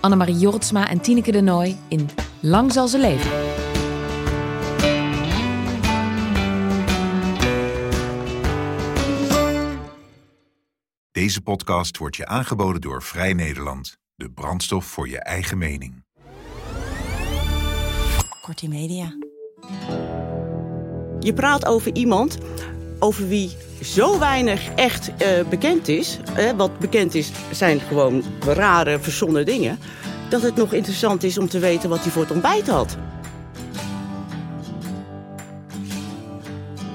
Annemarie 0.00 0.38
Jortsma 0.38 0.88
en 0.88 1.00
Tineke 1.00 1.32
de 1.32 1.40
Nooi 1.40 1.76
in 1.88 2.08
Lang 2.40 2.72
zal 2.72 2.88
ze 2.88 2.98
leven. 2.98 3.30
Deze 11.10 11.40
podcast 11.40 11.96
wordt 11.96 12.16
je 12.16 12.26
aangeboden 12.26 12.80
door 12.80 13.02
Vrij 13.02 13.32
Nederland. 13.32 13.96
De 14.14 14.30
brandstof 14.30 14.84
voor 14.84 15.08
je 15.08 15.18
eigen 15.18 15.58
mening. 15.58 16.04
Kortie 18.42 18.68
Media. 18.68 19.12
Je 21.20 21.32
praat 21.34 21.66
over 21.66 21.94
iemand 21.94 22.38
over 22.98 23.28
wie 23.28 23.56
zo 23.82 24.18
weinig 24.18 24.68
echt 24.74 25.10
eh, 25.16 25.28
bekend 25.48 25.88
is. 25.88 26.18
Wat 26.56 26.78
bekend 26.78 27.14
is, 27.14 27.30
zijn 27.50 27.80
gewoon 27.80 28.22
rare, 28.46 28.98
verzonnen 29.00 29.46
dingen. 29.46 29.78
Dat 30.30 30.42
het 30.42 30.56
nog 30.56 30.72
interessant 30.72 31.22
is 31.22 31.38
om 31.38 31.48
te 31.48 31.58
weten 31.58 31.88
wat 31.88 32.00
hij 32.02 32.10
voor 32.10 32.22
het 32.22 32.30
ontbijt 32.30 32.68
had. 32.68 32.96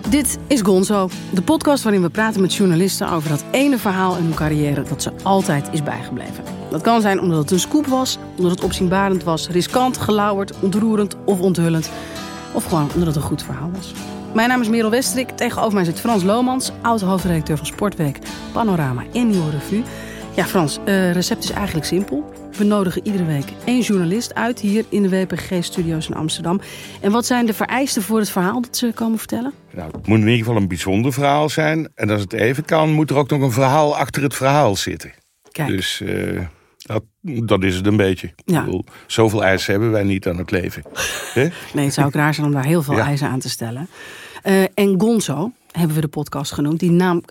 Dit 0.09 0.38
is 0.48 0.62
Gonzo, 0.62 1.09
de 1.31 1.42
podcast 1.42 1.84
waarin 1.84 2.02
we 2.02 2.09
praten 2.09 2.42
met 2.42 2.54
journalisten 2.54 3.09
over 3.09 3.30
dat 3.30 3.44
ene 3.52 3.78
verhaal 3.78 4.18
in 4.18 4.24
hun 4.24 4.34
carrière 4.34 4.84
dat 4.84 5.02
ze 5.02 5.12
altijd 5.24 5.70
is 5.72 5.84
bijgebleven. 5.84 6.44
Dat 6.70 6.81
kan 6.81 7.02
zijn 7.02 7.20
omdat 7.20 7.38
het 7.38 7.52
een 7.52 7.59
scoop 7.59 7.88
was, 7.88 8.18
omdat 8.38 8.52
het 8.52 8.64
opzienbarend 8.64 9.24
was, 9.24 9.48
riskant, 9.48 9.98
gelauwerd, 9.98 10.54
ontroerend 10.59 11.16
of 11.26 11.40
onthullend. 11.40 11.90
Of 12.54 12.64
gewoon 12.64 12.90
omdat 12.94 13.06
het 13.06 13.16
een 13.16 13.22
goed 13.22 13.44
verhaal 13.44 13.72
was. 13.74 13.94
Mijn 14.34 14.50
naam 14.50 14.62
is 14.62 14.70
Merel 14.70 14.89
Westrik. 14.89 15.30
Tegenover 15.30 15.73
mij 15.73 15.84
zit 15.84 16.00
Frans 16.00 16.23
Lomans, 16.23 16.72
oud-hoofdredacteur 16.81 17.58
van 17.58 17.66
Sportweek, 17.66 18.17
Panorama 18.52 19.03
en 19.14 19.30
Nieuwe 19.30 19.50
Revue. 19.50 19.84
Ja, 20.36 20.45
Frans, 20.45 20.78
het 20.78 20.90
uh, 20.90 21.12
recept 21.12 21.44
is 21.44 21.50
eigenlijk 21.50 21.86
simpel. 21.86 22.34
We 22.58 22.64
nodigen 22.64 23.06
iedere 23.06 23.25
week 23.25 23.45
één 23.66 23.81
journalist 23.81 24.34
uit 24.34 24.59
hier 24.59 24.86
in 24.90 25.02
de 25.02 25.09
WPG-studio's 25.09 26.08
in 26.08 26.16
Amsterdam. 26.16 26.62
En 27.02 27.12
wat 27.12 27.25
zijn 27.25 27.45
de 27.45 27.53
vereisten 27.53 28.02
voor 28.02 28.20
het 28.20 28.30
verhaal 28.30 28.62
dat 28.62 28.78
ze 28.78 28.92
komen 28.94 29.17
vertellen? 29.17 29.53
Nou, 29.72 29.92
het 29.92 30.08
moet 30.08 30.20
in 30.20 30.28
ieder 30.28 30.38
geval 30.38 30.56
een 30.56 30.68
bijzonder 30.68 31.14
verhaal 31.14 31.50
zijn. 31.50 31.92
En 31.95 32.09
als 32.09 32.22
het 32.22 32.34
even 32.34 32.66
kan, 32.66 32.92
moet 32.92 33.09
er 33.09 33.16
ook 33.16 33.30
nog 33.30 33.42
een 33.42 33.52
verhaal 33.52 33.97
achter 33.97 34.23
het 34.23 34.36
verhaal 34.36 34.75
zitten. 34.75 35.14
Kijk. 35.52 35.68
Dus 35.68 36.02
uh, 36.03 36.40
dat, 36.84 37.03
dat 37.22 37.64
is 37.64 37.76
het 37.76 37.88
een 37.88 37.98
beetje. 37.98 38.34
Ja. 38.45 38.59
Ik 38.59 38.66
bedoel, 38.66 38.86
zoveel 39.08 39.44
eisen 39.44 39.72
hebben 39.72 39.92
wij 39.92 40.03
niet 40.03 40.28
aan 40.28 40.38
het 40.38 40.52
leven. 40.52 40.84
Nee, 41.73 41.86
het 41.86 41.94
zou 41.94 42.08
ook 42.08 42.14
raar 42.14 42.34
zijn 42.34 42.48
om 42.48 42.53
daar 42.53 42.66
heel 42.66 42.84
veel 42.84 42.95
Ja. 42.95 43.06
eisen 43.06 43.28
aan 43.28 43.40
te 43.40 43.50
stellen. 43.50 43.88
Uh, 44.44 44.64
en 44.73 44.95
Gonzo 45.02 45.52
hebben 45.72 45.95
we 45.95 46.02
de 46.02 46.08
podcast 46.08 46.52
genoemd. 46.52 46.80
Die 46.80 46.92
naam 46.92 47.23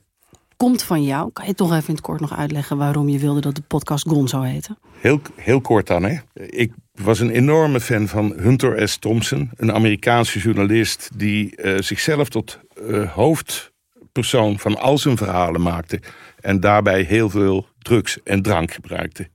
komt 0.57 0.83
van 0.83 1.05
jou. 1.05 1.31
Kan 1.33 1.47
je 1.47 1.55
toch 1.55 1.73
even 1.73 1.89
in 1.89 1.95
het 1.95 2.03
kort 2.03 2.21
nog 2.21 2.37
uitleggen 2.37 2.77
waarom 2.77 3.09
je 3.09 3.19
wilde 3.19 3.41
dat 3.41 3.55
de 3.55 3.63
podcast 3.63 4.09
Gonzo 4.09 4.41
heette? 4.43 4.77
Heel, 5.01 5.21
heel 5.37 5.61
kort 5.61 5.87
dan, 5.87 6.03
hè. 6.03 6.17
Ik 6.35 6.73
was 6.93 7.21
een 7.21 7.31
enorme 7.31 7.81
fan 7.81 8.09
van 8.09 8.33
Hunter 8.37 8.89
S. 8.89 8.97
Thompson. 8.99 9.51
Een 9.57 9.73
Amerikaanse 9.73 10.39
journalist 10.39 11.11
die 11.17 11.63
uh, 11.63 11.79
zichzelf 11.81 12.29
tot 12.29 12.59
uh, 12.81 13.13
hoofdpersoon 13.13 14.59
van 14.59 14.79
al 14.79 14.99
zijn 14.99 15.17
verhalen 15.17 15.63
maakte. 15.63 16.01
En 16.41 16.61
daarbij 16.61 17.03
heel 17.03 17.31
veel 17.31 17.67
drugs 17.79 18.19
en 18.25 18.43
drank 18.43 18.73
gebruikte. 18.73 19.29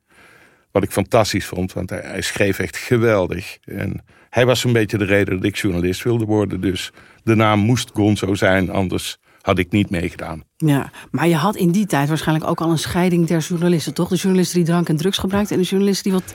Wat 0.72 0.84
ik 0.84 0.92
fantastisch 0.92 1.46
vond, 1.46 1.74
want 1.74 1.90
hij, 1.90 2.02
hij 2.04 2.22
schreef 2.22 2.60
echt 2.60 2.78
geweldig. 2.78 3.58
En 3.64 4.04
hij 4.30 4.46
was 4.46 4.64
een 4.64 4.74
beetje 4.74 4.98
de 4.98 5.06
reden 5.06 5.36
dat 5.36 5.46
ik 5.46 5.56
journalist 5.56 6.04
wilde 6.04 6.26
worden. 6.26 6.62
Dus 6.62 6.92
de 7.24 7.36
naam 7.36 7.60
moest 7.60 7.92
Gonzo 7.94 8.34
zijn, 8.36 8.70
anders 8.70 9.18
had 9.42 9.58
ik 9.58 9.72
niet 9.72 9.90
meegedaan. 9.90 10.44
Ja, 10.58 10.92
maar 11.12 11.28
je 11.28 11.36
had 11.36 11.56
in 11.56 11.72
die 11.72 11.86
tijd 11.86 12.08
waarschijnlijk 12.08 12.50
ook 12.50 12.62
al 12.62 12.72
een 12.72 12.78
scheiding 12.78 13.28
der 13.28 13.40
journalisten, 13.40 13.94
toch? 13.94 14.10
De 14.10 14.16
journalisten 14.16 14.58
die 14.58 14.68
drank 14.68 14.90
en 14.90 14.98
drugs 14.98 15.18
gebruikten 15.18 15.56
en 15.56 15.62
de 15.62 15.68
journalisten 15.68 16.12
die 16.12 16.22
wat 16.22 16.34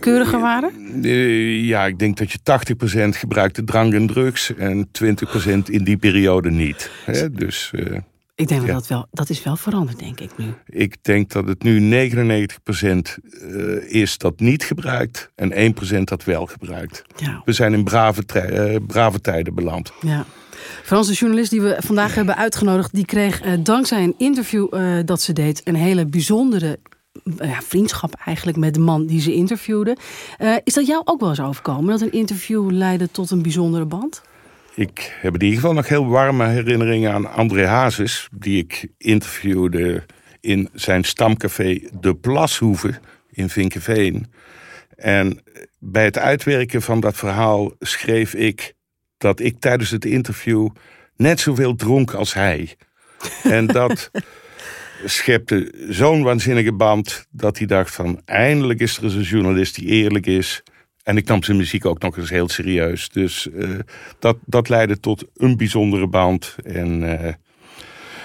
keuriger 0.00 0.40
waren? 0.40 0.70
Uh, 1.06 1.64
ja, 1.64 1.86
ik 1.86 1.98
denk 1.98 2.16
dat 2.16 2.32
je 2.32 2.38
80% 3.06 3.08
gebruikte 3.08 3.64
drank 3.64 3.92
en 3.92 4.06
drugs 4.06 4.54
en 4.54 4.88
20% 5.04 5.62
in 5.64 5.84
die 5.84 5.96
periode 5.96 6.50
niet. 6.50 6.90
Hè? 7.04 7.30
Dus, 7.30 7.72
uh, 7.74 7.98
ik 8.38 8.48
denk 8.48 8.66
ja. 8.66 8.72
dat 8.72 8.86
wel, 8.86 9.06
dat 9.10 9.28
is 9.28 9.42
wel 9.42 9.56
veranderd, 9.56 9.98
denk 9.98 10.20
ik 10.20 10.30
nu. 10.36 10.54
Ik 10.66 10.96
denk 11.02 11.30
dat 11.30 11.46
het 11.46 11.62
nu 11.62 12.08
99% 12.10 12.12
uh, 13.42 13.92
is 13.92 14.18
dat 14.18 14.40
niet 14.40 14.64
gebruikt 14.64 15.30
en 15.34 15.74
1% 15.98 16.02
dat 16.04 16.24
wel 16.24 16.46
gebruikt. 16.46 17.02
Ja. 17.16 17.42
We 17.44 17.52
zijn 17.52 17.72
in 17.72 17.84
brave, 17.84 18.22
uh, 18.34 18.76
brave 18.86 19.20
tijden 19.20 19.54
beland. 19.54 19.92
Ja. 20.00 20.24
Frans, 20.82 21.06
de 21.06 21.12
journalist 21.12 21.50
die 21.50 21.60
we 21.60 21.76
vandaag 21.78 22.14
hebben 22.14 22.36
uitgenodigd, 22.36 22.94
die 22.94 23.04
kreeg 23.04 23.44
uh, 23.44 23.52
dankzij 23.60 24.02
een 24.02 24.14
interview 24.18 24.74
uh, 24.74 24.98
dat 25.04 25.20
ze 25.20 25.32
deed 25.32 25.60
een 25.64 25.74
hele 25.74 26.06
bijzondere 26.06 26.78
ja, 27.38 27.60
vriendschap 27.60 28.14
eigenlijk 28.24 28.58
met 28.58 28.74
de 28.74 28.80
man 28.80 29.06
die 29.06 29.20
ze 29.20 29.34
interviewde. 29.34 29.96
Uh, 30.38 30.56
is 30.64 30.74
dat 30.74 30.86
jou 30.86 31.02
ook 31.04 31.20
wel 31.20 31.28
eens 31.28 31.40
overkomen? 31.40 31.90
Dat 31.90 32.00
een 32.00 32.12
interview 32.12 32.70
leidde 32.70 33.10
tot 33.10 33.30
een 33.30 33.42
bijzondere 33.42 33.84
band? 33.84 34.22
Ik 34.78 35.16
heb 35.20 35.34
in 35.34 35.42
ieder 35.42 35.58
geval 35.58 35.74
nog 35.74 35.88
heel 35.88 36.06
warme 36.06 36.46
herinneringen 36.46 37.12
aan 37.12 37.32
André 37.32 37.66
Hazes, 37.66 38.28
die 38.32 38.62
ik 38.62 38.88
interviewde 38.98 40.04
in 40.40 40.68
zijn 40.72 41.04
stamcafé 41.04 41.80
De 42.00 42.14
Plashoeve 42.14 42.94
in 43.30 43.48
Vinkenveen. 43.48 44.32
En 44.96 45.42
bij 45.78 46.04
het 46.04 46.18
uitwerken 46.18 46.82
van 46.82 47.00
dat 47.00 47.16
verhaal 47.16 47.72
schreef 47.78 48.34
ik 48.34 48.74
dat 49.16 49.40
ik 49.40 49.60
tijdens 49.60 49.90
het 49.90 50.04
interview 50.04 50.68
net 51.16 51.40
zoveel 51.40 51.74
dronk 51.74 52.12
als 52.12 52.34
hij. 52.34 52.76
En 53.42 53.66
dat 53.66 54.10
schepte 55.04 55.72
zo'n 55.88 56.22
waanzinnige 56.22 56.72
band 56.72 57.26
dat 57.30 57.58
hij 57.58 57.66
dacht 57.66 57.94
van 57.94 58.20
eindelijk 58.24 58.80
is 58.80 58.96
er 58.96 59.04
eens 59.04 59.14
een 59.14 59.22
journalist 59.22 59.74
die 59.74 59.86
eerlijk 59.86 60.26
is. 60.26 60.62
En 61.08 61.16
ik 61.16 61.26
nam 61.26 61.42
zijn 61.42 61.56
muziek 61.56 61.86
ook 61.86 62.02
nog 62.02 62.16
eens 62.16 62.30
heel 62.30 62.48
serieus. 62.48 63.08
Dus 63.08 63.48
uh, 63.54 63.78
dat, 64.18 64.36
dat 64.44 64.68
leidde 64.68 65.00
tot 65.00 65.24
een 65.36 65.56
bijzondere 65.56 66.06
band. 66.06 66.56
En 66.64 67.02
uh, 67.02 67.32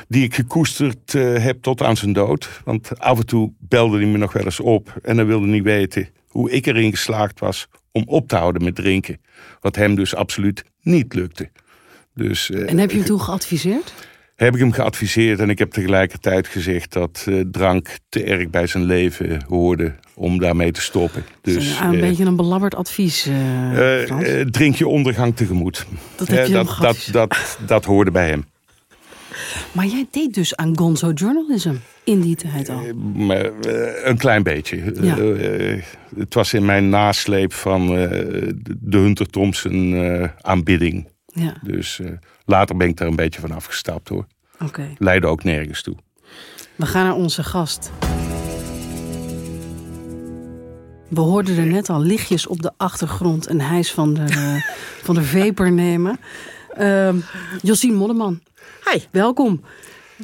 die 0.07 0.23
ik 0.23 0.35
gekoesterd 0.35 1.13
uh, 1.13 1.43
heb 1.43 1.61
tot 1.61 1.81
aan 1.81 1.97
zijn 1.97 2.13
dood. 2.13 2.61
Want 2.66 2.99
af 2.99 3.19
en 3.19 3.25
toe 3.25 3.51
belde 3.59 3.97
hij 3.97 4.05
me 4.05 4.17
nog 4.17 4.33
wel 4.33 4.43
eens 4.43 4.59
op. 4.59 4.95
En 5.01 5.17
hij 5.17 5.25
wilde 5.25 5.47
niet 5.47 5.63
weten 5.63 6.09
hoe 6.27 6.51
ik 6.51 6.66
erin 6.66 6.91
geslaagd 6.91 7.39
was 7.39 7.67
om 7.91 8.03
op 8.05 8.27
te 8.27 8.35
houden 8.35 8.63
met 8.63 8.75
drinken. 8.75 9.22
Wat 9.59 9.75
hem 9.75 9.95
dus 9.95 10.16
absoluut 10.16 10.63
niet 10.81 11.13
lukte. 11.13 11.49
Dus, 12.13 12.49
en 12.49 12.77
heb 12.77 12.91
je 12.91 12.97
hem 12.97 13.05
toen 13.05 13.22
geadviseerd? 13.22 13.93
Heb 14.35 14.53
ik 14.53 14.59
hem 14.59 14.71
geadviseerd 14.71 15.39
en 15.39 15.49
ik 15.49 15.59
heb 15.59 15.71
tegelijkertijd 15.71 16.47
gezegd 16.47 16.94
dat 16.94 17.25
uh, 17.29 17.44
drank 17.51 17.97
te 18.09 18.23
erg 18.23 18.49
bij 18.49 18.67
zijn 18.67 18.83
leven 18.83 19.44
hoorde 19.47 19.95
om 20.13 20.39
daarmee 20.39 20.71
te 20.71 20.81
stoppen. 20.81 21.25
Dus, 21.41 21.79
een 21.79 21.94
uh, 21.94 21.99
beetje 21.99 22.25
een 22.25 22.35
belabberd 22.35 22.75
advies. 22.75 23.27
Uh, 23.27 24.41
drink 24.41 24.75
je 24.75 24.88
ondergang 24.88 25.35
tegemoet. 25.35 25.85
Dat 26.16 26.27
heb 26.27 26.47
je 26.47 26.53
dat, 26.53 26.77
dat, 26.79 27.09
dat, 27.11 27.57
dat 27.66 27.85
hoorde 27.85 28.11
bij 28.11 28.27
hem. 28.27 28.45
Maar 29.72 29.85
jij 29.85 30.07
deed 30.11 30.33
dus 30.33 30.55
aan 30.55 30.77
gonzo 30.77 31.11
journalism 31.11 31.73
in 32.03 32.22
die 32.22 32.35
tijd 32.35 32.69
al? 32.69 32.83
een 34.03 34.17
klein 34.17 34.43
beetje. 34.43 34.93
Ja. 35.01 35.17
het 36.19 36.33
was 36.33 36.53
in 36.53 36.66
mijn 36.66 36.90
nasleep 36.90 37.53
van 37.53 37.87
de 37.87 38.97
Hunter 38.97 39.25
Thompson 39.25 39.96
aanbidding. 40.41 41.08
Ja. 41.25 41.58
Dus 41.61 42.02
later 42.45 42.78
ben 42.78 42.87
ik 42.87 42.97
daar 42.97 43.07
een 43.07 43.16
beetje 43.16 43.41
van 43.41 43.51
afgestapt 43.51 44.09
hoor. 44.09 44.25
Okay. 44.59 44.95
Leidde 44.97 45.28
ook 45.28 45.43
nergens 45.43 45.81
toe. 45.81 45.95
We 46.75 46.85
gaan 46.85 47.03
naar 47.03 47.16
onze 47.16 47.43
gast. 47.43 47.91
We 51.07 51.19
hoorden 51.19 51.57
er 51.57 51.66
net 51.66 51.90
al 51.90 52.01
lichtjes 52.01 52.47
op 52.47 52.61
de 52.61 52.72
achtergrond 52.78 53.49
een 53.49 53.61
hijs 53.61 53.91
van 53.91 54.13
de, 54.13 54.25
uh, 54.29 54.55
van 55.05 55.16
de 55.16 55.23
vapor 55.23 55.72
nemen. 55.72 56.19
Uh, 56.79 57.09
Josien 57.61 57.93
Molleman. 57.93 58.41
Hi. 58.91 58.99
Welkom. 59.11 59.63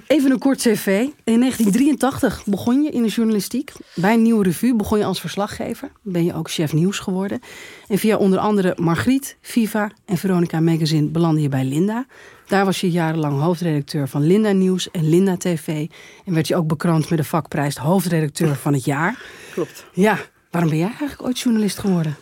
Even 0.07 0.31
een 0.31 0.39
kort 0.39 0.57
cv. 0.57 0.87
In 1.23 1.39
1983 1.39 2.43
begon 2.45 2.83
je 2.83 2.89
in 2.89 3.03
de 3.03 3.07
journalistiek. 3.07 3.71
Bij 3.95 4.13
een 4.13 4.21
nieuwe 4.21 4.43
revue 4.43 4.75
begon 4.75 4.97
je 4.97 5.05
als 5.05 5.19
verslaggever. 5.19 5.91
Ben 6.01 6.25
je 6.25 6.33
ook 6.33 6.51
chef 6.51 6.73
nieuws 6.73 6.99
geworden. 6.99 7.39
En 7.87 7.97
via 7.97 8.17
onder 8.17 8.39
andere 8.39 8.73
Margriet, 8.77 9.37
Viva 9.41 9.91
en 10.05 10.17
Veronica 10.17 10.59
Magazine 10.59 11.07
belandde 11.07 11.41
je 11.41 11.49
bij 11.49 11.63
Linda. 11.63 12.05
Daar 12.47 12.65
was 12.65 12.81
je 12.81 12.91
jarenlang 12.91 13.41
hoofdredacteur 13.41 14.07
van 14.07 14.25
Linda 14.27 14.51
Nieuws 14.51 14.91
en 14.91 15.09
Linda 15.09 15.37
TV. 15.37 15.87
En 16.25 16.33
werd 16.33 16.47
je 16.47 16.55
ook 16.55 16.67
bekroond 16.67 17.09
met 17.09 17.19
de 17.19 17.25
vakprijs 17.25 17.77
hoofdredacteur 17.77 18.55
van 18.55 18.73
het 18.73 18.85
jaar. 18.85 19.21
Klopt. 19.53 19.85
Ja, 19.93 20.17
Waarom 20.51 20.69
ben 20.69 20.79
jij 20.79 20.87
eigenlijk 20.87 21.23
ooit 21.23 21.39
journalist 21.39 21.79
geworden? 21.79 22.15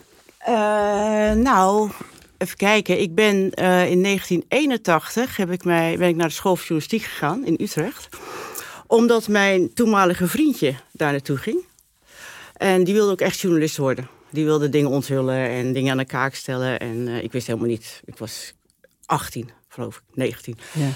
Uh, 0.48 1.32
nou, 1.32 1.90
even 2.38 2.56
kijken. 2.56 3.00
Ik 3.00 3.14
ben 3.14 3.36
uh, 3.36 3.90
in 3.90 4.02
1981 4.02 5.36
heb 5.36 5.50
ik 5.50 5.64
mij, 5.64 5.98
ben 5.98 6.08
ik 6.08 6.16
naar 6.16 6.28
de 6.28 6.34
school 6.34 6.56
van 6.56 6.64
journalistiek 6.64 7.02
gegaan 7.02 7.46
in 7.46 7.56
Utrecht. 7.60 8.08
Omdat 8.86 9.28
mijn 9.28 9.72
toenmalige 9.74 10.26
vriendje 10.26 10.74
daar 10.92 11.10
naartoe 11.10 11.36
ging. 11.36 11.64
En 12.56 12.84
die 12.84 12.94
wilde 12.94 13.12
ook 13.12 13.20
echt 13.20 13.40
journalist 13.40 13.76
worden. 13.76 14.08
Die 14.30 14.44
wilde 14.44 14.68
dingen 14.68 14.90
onthullen 14.90 15.48
en 15.48 15.72
dingen 15.72 15.90
aan 15.90 15.98
de 15.98 16.04
kaak 16.04 16.34
stellen. 16.34 16.80
En 16.80 16.96
uh, 16.96 17.22
ik 17.22 17.32
wist 17.32 17.46
helemaal 17.46 17.68
niet. 17.68 18.00
Ik 18.04 18.16
was 18.16 18.54
18, 19.06 19.50
geloof 19.68 19.96
ik, 19.96 20.02
19. 20.16 20.58
Ja. 20.72 20.88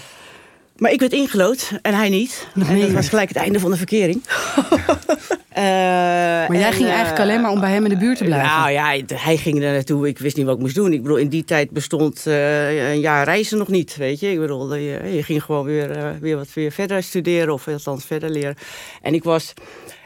Maar 0.83 0.93
ik 0.93 1.01
werd 1.01 1.13
ingelood 1.13 1.73
en 1.83 1.95
hij 1.95 2.09
niet. 2.09 2.47
En 2.55 2.81
dat 2.81 2.91
was 2.91 3.09
gelijk 3.09 3.29
het 3.29 3.37
einde 3.37 3.61
van 3.61 3.71
de 3.71 3.77
verkering. 3.77 4.23
Uh, 4.27 5.55
maar 6.49 6.57
jij 6.57 6.73
ging 6.73 6.89
eigenlijk 6.89 7.21
alleen 7.21 7.41
maar 7.41 7.51
om 7.51 7.61
bij 7.61 7.71
hem 7.71 7.85
in 7.85 7.91
de 7.91 7.97
buurt 7.97 8.19
te 8.19 8.25
blijven? 8.25 8.49
Nou 8.49 8.71
ja, 8.71 8.99
hij 9.15 9.37
ging 9.37 9.63
er 9.63 9.73
naartoe. 9.73 10.09
Ik 10.09 10.19
wist 10.19 10.37
niet 10.37 10.47
wat 10.47 10.55
ik 10.55 10.61
moest 10.61 10.75
doen. 10.75 10.93
Ik 10.93 11.03
bedoel, 11.03 11.17
in 11.17 11.29
die 11.29 11.45
tijd 11.45 11.71
bestond 11.71 12.27
uh, 12.27 12.91
een 12.91 13.01
jaar 13.01 13.25
reizen 13.25 13.59
nog 13.59 13.69
niet, 13.69 13.97
weet 13.97 14.21
je. 14.21 14.31
Ik 14.31 14.39
bedoel, 14.39 14.75
je, 14.75 15.15
je 15.15 15.23
ging 15.23 15.43
gewoon 15.43 15.65
weer, 15.65 15.97
uh, 15.97 16.11
weer 16.21 16.37
wat 16.37 16.53
weer 16.53 16.73
verder 16.73 17.03
studeren 17.03 17.53
of 17.55 17.69
althans 17.69 18.05
verder 18.05 18.31
leren. 18.31 18.57
En 19.03 19.15
ik 19.15 19.25
was, 19.25 19.53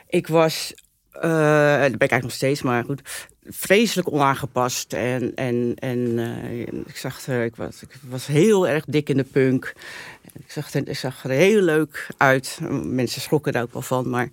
ik 0.09 0.27
was, 0.27 0.75
daar 1.13 1.79
ben 1.79 1.93
ik 1.93 2.01
eigenlijk 2.01 2.23
nog 2.23 2.33
steeds, 2.33 2.63
maar 2.63 2.85
goed, 2.85 3.03
vreselijk 3.49 4.13
onaangepast. 4.13 4.93
En, 4.93 5.35
en, 5.35 5.75
en 5.79 6.19
ik, 6.87 6.97
zag 6.97 7.29
ik, 7.29 7.57
was, 7.57 7.83
ik 7.83 7.91
was 8.09 8.27
heel 8.27 8.69
erg 8.69 8.85
dik 8.85 9.09
in 9.09 9.17
de 9.17 9.25
punk. 9.25 9.73
Ik 10.39 10.97
zag, 10.97 11.25
er, 11.25 11.31
heel 11.31 11.61
leuk 11.61 12.07
uit. 12.17 12.59
Mensen 12.83 13.21
schrokken 13.21 13.53
daar 13.53 13.63
ook 13.63 13.73
wel 13.73 13.83
van, 13.83 14.09
maar... 14.11 14.29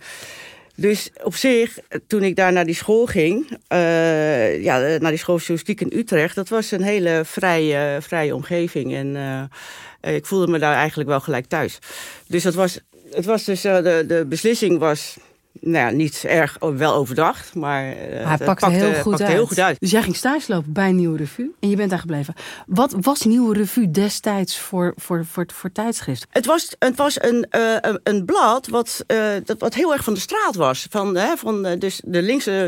Dus 0.76 1.10
op 1.24 1.36
zich, 1.36 1.78
toen 2.08 2.24
ik 2.24 2.36
daar 2.36 2.52
naar 2.52 2.66
die 2.66 2.76
school 2.76 3.06
ging, 3.06 3.58
uh, 3.70 4.64
ja, 4.64 4.78
naar 4.78 5.10
die 5.10 5.20
school 5.20 5.38
journalistiek 5.38 5.82
in 5.82 6.00
Utrecht, 6.00 6.36
dat 6.36 6.50
was 6.50 6.72
een 6.72 6.82
hele 6.82 7.22
vrije, 7.26 7.98
vrije 8.02 8.36
omgeving. 8.36 8.94
En 8.94 9.16
uh, 10.02 10.16
ik 10.16 10.26
voelde 10.26 10.52
me 10.52 10.60
daar 10.60 10.76
eigenlijk 10.76 11.10
wel 11.10 11.20
gelijk 11.20 11.46
thuis. 11.46 11.80
Dus 12.28 12.44
dat 12.44 12.54
was, 12.54 12.80
het 13.12 13.26
was 13.26 13.44
dus, 13.44 13.66
uh, 13.66 13.76
de, 13.76 14.04
de 14.08 14.26
beslissing 14.28 14.80
was 14.80 15.18
nou 15.60 15.86
ja, 15.86 15.90
niet 15.90 16.24
erg 16.24 16.58
wel 16.60 16.94
overdacht, 16.94 17.56
maar, 17.56 17.86
uh, 17.86 17.94
hij 17.96 18.38
pakte, 18.38 18.44
pakte, 18.44 18.70
heel, 18.70 18.94
goed 18.94 19.18
pakte 19.18 19.32
heel, 19.32 19.46
goed 19.46 19.60
uit. 19.60 19.80
Dus 19.80 19.92
jij 19.92 20.02
ging 20.02 20.16
stage 20.16 20.54
lopen 20.54 20.74
bij 20.74 20.92
Nieuwe 20.92 21.18
Revue 21.18 21.52
en 21.60 21.70
je 21.70 21.76
bent 21.76 21.90
daar 21.90 22.00
gebleven. 22.00 22.34
Wat 22.68 22.96
was 23.02 23.22
Nieuwe 23.22 23.54
Revue 23.54 23.92
destijds 23.92 24.60
voor, 24.60 24.94
voor, 24.96 25.26
voor, 25.26 25.46
voor 25.54 25.72
tijdschrift? 25.72 26.26
Het 26.30 26.46
was, 26.46 26.76
het 26.80 26.96
was 26.96 27.22
een, 27.22 27.48
uh, 27.52 27.76
een 28.04 28.26
blad 28.26 28.68
wat, 28.68 29.04
uh, 29.08 29.28
dat, 29.44 29.60
wat 29.60 29.74
heel 29.74 29.94
erg 29.94 30.04
van 30.04 30.14
de 30.14 30.20
straat 30.20 30.56
was. 30.56 30.88
Van, 30.90 31.18
van 31.38 31.80
dus 31.80 32.02
de 32.06 32.22
linkse 32.22 32.68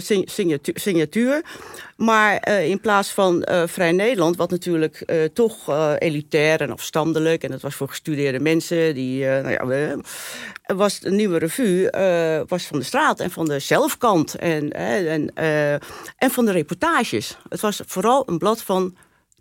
signatuur. 0.73 1.43
Maar 1.95 2.49
in 2.49 2.79
plaats 2.79 3.09
van 3.09 3.47
Vrij 3.65 3.91
Nederland, 3.91 4.35
wat 4.35 4.49
natuurlijk 4.49 5.13
toch 5.33 5.69
elitair 5.99 6.61
en 6.61 6.71
afstandelijk... 6.71 7.43
en 7.43 7.51
dat 7.51 7.61
was 7.61 7.75
voor 7.75 7.87
gestudeerde 7.87 8.39
mensen, 8.39 8.95
die, 8.95 9.25
nou 9.25 9.71
ja, 9.71 9.95
was 10.75 10.99
de 10.99 11.11
nieuwe 11.11 11.37
revue 11.37 11.89
was 12.47 12.65
van 12.65 12.74
de 12.77 12.83
straat 12.83 13.19
en 13.19 13.31
van 13.31 13.45
de 13.45 13.59
zelfkant 13.59 14.35
en, 14.35 14.71
en, 14.71 15.33
en 16.17 16.31
van 16.31 16.45
de 16.45 16.51
reportages. 16.51 17.37
Het 17.49 17.61
was 17.61 17.81
vooral 17.85 18.23
een 18.25 18.37
blad 18.37 18.61
van 18.61 18.95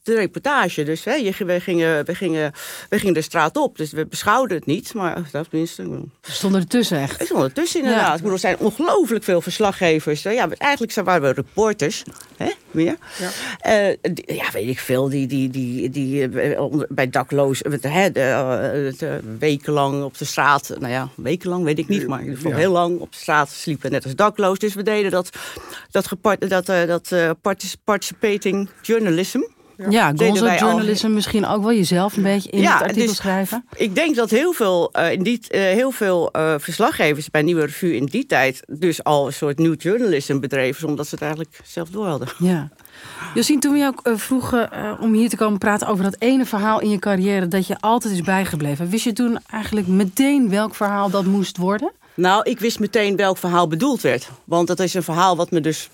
de 0.05 0.15
reportage. 0.15 0.83
Dus 0.83 1.05
hè, 1.05 1.33
we, 1.39 1.61
gingen, 1.61 2.05
we, 2.05 2.15
gingen, 2.15 2.53
we 2.89 2.99
gingen 2.99 3.15
de 3.15 3.23
straat 3.23 3.57
op. 3.57 3.77
Dus 3.77 3.93
we 3.93 4.07
beschouwden 4.07 4.57
het 4.57 4.67
niet. 4.67 4.95
Maar 4.95 5.29
dat 5.33 5.47
tenminste. 5.51 5.83
We 5.83 6.33
stonden 6.33 6.61
ertussen 6.61 6.99
echt. 6.99 7.19
We 7.19 7.25
stonden 7.25 7.49
ertussen 7.49 7.81
inderdaad. 7.81 8.07
Ja. 8.07 8.13
Ik 8.13 8.19
bedoel, 8.19 8.33
er 8.33 8.39
zijn 8.39 8.59
ongelooflijk 8.59 9.25
veel 9.25 9.41
verslaggevers. 9.41 10.23
Ja, 10.23 10.49
eigenlijk 10.59 10.95
waren 10.95 11.23
we 11.23 11.33
reporters. 11.33 12.03
Hè, 12.37 12.51
meer. 12.71 12.97
Ja. 13.19 13.91
Uh, 13.91 13.97
die, 14.13 14.35
ja, 14.35 14.51
weet 14.53 14.69
ik 14.69 14.79
veel. 14.79 15.09
Die, 15.09 15.27
die, 15.27 15.51
die, 15.51 15.91
die, 15.91 16.29
uh, 16.29 16.83
bij 16.89 17.11
dakloos. 17.11 17.63
Hè, 17.81 18.13
de, 18.13 19.21
wekenlang 19.39 20.03
op 20.03 20.19
de 20.19 20.25
straat. 20.25 20.75
Nou 20.79 20.93
ja, 20.93 21.09
wekenlang 21.15 21.65
weet 21.65 21.79
ik 21.79 21.89
niet. 21.89 22.07
Maar 22.07 22.19
in 22.19 22.25
ieder 22.25 22.41
geval 22.41 22.59
heel 22.59 22.73
lang 22.73 23.01
op 23.01 23.13
de 23.13 23.19
straat 23.19 23.51
sliepen. 23.51 23.91
Net 23.91 24.05
als 24.05 24.15
dakloos. 24.15 24.59
Dus 24.59 24.75
we 24.75 24.83
deden 24.83 25.11
dat, 25.11 25.29
dat, 25.91 26.09
dat, 26.39 26.67
dat, 26.67 27.09
dat 27.09 27.37
participating 27.85 28.69
journalism. 28.83 29.41
Ja, 29.77 29.87
ja 29.91 30.13
gonzo 30.17 30.47
journalism 30.47 31.13
misschien 31.13 31.47
ook 31.47 31.63
wel 31.63 31.73
jezelf 31.73 32.17
een 32.17 32.23
beetje 32.23 32.51
in 32.51 32.65
het 32.65 32.83
artikel 32.83 33.07
dus 33.07 33.17
schrijven. 33.17 33.65
Ik 33.77 33.95
denk 33.95 34.17
dat 34.17 34.31
heel 34.31 34.53
veel, 34.53 34.91
uh, 34.97 35.13
in 35.13 35.23
die, 35.23 35.41
uh, 35.51 35.61
heel 35.61 35.91
veel 35.91 36.29
uh, 36.33 36.55
verslaggevers 36.59 37.31
bij 37.31 37.43
Nieuwe 37.43 37.65
Revue 37.65 37.97
in 37.97 38.05
die 38.05 38.27
tijd 38.27 38.63
dus 38.67 39.05
al 39.05 39.27
een 39.27 39.33
soort 39.33 39.59
new 39.59 39.75
journalism 39.79 40.39
bedreven, 40.39 40.89
omdat 40.89 41.07
ze 41.07 41.15
het 41.15 41.25
eigenlijk 41.25 41.61
zelf 41.65 41.89
door 41.89 42.07
hadden. 42.07 42.29
Ja. 42.39 42.69
Josien, 43.35 43.61
toen 43.61 43.73
we 43.73 43.79
jou 43.79 43.95
vroegen 44.03 44.71
om 45.01 45.13
hier 45.13 45.29
te 45.29 45.37
komen 45.37 45.59
praten 45.59 45.87
over 45.87 46.05
dat 46.05 46.17
ene 46.19 46.47
verhaal 46.47 46.81
in 46.81 46.91
je 46.91 46.99
carrière 46.99 47.49
dat 47.49 47.67
je 47.67 47.81
altijd 47.81 48.15
is 48.15 48.21
bijgebleven, 48.21 48.89
wist 48.89 49.05
je 49.05 49.13
toen 49.13 49.39
eigenlijk 49.51 49.87
meteen 49.87 50.49
welk 50.49 50.75
verhaal 50.75 51.11
dat 51.11 51.25
moest 51.25 51.57
worden? 51.57 51.93
Nou, 52.15 52.51
ik 52.51 52.61
wist 52.61 52.81
meteen 52.81 53.17
welk 53.17 53.39
verhaal 53.39 53.69
bedoeld 53.69 54.01
werd. 54.01 54.29
Want 54.45 54.67
dat 54.67 54.81
is 54.81 54.95
een 54.95 55.03
verhaal 55.03 55.37
wat 55.37 55.51
me 55.51 55.61
dus 55.61 55.89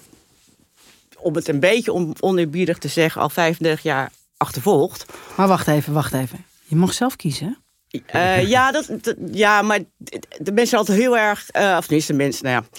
om 1.23 1.35
het 1.35 1.49
een 1.49 1.61
beetje 1.61 1.93
on 1.93 2.15
oneerbiedig 2.21 2.79
te 2.79 2.89
zeggen, 2.89 3.23
al 3.23 3.29
35 3.29 3.83
jaar 3.83 4.11
achtervolgt. 4.37 5.05
Maar 5.37 5.49
wacht 5.49 5.69
even, 5.69 5.93
wacht 5.93 6.13
even. 6.13 6.45
Je 6.65 6.77
mag 6.77 6.93
zelf 6.93 7.17
kiezen. 7.17 7.59
Uh, 8.15 8.49
ja, 8.49 8.73
dat, 8.73 9.15
ja, 9.33 9.63
maar 9.63 9.81
de 10.39 10.53
mensen 10.53 10.79
altijd 10.79 10.99
heel 10.99 11.19
erg, 11.19 11.47
uh, 11.57 11.75
of 11.79 11.85
tenminste 11.85 12.13
mensen, 12.13 12.45
nou 12.45 12.63
ja, 12.63 12.79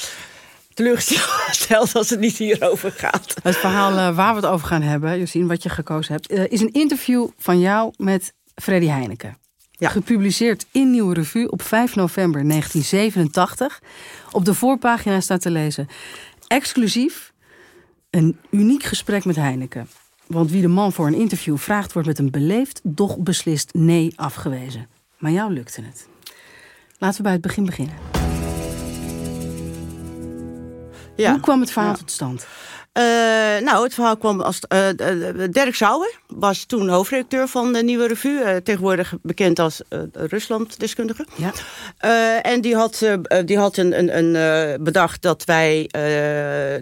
teleurgesteld 0.74 1.96
als 1.96 2.10
het 2.10 2.20
niet 2.20 2.38
hierover 2.38 2.92
gaat. 2.92 3.34
Het 3.44 3.58
verhaal 3.58 3.92
uh, 3.92 4.16
waar 4.16 4.36
we 4.36 4.42
het 4.42 4.50
over 4.50 4.68
gaan 4.68 4.82
hebben, 4.82 5.20
Josien, 5.20 5.48
wat 5.48 5.64
je 5.64 5.70
gekozen 5.70 6.14
hebt, 6.14 6.52
is 6.52 6.62
een 6.62 6.72
interview 6.72 7.28
van 7.38 7.60
jou 7.60 7.94
met 7.98 8.34
Freddy 8.56 8.88
Heineken. 8.88 9.38
Ja. 9.72 9.90
Gepubliceerd 9.90 10.66
in 10.72 10.92
Nieuwe 10.92 11.14
Revue 11.14 11.52
op 11.52 11.62
5 11.62 11.96
november 11.96 12.48
1987. 12.48 13.82
Op 14.32 14.46
de 14.46 14.54
voorpagina 14.54 15.20
staat 15.20 15.42
te 15.42 15.52
lezen. 15.52 15.88
Exclusief 16.48 17.31
een 18.12 18.40
uniek 18.50 18.84
gesprek 18.84 19.25
met 19.25 19.36
Heineken. 19.36 19.88
Want 20.28 20.52
wie 20.52 20.62
de 20.62 20.68
man 20.68 20.94
voor 20.94 21.08
een 21.08 21.13
interview 21.13 21.58
vraagt, 21.58 21.94
wordt 21.94 22.08
met 22.08 22.19
een 22.19 22.31
beleefd, 22.31 22.81
doch 22.84 23.18
beslist 23.18 23.74
nee 23.74 24.13
afgewezen. 24.16 24.88
Maar 25.18 25.31
jou 25.31 25.54
lukte 25.54 25.81
het. 25.81 26.08
Laten 26.98 27.18
we 27.18 27.24
bij 27.24 27.31
het 27.31 27.42
begin 27.42 27.66
beginnen. 27.66 27.96
Ja. 31.16 31.31
Hoe 31.31 31.40
kwam 31.40 31.60
het 31.60 31.72
verhaal 31.72 31.96
tot 31.96 32.12
stand? 32.12 32.48
Uh, 32.98 33.04
nou, 33.66 33.84
het 33.84 33.94
verhaal 33.94 34.18
kwam 34.18 34.42
als. 34.42 34.60
Uh, 34.74 34.88
Dirk 35.51 35.75
Sauer 35.75 36.20
was 36.27 36.65
toen 36.65 36.89
hoofdredacteur 36.89 37.48
van 37.48 37.74
de 37.74 37.84
Nieuwe 37.84 38.08
Revue. 38.08 38.44
Uh, 38.44 38.56
tegenwoordig 38.56 39.13
bekend 39.22 39.60
als 39.60 39.82
Rusland-deskundige. 40.13 41.25
Ja. 41.36 41.51
en 42.42 42.62
die 42.62 42.75
had, 42.75 43.06
die 43.46 43.58
had 43.58 43.77
een, 43.77 43.98
een, 44.00 44.36
een 44.36 44.84
bedacht 44.84 45.22
dat 45.22 45.44
wij 45.44 45.89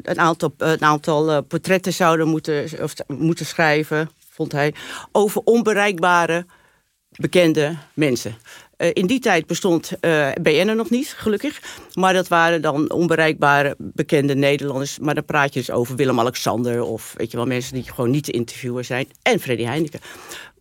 een 0.04 0.20
aantal, 0.20 0.54
een 0.58 0.84
aantal 0.84 1.44
portretten 1.44 1.94
zouden 1.94 2.28
moeten, 2.28 2.66
of, 2.82 2.94
moeten 3.08 3.46
schrijven, 3.46 4.10
vond 4.30 4.52
hij, 4.52 4.74
over 5.12 5.42
onbereikbare 5.44 6.46
bekende 7.10 7.76
mensen. 7.94 8.38
Uh, 8.82 8.90
in 8.94 9.08
die 9.08 9.20
tijd 9.20 9.48
bestond 9.48 9.92
eh, 10.00 10.28
BN 10.42 10.68
er 10.68 10.76
nog 10.76 10.90
niet, 10.90 11.14
gelukkig. 11.18 11.62
Maar 11.94 12.14
dat 12.14 12.28
waren 12.28 12.62
dan 12.62 12.92
onbereikbare 12.92 13.76
bekende 13.78 14.36
Nederlanders. 14.36 15.00
Maar 15.00 15.16
dan 15.16 15.26
praat 15.26 15.54
je 15.54 15.60
dus 15.60 15.72
over 15.72 15.96
Willem-Alexander... 15.96 16.84
of 16.84 17.14
weet 17.18 17.32
je 17.32 17.38
wel, 17.38 17.46
mensen 17.46 17.74
die 17.74 17.84
gewoon 17.84 18.10
niet 18.10 18.24
te 18.24 18.32
interviewen 18.32 18.86
zijn. 18.86 19.08
En 19.22 19.40
Freddy 19.40 19.64
Heineken. 19.64 20.00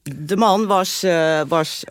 De 0.02 0.36
man 0.36 0.66
was, 0.66 1.04
uh, 1.04 1.40
was 1.48 1.84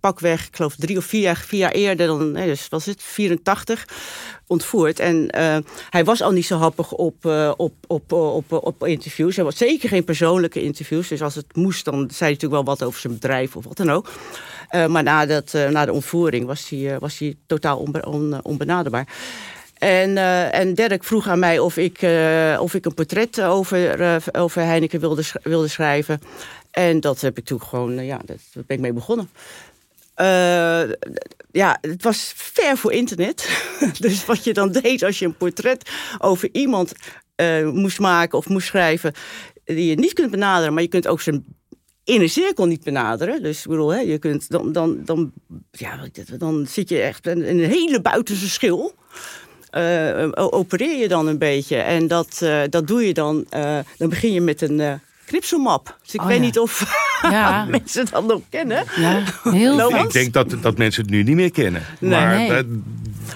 pakweg, 0.00 0.46
ik 0.46 0.56
geloof 0.56 0.74
drie 0.76 0.96
of 0.96 1.04
vier 1.04 1.20
jaar, 1.20 1.36
vier 1.36 1.58
jaar 1.58 1.72
eerder 1.72 2.06
dan, 2.06 2.32
dus 2.32 2.68
was 2.68 2.84
het 2.84 3.02
84, 3.02 3.88
ontvoerd. 4.46 5.00
En 5.00 5.28
hij 5.90 6.04
was 6.04 6.22
al 6.22 6.30
niet 6.30 6.46
zo 6.46 6.58
happig 6.58 6.92
op, 6.92 7.24
op, 7.56 7.74
op, 7.86 8.12
op, 8.12 8.52
op, 8.52 8.86
interviews. 8.86 9.36
Hij 9.36 9.44
was 9.44 9.56
zeker 9.56 9.88
geen 9.88 10.04
persoonlijke 10.04 10.62
interviews. 10.62 11.08
Dus 11.08 11.22
als 11.22 11.34
het 11.34 11.56
moest, 11.56 11.84
dan 11.84 11.94
zei 11.94 12.08
hij 12.18 12.30
natuurlijk 12.30 12.64
wel 12.64 12.74
wat 12.74 12.82
over 12.82 13.00
zijn 13.00 13.12
bedrijf 13.12 13.56
of 13.56 13.64
wat 13.64 13.76
dan 13.76 13.90
ook. 13.90 14.10
Uh, 14.76 14.86
maar 14.86 15.02
na, 15.02 15.26
dat, 15.26 15.52
uh, 15.54 15.68
na 15.68 15.84
de 15.84 15.92
ontvoering 15.92 16.46
was 16.46 16.68
hij, 16.68 16.78
uh, 16.78 16.96
was 16.98 17.18
hij 17.18 17.36
totaal 17.46 17.78
onbe 17.78 18.06
on, 18.06 18.44
onbenaderbaar. 18.44 19.06
En, 19.78 20.16
en 20.52 20.74
Dirk 20.74 21.04
vroeg 21.04 21.28
aan 21.28 21.38
mij 21.38 21.58
of 21.58 21.76
ik, 21.76 21.98
of 22.60 22.74
ik 22.74 22.84
een 22.84 22.94
portret 22.94 23.40
over, 23.40 24.22
over 24.32 24.62
Heineken 24.62 25.00
wilde, 25.00 25.22
wilde 25.42 25.68
schrijven. 25.68 26.20
En 26.70 27.00
dat 27.00 27.20
heb 27.20 27.38
ik 27.38 27.44
toen 27.44 27.62
gewoon, 27.62 28.04
ja, 28.04 28.20
daar 28.24 28.36
ben 28.52 28.76
ik 28.76 28.80
mee 28.80 28.92
begonnen. 28.92 29.30
ja, 31.50 31.78
het 31.80 32.02
was 32.02 32.32
ver 32.36 32.76
voor 32.76 32.92
internet. 32.92 33.48
dus 33.98 34.24
wat 34.24 34.44
je 34.44 34.52
dan 34.52 34.72
deed 34.72 35.02
als 35.02 35.18
je 35.18 35.24
een 35.24 35.36
portret 35.36 35.90
over 36.18 36.48
iemand 36.52 36.92
moest 37.72 37.98
maken 37.98 38.38
of 38.38 38.48
moest 38.48 38.66
schrijven... 38.66 39.12
die 39.64 39.86
je 39.86 39.94
niet 39.94 40.12
kunt 40.12 40.30
benaderen, 40.30 40.74
maar 40.74 40.82
je 40.82 40.88
kunt 40.88 41.06
ook 41.06 41.20
zijn 41.20 41.44
in 42.06 42.20
een 42.20 42.28
cirkel 42.30 42.66
niet 42.66 42.82
benaderen. 42.84 43.42
Dus 43.42 43.62
ik 43.62 43.68
bedoel, 43.70 43.88
hè, 43.92 44.00
je 44.00 44.18
kunt 44.18 44.50
dan, 44.50 44.72
dan, 44.72 44.98
dan, 45.04 45.32
ja, 45.70 46.08
dan 46.38 46.66
zit 46.68 46.88
je 46.88 47.00
echt 47.00 47.26
in 47.26 47.42
een 47.42 47.64
hele 47.70 48.00
buitense 48.00 48.48
schil. 48.48 48.92
eh, 49.70 50.28
opereer 50.34 50.96
je 50.98 51.08
dan 51.08 51.26
een 51.26 51.38
beetje. 51.38 51.76
En 51.76 52.06
dat, 52.08 52.38
eh, 52.42 52.62
dat 52.70 52.86
doe 52.86 53.06
je 53.06 53.14
dan. 53.14 53.44
eh, 53.48 53.78
dan 53.98 54.08
begin 54.08 54.32
je 54.32 54.40
met 54.40 54.62
een 54.62 55.00
knipselmap. 55.26 55.98
Dus 56.02 56.14
ik 56.14 56.20
Oh, 56.20 56.26
weet 56.26 56.36
ja. 56.36 56.42
niet 56.42 56.58
of 56.58 56.78
Ja. 57.22 57.64
mensen 57.70 58.06
dat 58.10 58.26
nog 58.26 58.40
kennen. 58.48 58.84
Ja, 58.96 59.22
heel. 59.50 59.96
Ik 60.04 60.12
denk 60.12 60.32
dat, 60.32 60.54
dat 60.60 60.78
mensen 60.78 61.02
het 61.02 61.10
nu 61.10 61.22
niet 61.22 61.34
meer 61.36 61.50
kennen. 61.50 61.82
Nee. 61.98 62.10
maar 62.10 62.36
Nee. 62.36 62.64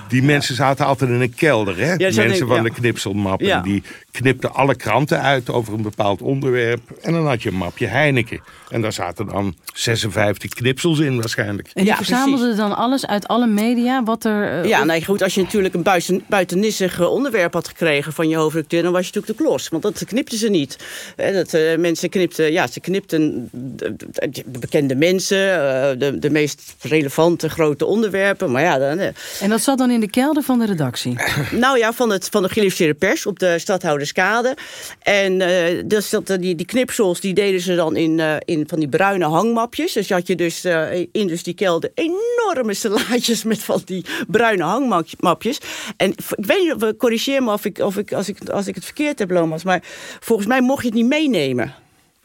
die 0.09 0.23
mensen 0.23 0.55
zaten 0.55 0.87
altijd 0.87 1.11
in 1.11 1.21
een 1.21 1.35
kelder. 1.35 1.77
Hè? 1.79 1.93
Ja, 1.95 2.11
mensen 2.15 2.47
van 2.47 2.57
ja. 2.57 2.63
de 2.63 2.71
knipselmappen. 2.71 3.47
Ja. 3.47 3.61
Die 3.61 3.83
knipten 4.11 4.55
alle 4.55 4.75
kranten 4.75 5.21
uit 5.21 5.51
over 5.51 5.75
een 5.75 5.83
bepaald 5.83 6.23
onderwerp. 6.23 6.81
En 7.03 7.13
dan 7.13 7.27
had 7.27 7.43
je 7.43 7.49
een 7.49 7.57
mapje 7.57 7.87
Heineken. 7.87 8.41
En 8.71 8.81
daar 8.81 8.93
zaten 8.93 9.27
dan 9.27 9.55
56 9.75 10.51
knipsels 10.51 10.99
in 10.99 11.17
waarschijnlijk. 11.17 11.67
En 11.67 11.83
die 11.83 11.91
Ja, 11.91 11.97
verzamelde 11.97 12.55
dan 12.55 12.77
alles 12.77 13.07
uit 13.07 13.29
alle 13.29 13.47
media 13.47 14.03
wat 14.03 14.25
er... 14.25 14.63
eh, 14.63 14.69
Ja, 14.69 14.85
nee, 14.85 15.05
goed. 15.05 15.23
Als 15.23 15.35
je 15.35 15.43
natuurlijk 15.43 15.75
een 15.75 15.83
buiten, 15.83 16.25
buitennissig 16.29 17.01
eh, 17.01 17.11
onderwerp 17.13 17.53
had 17.53 17.69
gekregen 17.69 18.13
van 18.13 18.29
je 18.29 18.37
hoofdredacteur, 18.37 18.83
dan 18.83 18.93
was 18.93 19.01
je 19.07 19.13
natuurlijk 19.15 19.39
de 19.39 19.45
klos. 19.45 19.69
Want 19.69 19.83
dat 19.83 20.05
knipten 20.05 20.39
ze 20.39 20.49
niet. 20.49 20.79
Hè, 21.17 21.33
dat, 21.33 21.55
eh, 21.55 21.79
mensen 21.79 22.09
knipten, 22.09 22.53
ja, 22.53 22.67
ze 22.67 22.81
knipten 22.81 23.49
de, 23.81 23.97
de- 24.31 24.43
de 24.47 24.59
bekende 24.59 24.95
mensen, 24.95 25.39
eh, 25.39 25.99
de, 25.99 26.19
de 26.19 26.31
meest 26.31 26.75
relevante 26.81 27.49
grote 27.49 27.87
onderwerpen. 27.87 28.51
Maar 28.51 28.63
ja, 28.63 28.79
dan, 28.79 28.99
eh, 28.99 29.09
En 29.41 29.49
dat 29.51 29.61
zat 29.63 29.79
dan 29.79 29.91
in 29.91 30.01
de 30.01 30.11
kelder 30.11 30.43
van 30.43 30.59
de 30.59 30.67
redactie. 30.67 31.17
nou 31.51 31.79
ja, 31.79 31.93
van, 31.93 32.11
het, 32.11 32.29
van 32.31 32.43
de 32.43 32.49
geïllustreerde 32.49 32.95
pers 32.95 33.27
op 33.27 33.39
de 33.39 33.59
Stadhouderskade. 33.59 34.57
En 35.03 35.41
eh 35.41 35.83
dus 35.85 36.11
dat, 36.11 36.27
die, 36.27 36.55
die 36.55 36.67
knipsels 36.67 37.21
die 37.21 37.35
deden 37.35 37.61
ze 37.61 37.75
dan 37.75 37.97
in, 37.97 38.21
in 38.45 38.65
van 38.69 38.79
die 38.79 38.89
bruine 38.89 39.25
hangmapjes. 39.25 39.93
Dus 39.93 40.11
had 40.11 40.27
je 40.27 40.35
dus 40.37 40.65
in 41.13 41.27
dus 41.27 41.43
die 41.43 41.55
kelder 41.55 41.91
enorme 41.95 42.75
stellaadjes 42.75 43.45
met 43.45 43.59
van 43.59 43.83
die 43.85 44.05
bruine 44.29 44.63
hangmapjes. 44.63 45.59
En 45.97 46.11
ik 46.11 46.47
weet 46.47 46.59
niet, 46.63 46.83
of- 46.85 46.97
corrigeer 46.97 47.43
me 47.43 47.53
of 47.53 47.65
ik, 47.65 47.79
of 47.79 47.97
ik, 47.97 48.13
als, 48.13 48.29
ik, 48.29 48.49
als 48.49 48.67
ik 48.67 48.75
het 48.75 48.85
verkeerd 48.85 49.19
heb, 49.19 49.31
Lomas. 49.31 49.65
Maar 49.65 49.83
volgens 50.21 50.49
mij 50.49 50.61
mocht 50.61 50.81
je 50.83 50.87
het 50.89 50.97
niet 50.97 51.07
meenemen. 51.07 51.75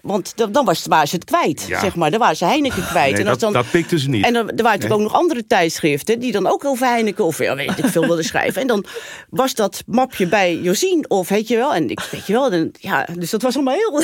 Want 0.06 0.32
dan, 0.38 0.52
dan 0.52 0.66
was, 0.66 0.86
waren 0.86 1.08
ze 1.08 1.16
het 1.16 1.24
kwijt, 1.26 1.66
Ja. 1.68 1.80
zeg 1.80 1.96
maar. 1.96 2.12
Dan 2.12 2.20
waren 2.20 2.36
ze 2.36 2.46
Heineken 2.46 2.86
kwijt. 2.88 3.12
Nee, 3.12 3.20
en 3.20 3.26
dat, 3.26 3.40
dan, 3.40 3.54
dat 3.54 3.72
pikten 3.72 4.00
ze 4.00 4.10
niet. 4.10 4.26
en 4.26 4.34
dan, 4.34 4.50
er 4.50 4.56
waren 4.56 4.72
natuurlijk 4.80 4.94
ook 5.02 5.12
nog 5.12 5.14
andere 5.22 5.48
tijdschriften 5.48 6.20
die 6.20 6.32
dan 6.32 6.48
ook 6.48 6.66
over 6.66 6.88
Heineken 6.88 7.26
of 7.26 7.38
ja, 7.38 7.56
weet 7.56 7.78
ik 7.78 7.86
veel 7.86 8.06
wilden 8.06 8.24
schrijven. 8.26 8.62
En 8.62 8.68
dan 8.68 8.86
was 9.30 9.54
dat 9.56 9.84
mapje 9.86 10.28
bij 10.28 10.56
Josien 10.56 11.06
of 11.10 11.30
weet 11.30 11.48
je 11.48 11.56
wel. 11.56 11.74
En 11.74 11.90
ik 11.90 12.00
weet 12.12 12.28
je 12.28 12.34
wel, 12.34 12.50
dan, 12.50 12.70
ja, 12.80 13.08
dus 13.18 13.30
dat 13.30 13.42
was 13.42 13.56
allemaal 13.56 13.74
heel. 13.76 14.04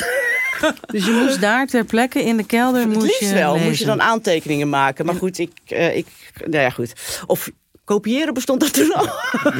Dus 0.86 1.04
je 1.04 1.10
moest 1.10 1.40
daar 1.40 1.66
ter 1.66 1.84
plekke 1.84 2.24
in 2.24 2.36
de 2.36 2.44
kelder 2.46 2.80
Het 2.80 2.88
moest 2.92 3.02
liefst 3.06 3.20
je 3.20 3.32
wel, 3.34 3.52
lezen. 3.52 3.68
moest 3.68 3.78
je 3.80 3.84
dan 3.86 4.02
aantekeningen 4.02 4.68
maken. 4.68 5.06
Maar 5.06 5.14
goed, 5.14 5.38
ik, 5.38 5.50
eh, 5.66 5.96
ik 5.96 6.06
nou 6.46 6.62
ja, 6.62 6.70
goed. 6.70 6.92
Of 7.26 7.50
kopiëren 7.84 8.34
bestond 8.34 8.60
dat 8.60 8.72
toen 8.72 8.92
al. 8.94 9.08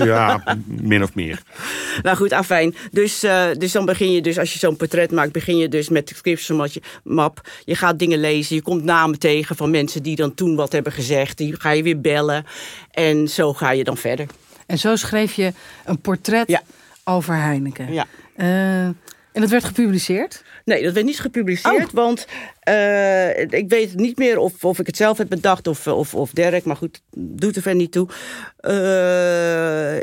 Ja, 0.07 0.57
min 0.67 1.03
of 1.03 1.15
meer. 1.15 1.43
Nou 2.03 2.17
goed, 2.17 2.33
afijn. 2.33 2.75
Dus, 2.91 3.23
eh, 3.23 3.47
dus 3.59 3.73
dan 3.73 3.85
begin 3.85 4.13
je 4.13 4.21
dus, 4.21 4.39
als 4.39 4.53
je 4.53 4.59
zo'n 4.59 4.77
portret 4.77 5.11
maakt, 5.11 5.33
begin 5.33 5.57
je 5.57 5.69
dus 5.69 5.89
met 5.89 6.09
de 6.09 6.15
scriptmap. 6.15 7.41
Je 7.65 7.75
gaat 7.75 7.99
dingen 7.99 8.21
lezen, 8.21 8.57
je 8.57 8.63
komt 8.63 8.85
namen 8.85 9.19
tegen 9.19 9.57
van 9.57 9.71
mensen 9.71 10.03
die 10.03 10.17
dan 10.17 10.35
toen 10.35 10.57
wat 10.57 10.73
hebben 10.73 10.93
gezegd. 10.93 11.39
Die 11.39 11.61
ga 11.61 11.71
je 11.71 11.83
weer 11.83 12.01
bellen. 12.01 12.45
En 12.91 13.29
zo 13.29 13.53
ga 13.53 13.71
je 13.71 13.85
dan 13.85 13.97
verder. 13.97 14.27
En 14.67 14.79
zo 14.79 14.97
schreef 14.97 15.33
je 15.35 15.53
een 15.85 16.01
portret 16.01 16.49
Ja. 16.49 16.63
over 17.05 17.35
Heineken. 17.35 17.93
Ja. 17.93 18.07
Eh, 18.37 18.85
en 19.33 19.41
dat 19.41 19.51
werd 19.51 19.65
gepubliceerd? 19.65 20.45
Nee, 20.65 20.83
dat 20.83 20.93
werd 20.93 21.07
niet 21.07 21.21
gepubliceerd, 21.21 21.87
Oh. 21.89 21.93
want 21.93 22.27
eh, 22.63 23.41
ik 23.41 23.65
weet 23.69 23.95
niet 23.97 24.19
meer 24.19 24.39
of, 24.39 24.65
of 24.65 24.79
ik 24.79 24.87
het 24.87 24.97
zelf 24.97 25.19
heb 25.19 25.29
bedacht 25.29 25.67
of, 25.67 25.87
of, 25.87 26.15
of 26.15 26.31
Dirk, 26.31 26.65
maar 26.65 26.77
goed, 26.77 27.01
doet 27.17 27.57
er 27.57 27.63
verder 27.63 27.81
niet 27.81 27.93
toe. 27.93 28.09
Eh, 28.57 29.97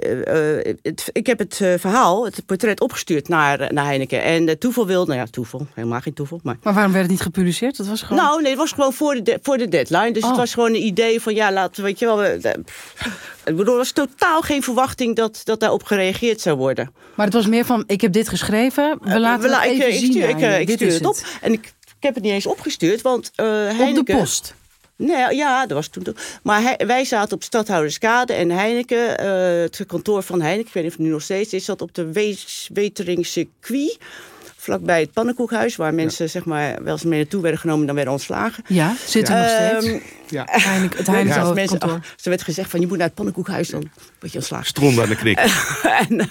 eh, 0.59 0.75
het- 0.81 1.09
ik 1.11 1.25
heb 1.27 1.39
het 1.39 1.55
verhaal, 1.55 2.25
het 2.25 2.45
portret 2.45 2.79
opgestuurd 2.81 3.27
naar, 3.27 3.73
naar 3.73 3.85
Heineken. 3.85 4.23
En 4.23 4.59
toeval 4.59 4.85
wilde, 4.87 5.07
nou 5.11 5.19
ja, 5.19 5.25
toeval, 5.31 5.67
helemaal 5.73 6.01
geen 6.01 6.13
toeval, 6.13 6.39
maar... 6.43 6.57
Maar 6.63 6.73
waarom 6.73 6.91
werd 6.91 7.03
het 7.03 7.13
niet 7.13 7.21
gepubliceerd? 7.23 7.77
Dat 7.77 7.87
was 7.87 8.01
gewoon... 8.01 8.23
Nou, 8.23 8.41
nee, 8.41 8.49
het 8.51 8.59
was 8.59 8.71
gewoon 8.71 8.93
voor 8.93 9.13
de, 9.15 9.21
de- 9.21 9.39
voor 9.41 9.57
de 9.57 9.67
deadline. 9.67 10.11
Dus 10.11 10.23
Oh. 10.23 10.29
het 10.29 10.37
was 10.37 10.53
gewoon 10.53 10.69
een 10.69 10.85
idee 10.85 11.21
van, 11.21 11.35
ja, 11.35 11.51
laten 11.51 11.75
we, 11.81 11.87
weet 11.87 11.99
je 11.99 12.05
wel... 12.05 12.17
we- 12.17 12.63
ik 13.45 13.55
bedoel, 13.55 13.71
er 13.73 13.77
was 13.79 13.91
totaal 13.91 14.41
geen 14.41 14.63
verwachting 14.63 15.15
dat, 15.15 15.41
dat 15.43 15.59
daarop 15.59 15.83
gereageerd 15.83 16.41
zou 16.41 16.57
worden. 16.57 16.91
Maar 17.15 17.25
het 17.25 17.35
was 17.35 17.47
meer 17.47 17.65
van, 17.65 17.83
ik 17.87 18.01
heb 18.01 18.11
dit 18.13 18.29
geschreven, 18.29 18.97
we 19.01 19.19
laten 19.19 19.49
We 19.49 19.55
het 19.55 19.63
even 19.63 19.87
ik 19.87 19.93
zien 19.93 20.11
ik, 20.59 20.69
stuur 20.69 20.87
is 20.87 20.93
het 20.93 21.05
op. 21.05 21.17
En 21.41 21.53
ik, 21.53 21.73
ik 21.99 22.05
heb 22.05 22.13
het 22.15 22.23
niet 22.23 22.33
eens 22.33 22.45
opgestuurd, 22.45 23.01
want 23.01 23.31
eh 23.35 23.45
Op 23.45 23.51
Heineken... 23.77 24.05
de 24.05 24.15
post. 24.17 24.53
Nee, 24.95 25.35
ja, 25.35 25.61
dat 25.65 25.71
was 25.77 25.87
toen. 25.87 26.03
toch. 26.03 26.15
Maar 26.43 26.61
hij- 26.61 26.79
wij 26.87 27.05
zaten 27.05 27.35
op 27.35 27.43
Stadhouderskade 27.43 28.33
en 28.33 28.49
Heineken, 28.51 29.17
eh, 29.17 29.27
het 29.61 29.83
kantoor 29.87 30.23
van 30.23 30.41
Heineken, 30.41 30.67
ik 30.67 30.73
weet 30.73 30.83
niet 30.83 30.91
of 30.91 30.97
het 30.97 31.07
nu 31.07 31.11
nog 31.13 31.21
steeds 31.21 31.53
is, 31.53 31.65
zat 31.65 31.81
op 31.81 31.93
de 31.95 32.11
Wees- 32.11 32.69
Wetering 32.73 33.25
circuit. 33.25 33.97
Vlakbij 34.55 34.99
het 34.99 35.11
pannenkoekhuis, 35.13 35.75
waar 35.75 35.93
mensen 35.93 36.29
zeg 36.29 36.45
maar, 36.45 36.83
wel 36.83 36.93
eens 36.93 37.03
mee 37.03 37.19
naartoe 37.19 37.41
werden 37.41 37.59
genomen 37.59 37.79
en 37.81 37.85
dan 37.87 37.95
werden 37.95 38.13
ontslagen. 38.13 38.63
Ja, 38.67 38.95
zit 39.05 39.29
er 39.29 39.35
nog 39.37 39.49
steeds. 39.49 39.85
Ehm, 39.85 39.99
Ja. 40.29 40.43
Heineken, 40.51 40.97
het 40.97 41.05
ja, 41.07 41.13
Heineken 41.13 41.53
mensen, 41.53 41.83
oh, 41.83 41.93
ze 42.15 42.29
werd 42.29 42.41
gezegd 42.43 42.69
van 42.69 42.79
je 42.79 42.87
moet 42.87 42.97
naar 42.97 43.05
het 43.07 43.15
pannenkoekhuis, 43.15 43.69
dan 43.69 43.89
word 44.19 44.31
je 44.31 44.37
ontslagen. 44.37 44.65
Stront 44.65 44.99
aan 44.99 45.09
de 45.09 45.15
knik. 45.15 45.37
en 46.07 46.19
eh, 46.19 46.27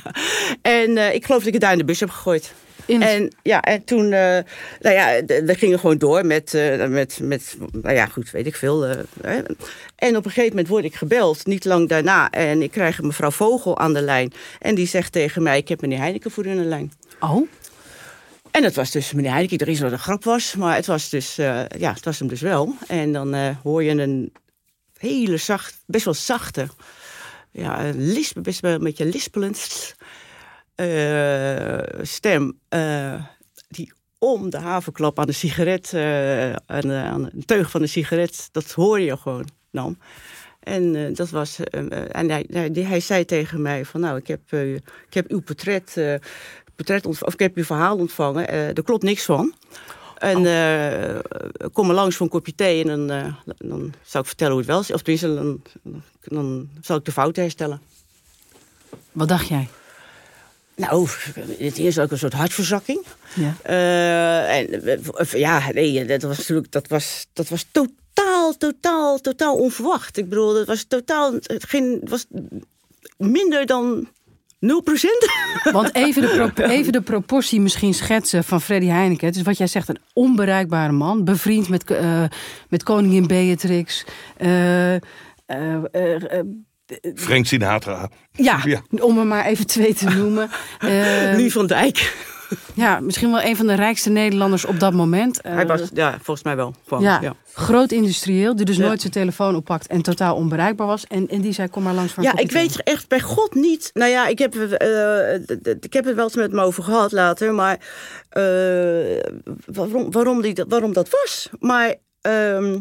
en 0.83 0.97
eh, 0.97 1.15
ik 1.15 1.25
geloof 1.25 1.39
dat 1.39 1.47
ik 1.49 1.53
het 1.53 1.63
daar 1.63 1.73
in 1.73 1.79
de 1.79 1.85
bus 1.85 2.01
heb 2.01 2.11
gegooid. 2.11 2.53
In 2.89 3.01
het- 3.03 3.11
En 3.11 3.33
ja, 3.43 3.63
en 3.63 3.85
toen, 3.85 4.05
eh, 4.13 4.39
nou 4.81 4.95
ja, 4.95 5.25
we 5.25 5.55
gingen 5.55 5.79
gewoon 5.79 5.99
door 5.99 6.27
met, 6.27 6.55
eh, 6.55 6.87
met, 6.87 7.19
met, 7.23 7.57
nou 7.73 7.95
ja, 7.95 8.07
goed, 8.07 8.31
weet 8.31 8.47
ik 8.47 8.57
veel. 8.57 8.87
eh, 8.87 8.97
hè. 9.23 9.41
En 9.97 10.17
op 10.17 10.25
een 10.25 10.31
gegeven 10.31 10.49
moment 10.51 10.69
word 10.69 10.85
ik 10.85 10.95
gebeld, 10.95 11.47
niet 11.47 11.65
lang 11.65 11.89
daarna. 11.89 12.31
En 12.31 12.63
ik 12.63 12.71
krijg 12.71 13.03
mevrouw 13.03 13.31
Vogel 13.31 13.79
aan 13.79 13.95
de 13.95 14.01
lijn. 14.03 14.33
En 14.59 14.75
die 14.75 14.87
zegt 14.87 15.13
tegen 15.13 15.43
mij, 15.43 15.59
ik 15.59 15.69
heb 15.69 15.81
meneer 15.81 15.99
Heineken 15.99 16.31
voor 16.31 16.47
u 16.47 16.51
aan 16.51 16.57
de 16.57 16.63
lijn. 16.63 16.93
Oh, 17.21 17.49
En 18.51 18.65
het 18.65 18.75
was 18.75 18.91
dus 18.91 19.13
meneer 19.13 19.31
Heineken, 19.31 19.59
er 19.59 19.69
is 19.69 19.81
wat 19.81 19.93
een 19.93 19.99
grap 19.99 20.25
was. 20.25 20.55
Maar 20.55 20.75
het 20.77 20.87
was 20.87 21.09
dus, 21.09 21.35
ja, 21.35 21.67
het 21.95 22.05
was 22.05 22.19
hem 22.19 22.29
dus 22.29 22.41
wel. 22.41 22.75
En 22.87 23.13
dan 23.13 23.35
hoor 23.63 23.83
je 23.83 23.91
een 23.91 24.33
hele 24.99 25.37
zacht, 25.37 25.75
best 25.87 26.05
wel 26.05 26.15
zachte, 26.15 26.67
ja, 27.51 27.85
een 27.85 28.13
lisp, 28.13 28.37
best 28.43 28.61
wel 28.61 28.73
een 28.73 28.83
beetje 28.83 29.05
lispelend 29.05 29.95
stem. 32.03 32.59
eh, 32.69 33.25
die 33.69 33.93
om 34.19 34.51
de 34.51 34.59
havenklap 34.59 35.19
aan 35.19 35.27
de 35.27 35.33
sigaret, 35.33 35.93
eh, 35.93 36.53
aan, 36.53 36.81
de- 36.81 36.93
aan 37.13 37.25
een 37.25 37.45
teug 37.45 37.71
van 37.71 37.81
de 37.81 37.87
sigaret, 37.87 38.49
dat 38.53 38.73
hoor 38.73 39.01
je 39.01 39.17
gewoon 39.17 39.49
nam. 39.71 39.99
En 40.61 40.95
eh, 40.97 41.15
dat 41.15 41.31
was. 41.31 41.59
eh, 41.59 41.93
eh, 41.93 42.05
en 42.17 42.31
hij, 42.31 42.47
hij, 42.51 42.71
hij 42.75 43.01
zei 43.01 43.25
tegen 43.25 43.63
mij: 43.63 43.85
van 43.85 44.01
nou, 44.01 44.17
ik 44.17 44.27
heb, 44.27 44.41
eh, 44.49 44.75
ik 44.75 45.15
heb 45.15 45.31
uw 45.31 45.41
portret, 45.41 45.97
eh, 45.97 46.15
portret 46.77 47.07
of 47.07 47.33
ik 47.33 47.39
heb 47.39 47.57
uw 47.57 47.65
verhaal 47.65 47.97
ontvangen. 47.97 48.49
eh 48.49 48.67
er 48.69 48.83
klopt 48.83 49.03
niks 49.03 49.25
van. 49.25 49.55
En 50.19 50.47
eh, 50.47 51.19
kom 51.73 51.87
maar 51.87 51.95
langs 51.95 52.17
voor 52.17 52.27
een 52.27 52.33
kopje 52.33 52.55
thee 52.55 52.81
en 52.85 52.87
dan, 53.07 53.11
eh, 53.11 53.33
dan 53.57 53.93
zal 54.03 54.21
ik 54.21 54.27
vertellen 54.27 54.53
hoe 54.53 54.61
het 54.63 54.71
wel 54.71 54.81
is. 54.81 54.93
Of 54.93 55.03
tenminste, 55.03 55.35
dan, 55.35 55.63
dan 56.23 56.69
zal 56.81 56.97
ik 56.97 57.05
de 57.05 57.13
fouten 57.13 57.43
herstellen. 57.43 57.81
wat 59.13 59.29
dacht 59.29 59.49
jij? 59.49 59.69
Nou, 60.79 61.09
het 61.59 61.77
eerst 61.77 62.01
ook 62.01 62.11
een 62.11 62.19
soort 62.19 62.33
hartverzakking. 62.33 63.05
Ja. 63.35 63.55
Eh, 63.63 64.59
en 64.59 64.83
eh, 65.17 65.33
ja, 65.33 65.73
nee, 65.73 66.05
dat 66.05 66.23
was 66.23 66.39
natuurlijk, 66.39 66.73
dat 66.73 66.89
was, 66.89 67.27
dat 67.33 67.49
was 67.49 67.67
totaal, 67.71 68.57
totaal, 68.57 69.19
totaal 69.19 69.57
onverwacht. 69.57 70.17
Ik 70.17 70.29
bedoel, 70.29 70.53
dat 70.53 70.67
was 70.67 70.85
totaal, 70.85 71.33
het 71.33 71.65
ging, 71.65 72.01
het 72.01 72.11
was 72.11 72.27
minder 73.17 73.67
dan 73.67 74.09
0%. 74.09 74.09
Want 75.73 75.95
even 75.95 76.23
de, 76.23 76.53
even 76.69 76.93
de 76.93 77.01
proportie 77.01 77.61
misschien 77.61 77.95
schetsen 77.95 78.45
van 78.45 78.61
Freddy 78.61 78.87
Heineken. 78.87 79.27
Het 79.27 79.37
is 79.37 79.43
wat 79.43 79.59
jij 79.59 79.67
zegt, 79.67 79.89
een 79.89 80.01
onbereikbare 80.13 80.93
man. 80.93 81.25
Bevriend 81.25 81.69
met, 81.69 81.91
eh, 81.91 82.25
met 82.69 82.83
koningin 82.83 83.27
Beatrix. 83.27 84.05
Frank 87.15 87.47
Sinatra. 87.47 88.11
ja, 88.33 88.61
Ja. 88.65 88.81
om 88.91 89.19
er 89.19 89.27
maar 89.27 89.45
even 89.45 89.67
twee 89.67 89.95
te 89.95 90.05
noemen. 90.09 90.51
Eh, 90.79 91.35
nu 91.37 91.51
van 91.51 91.67
Dijk. 91.67 92.27
ja, 92.75 93.01
misschien 93.01 93.31
wel 93.31 93.43
een 93.43 93.57
van 93.57 93.67
de 93.67 93.75
rijkste 93.75 94.11
Nederlanders 94.11 94.65
op 94.65 94.81
dat 94.81 94.93
moment. 94.93 95.41
Eh, 95.41 95.53
Hij 95.55 95.67
was, 95.67 95.81
ja, 95.95 96.11
volgens 96.23 96.43
mij 96.43 96.57
wel. 96.57 96.75
Gewoon, 96.87 97.03
ja, 97.03 97.19
ja. 97.23 97.35
groot 97.53 97.93
industrieel, 97.93 98.57
die 98.57 98.65
dus 98.65 98.77
Ja. 98.77 98.87
nooit 98.87 99.01
zijn 99.01 99.13
telefoon 99.13 99.57
oppakt 99.57 99.87
en 99.87 100.03
totaal 100.03 100.37
onbereikbaar 100.37 100.87
was. 100.87 101.05
En, 101.07 101.29
en 101.29 101.41
die 101.41 101.53
zei, 101.53 101.69
kom 101.69 101.83
maar 101.83 101.95
langs 101.95 102.13
voor 102.13 102.25
een 102.25 102.31
Ja, 102.35 102.39
ik 102.43 102.51
weet 102.53 102.83
echt 102.83 103.09
bij 103.09 103.21
God 103.21 103.55
niet. 103.55 103.91
Nou 103.95 104.11
ja, 104.11 104.27
ik 104.27 104.39
heb, 104.39 104.55
eh, 104.55 105.35
ik 105.81 105.93
heb 105.93 106.05
het 106.05 106.15
wel 106.15 106.25
eens 106.25 106.37
met 106.37 106.51
hem 106.51 106.61
over 106.61 106.83
gehad 106.83 107.13
later. 107.13 107.55
Maar 107.55 107.79
eh, 108.29 108.43
waarom, 109.67 110.11
waarom, 110.11 110.43
die, 110.43 110.55
dat- 110.55 110.69
waarom 110.69 110.93
dat 110.93 111.09
was. 111.11 111.49
Maar, 111.61 111.95
ehm, 112.21 112.79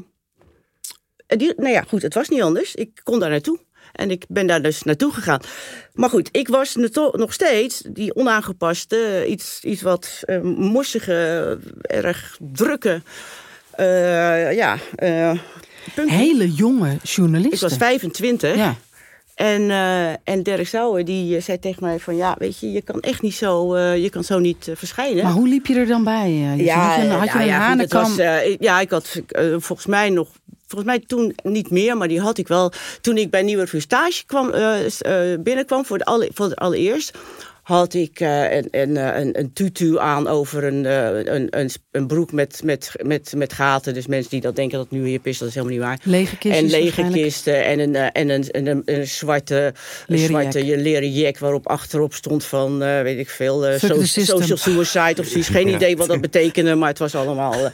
die, 1.28 1.54
nou 1.58 1.70
ja, 1.74 1.82
goed, 1.88 2.02
het 2.02 2.14
was 2.14 2.30
niet 2.30 2.42
anders. 2.42 2.76
Ik 2.76 3.02
kon 3.04 3.20
daar 3.20 3.30
naartoe. 3.30 3.60
En 3.98 4.12
ik 4.12 4.25
ben 4.27 4.48
daar 4.48 4.62
dus 4.62 4.84
naartoe 4.84 5.13
gegaan. 5.13 5.42
Maar 5.94 6.10
goed, 6.10 6.30
ik 6.32 6.48
was 6.48 6.75
nog 7.12 7.34
steeds 7.34 7.84
die 7.89 8.16
onaangepaste, 8.16 9.25
iets, 9.27 9.60
iets 9.63 9.82
wat 9.82 10.20
eh, 10.22 10.42
morsige, 10.42 11.60
erg 11.82 12.38
drukke. 12.54 13.01
eh, 13.72 14.56
ja, 14.56 14.77
eh. 14.96 15.32
Hele 15.96 16.51
jonge 16.51 16.92
ik 16.92 17.04
journalisten. 17.04 17.70
was 17.70 17.77
25. 17.77 18.56
Ja. 18.56 18.75
En, 19.36 19.62
uh, 19.62 20.10
en 20.10 20.44
Dirk 20.44 20.68
Sauer 20.68 21.06
die 21.06 21.36
uh, 21.36 21.42
zei 21.42 21.60
tegen 21.60 21.84
mij 21.84 22.00
van 22.00 22.16
ja, 22.16 22.36
weet 22.38 22.60
je, 22.60 22.72
je 22.72 22.82
kan 22.82 23.00
echt 23.00 23.22
niet 23.22 23.36
zo, 23.36 23.75
uh, 23.75 23.98
je 23.98 24.10
kan 24.10 24.24
zo 24.24 24.39
niet 24.39 24.72
verschijnen. 24.74 25.24
Maar 25.24 25.34
hoe 25.34 25.48
liep 25.48 25.66
je 25.66 25.75
er 25.75 25.88
dan 25.88 26.04
bij? 26.04 26.32
Je 26.32 26.63
ja, 26.63 26.75
had 26.75 27.01
je, 27.01 27.10
had 27.10 27.27
je 27.27 27.34
nou 27.34 27.39
een 27.39 27.46
ja, 27.46 27.60
hanenkam? 27.60 28.01
was, 28.01 28.16
ja, 28.60 28.80
ik 28.80 28.89
had 28.89 29.22
volgens 29.58 29.86
mij 29.86 30.10
nog 30.10 30.30
volgens 30.68 30.92
mij 30.92 31.04
toen 31.08 31.36
niet 31.44 31.70
meer, 31.70 31.98
maar 31.98 32.08
die 32.08 32.22
had 32.22 32.38
ik 32.38 32.48
wel. 32.48 32.72
Toen 33.02 33.18
ik 33.18 33.30
bij 33.30 33.42
Nieuwe 33.42 33.68
Stage 33.80 34.26
kwam, 34.26 34.52
binnenkwam 35.44 35.86
voor, 35.86 35.98
de 35.98 36.06
alle, 36.06 36.30
voor 36.34 36.46
het 36.46 36.56
allereerst 36.56 37.18
had 37.68 37.94
ik 37.94 38.20
uh, 38.20 38.52
een, 38.52 38.68
een, 38.72 38.96
een, 38.96 39.40
een, 39.40 39.54
tutu 39.54 40.00
aan 40.00 40.28
over 40.28 40.64
een, 40.64 40.86
een, 41.34 41.72
een, 41.92 42.08
broek 42.08 42.32
met, 42.32 42.62
met, 42.64 42.92
met, 43.02 43.34
met 43.36 43.54
gaten. 43.54 43.94
Dus 43.94 44.08
mensen 44.08 44.30
die 44.30 44.42
dat 44.42 44.56
denken 44.56 44.78
dat 44.78 44.88
het 44.90 45.00
nu 45.00 45.08
hip 45.08 45.28
is, 45.28 45.38
dat 45.38 45.48
is 45.48 45.54
helemaal 45.54 45.78
niet 45.78 45.86
waar. 45.86 46.00
Lege 46.04 46.38
kisten. 46.38 46.64
En 46.64 46.70
lege 46.70 47.08
kisten 47.12 47.66
en 47.66 47.80
een, 47.80 47.96
en 47.96 48.30
een, 48.30 48.68
een, 48.68 48.82
een, 48.86 49.08
zwarte, 49.08 49.74
een 50.08 50.18
zwarte 50.18 50.78
leren 50.78 51.12
jack 51.12 51.38
waarop 51.38 51.68
achterop 51.68 52.14
stond 52.14 52.46
van, 52.46 52.78
weet 52.80 53.20
ik 53.20 53.30
veel, 53.30 53.80
so, 53.80 54.04
social 54.04 54.58
suicide 54.58 55.22
of 55.22 55.28
zoiets. 55.28 55.50
Geen 55.58 55.68
idee 55.68 55.98
wat 55.98 56.08
dat 56.08 56.22
betekende, 56.22 56.76
maar 56.76 56.90
het 56.90 57.00
was 57.00 57.16
allemaal... 57.16 57.72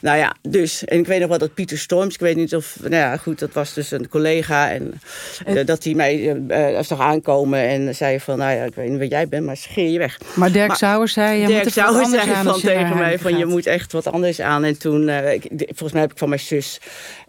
Nou 0.00 0.18
ja, 0.18 0.34
dus. 0.42 0.84
En 0.84 0.98
ik 0.98 1.06
weet 1.06 1.20
nog 1.20 1.28
wel 1.28 1.38
dat 1.38 1.54
Pieter 1.54 1.78
Storms, 1.78 2.14
ik 2.14 2.20
weet 2.20 2.36
niet 2.36 2.54
of. 2.54 2.76
Nou 2.80 2.94
ja, 2.94 3.16
goed, 3.16 3.38
dat 3.38 3.52
was 3.52 3.74
dus 3.74 3.90
een 3.90 4.08
collega. 4.08 4.70
En, 4.70 5.00
en 5.44 5.66
dat 5.66 5.84
hij 5.84 5.94
mij 5.94 6.34
uh, 6.48 6.82
zag 6.82 7.00
aankomen 7.00 7.60
en 7.60 7.94
zei 7.94 8.20
van. 8.20 8.38
Nou 8.38 8.56
ja, 8.56 8.64
ik 8.64 8.74
weet 8.74 8.88
niet 8.88 8.98
wat 8.98 9.10
jij 9.10 9.28
bent, 9.28 9.44
maar 9.44 9.56
scheer 9.56 9.90
je 9.90 9.98
weg. 9.98 10.18
Maar 10.34 10.52
Dirk 10.52 10.74
Sauer 10.74 11.08
zei. 11.08 11.40
Je 11.40 11.46
Dirk 11.46 11.64
moet 11.64 11.72
Sauer 11.72 12.06
zei 12.06 12.42
van 12.42 12.60
tegen 12.60 12.96
mij: 12.96 13.18
van 13.18 13.38
je 13.38 13.46
moet 13.46 13.66
echt 13.66 13.92
wat 13.92 14.12
anders 14.12 14.40
aan. 14.40 14.64
En 14.64 14.78
toen, 14.78 15.08
ik, 15.08 15.46
volgens 15.56 15.92
mij 15.92 16.00
heb 16.00 16.12
ik 16.12 16.18
van 16.18 16.28
mijn 16.28 16.40
zus 16.40 16.80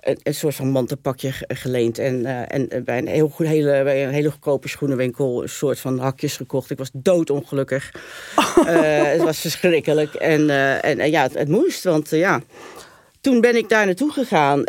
een, 0.01 0.19
een 0.23 0.35
soort 0.35 0.55
van 0.55 0.69
mantelpakje 0.69 1.33
geleend. 1.47 1.97
En, 1.97 2.19
uh, 2.19 2.53
en 2.53 2.83
bij, 2.85 2.97
een 2.97 3.07
heel 3.07 3.29
goed, 3.29 3.47
hele, 3.47 3.83
bij 3.83 4.05
een 4.05 4.13
hele 4.13 4.31
goedkope 4.31 4.67
schoenenwinkel 4.67 5.41
een 5.41 5.49
soort 5.49 5.79
van 5.79 5.99
hakjes 5.99 6.37
gekocht. 6.37 6.69
Ik 6.69 6.77
was 6.77 6.89
doodongelukkig. 6.93 7.91
Oh. 8.35 8.49
Uh, 8.61 9.03
het 9.03 9.23
was 9.23 9.39
verschrikkelijk. 9.39 10.13
En, 10.13 10.49
en, 10.81 10.99
en, 10.99 11.11
ja, 11.11 11.21
het, 11.21 11.33
het 11.33 11.47
moest, 11.47 11.83
want 11.83 12.09
ja. 12.09 12.41
Toen 13.21 13.41
ben 13.41 13.55
ik 13.55 13.69
daar 13.69 13.85
naartoe 13.85 14.11
gegaan. 14.11 14.59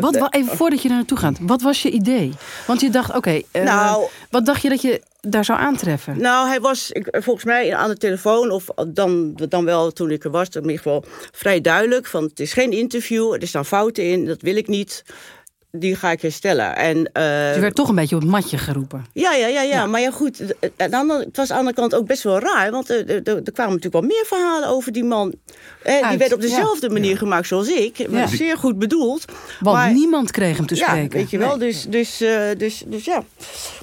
wat, 0.00 0.34
even 0.34 0.56
voordat 0.56 0.82
je 0.82 0.88
daar 0.88 0.96
naartoe 0.96 1.18
gaat, 1.18 1.38
wat 1.40 1.62
was 1.62 1.82
je 1.82 1.90
idee? 1.90 2.32
Want 2.66 2.80
je 2.80 2.90
dacht, 2.90 3.08
oké, 3.08 3.18
okay, 3.18 3.64
nou, 3.64 4.06
wat 4.30 4.46
dacht 4.46 4.62
je 4.62 4.68
dat 4.68 4.82
je 4.82 5.00
daar 5.20 5.44
zou 5.44 5.58
aantreffen? 5.58 6.20
Nou, 6.20 6.48
hij 6.48 6.60
was 6.60 6.90
ik, 6.90 7.08
volgens 7.10 7.44
mij 7.44 7.74
aan 7.74 7.90
de 7.90 7.96
telefoon, 7.96 8.50
of 8.50 8.64
dan, 8.86 9.34
dan 9.48 9.64
wel 9.64 9.92
toen 9.92 10.10
ik 10.10 10.24
er 10.24 10.30
was, 10.30 10.48
in 10.48 10.60
ieder 10.60 10.76
geval 10.76 11.04
vrij 11.32 11.60
duidelijk. 11.60 12.06
Van 12.06 12.22
het 12.22 12.40
is 12.40 12.52
geen 12.52 12.72
interview, 12.72 13.32
er 13.32 13.48
staan 13.48 13.66
fouten 13.66 14.04
in, 14.04 14.26
dat 14.26 14.42
wil 14.42 14.56
ik 14.56 14.68
niet. 14.68 15.04
Die 15.70 15.96
ga 15.96 16.10
ik 16.10 16.22
herstellen. 16.22 16.76
En, 16.76 16.96
uh, 16.96 17.54
je 17.54 17.60
werd 17.60 17.74
toch 17.74 17.88
een 17.88 17.94
beetje 17.94 18.14
op 18.14 18.22
het 18.22 18.30
matje 18.30 18.58
geroepen. 18.58 19.04
Ja, 19.12 19.32
ja, 19.32 19.46
ja, 19.46 19.62
ja. 19.62 19.62
ja. 19.62 19.86
maar 19.86 20.00
ja 20.00 20.10
goed. 20.10 20.38
Het 20.76 21.36
was 21.36 21.38
aan 21.38 21.46
de 21.46 21.54
andere 21.54 21.74
kant 21.74 21.94
ook 21.94 22.06
best 22.06 22.22
wel 22.22 22.38
raar. 22.38 22.70
Want 22.70 22.90
er, 22.90 23.08
er, 23.08 23.26
er 23.26 23.52
kwamen 23.52 23.74
natuurlijk 23.74 23.92
wel 23.92 24.02
meer 24.02 24.24
verhalen 24.26 24.68
over 24.68 24.92
die 24.92 25.04
man. 25.04 25.34
Eh, 25.82 26.08
die 26.08 26.18
werd 26.18 26.32
op 26.32 26.40
dezelfde 26.40 26.86
ja. 26.86 26.92
manier 26.92 27.10
ja. 27.10 27.16
gemaakt 27.16 27.46
zoals 27.46 27.68
ik. 27.68 27.96
Ja. 27.96 28.26
Zeer 28.26 28.56
goed 28.56 28.78
bedoeld. 28.78 29.24
Want 29.60 29.76
maar, 29.76 29.92
niemand 29.92 30.30
kreeg 30.30 30.56
hem 30.56 30.66
te 30.66 30.74
spreken. 30.74 31.02
Ja, 31.02 31.08
weet 31.08 31.30
je 31.30 31.38
wel. 31.38 31.56
Nee. 31.56 31.68
Dus, 31.68 31.84
dus, 31.84 32.22
uh, 32.22 32.40
dus, 32.56 32.84
dus 32.86 33.04
ja. 33.04 33.22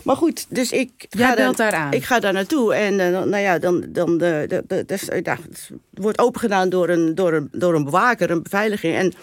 Maar 0.03 0.15
goed, 0.15 0.45
dus 0.49 0.71
ik 0.71 0.91
Jij 1.09 1.27
ga, 1.27 1.35
belt 1.35 1.57
daar, 1.57 1.71
daar 1.71 1.79
aan. 1.79 1.91
ik 1.91 2.03
ga 2.03 2.19
daar 2.19 2.33
naartoe. 2.33 2.73
En 2.73 2.93
uh, 2.93 3.09
nou 3.09 3.37
ja, 3.37 3.59
dan, 3.59 3.85
dan 3.89 4.17
de, 4.17 4.45
de, 4.47 4.63
de, 4.67 4.83
het 4.87 5.69
wordt 5.93 6.19
opengedaan 6.19 6.69
door 6.69 6.89
een, 6.89 7.15
door, 7.15 7.33
een, 7.33 7.47
door 7.51 7.75
een 7.75 7.83
bewaker, 7.83 8.31
een 8.31 8.43
beveiliging. 8.43 8.95
En 8.95 9.13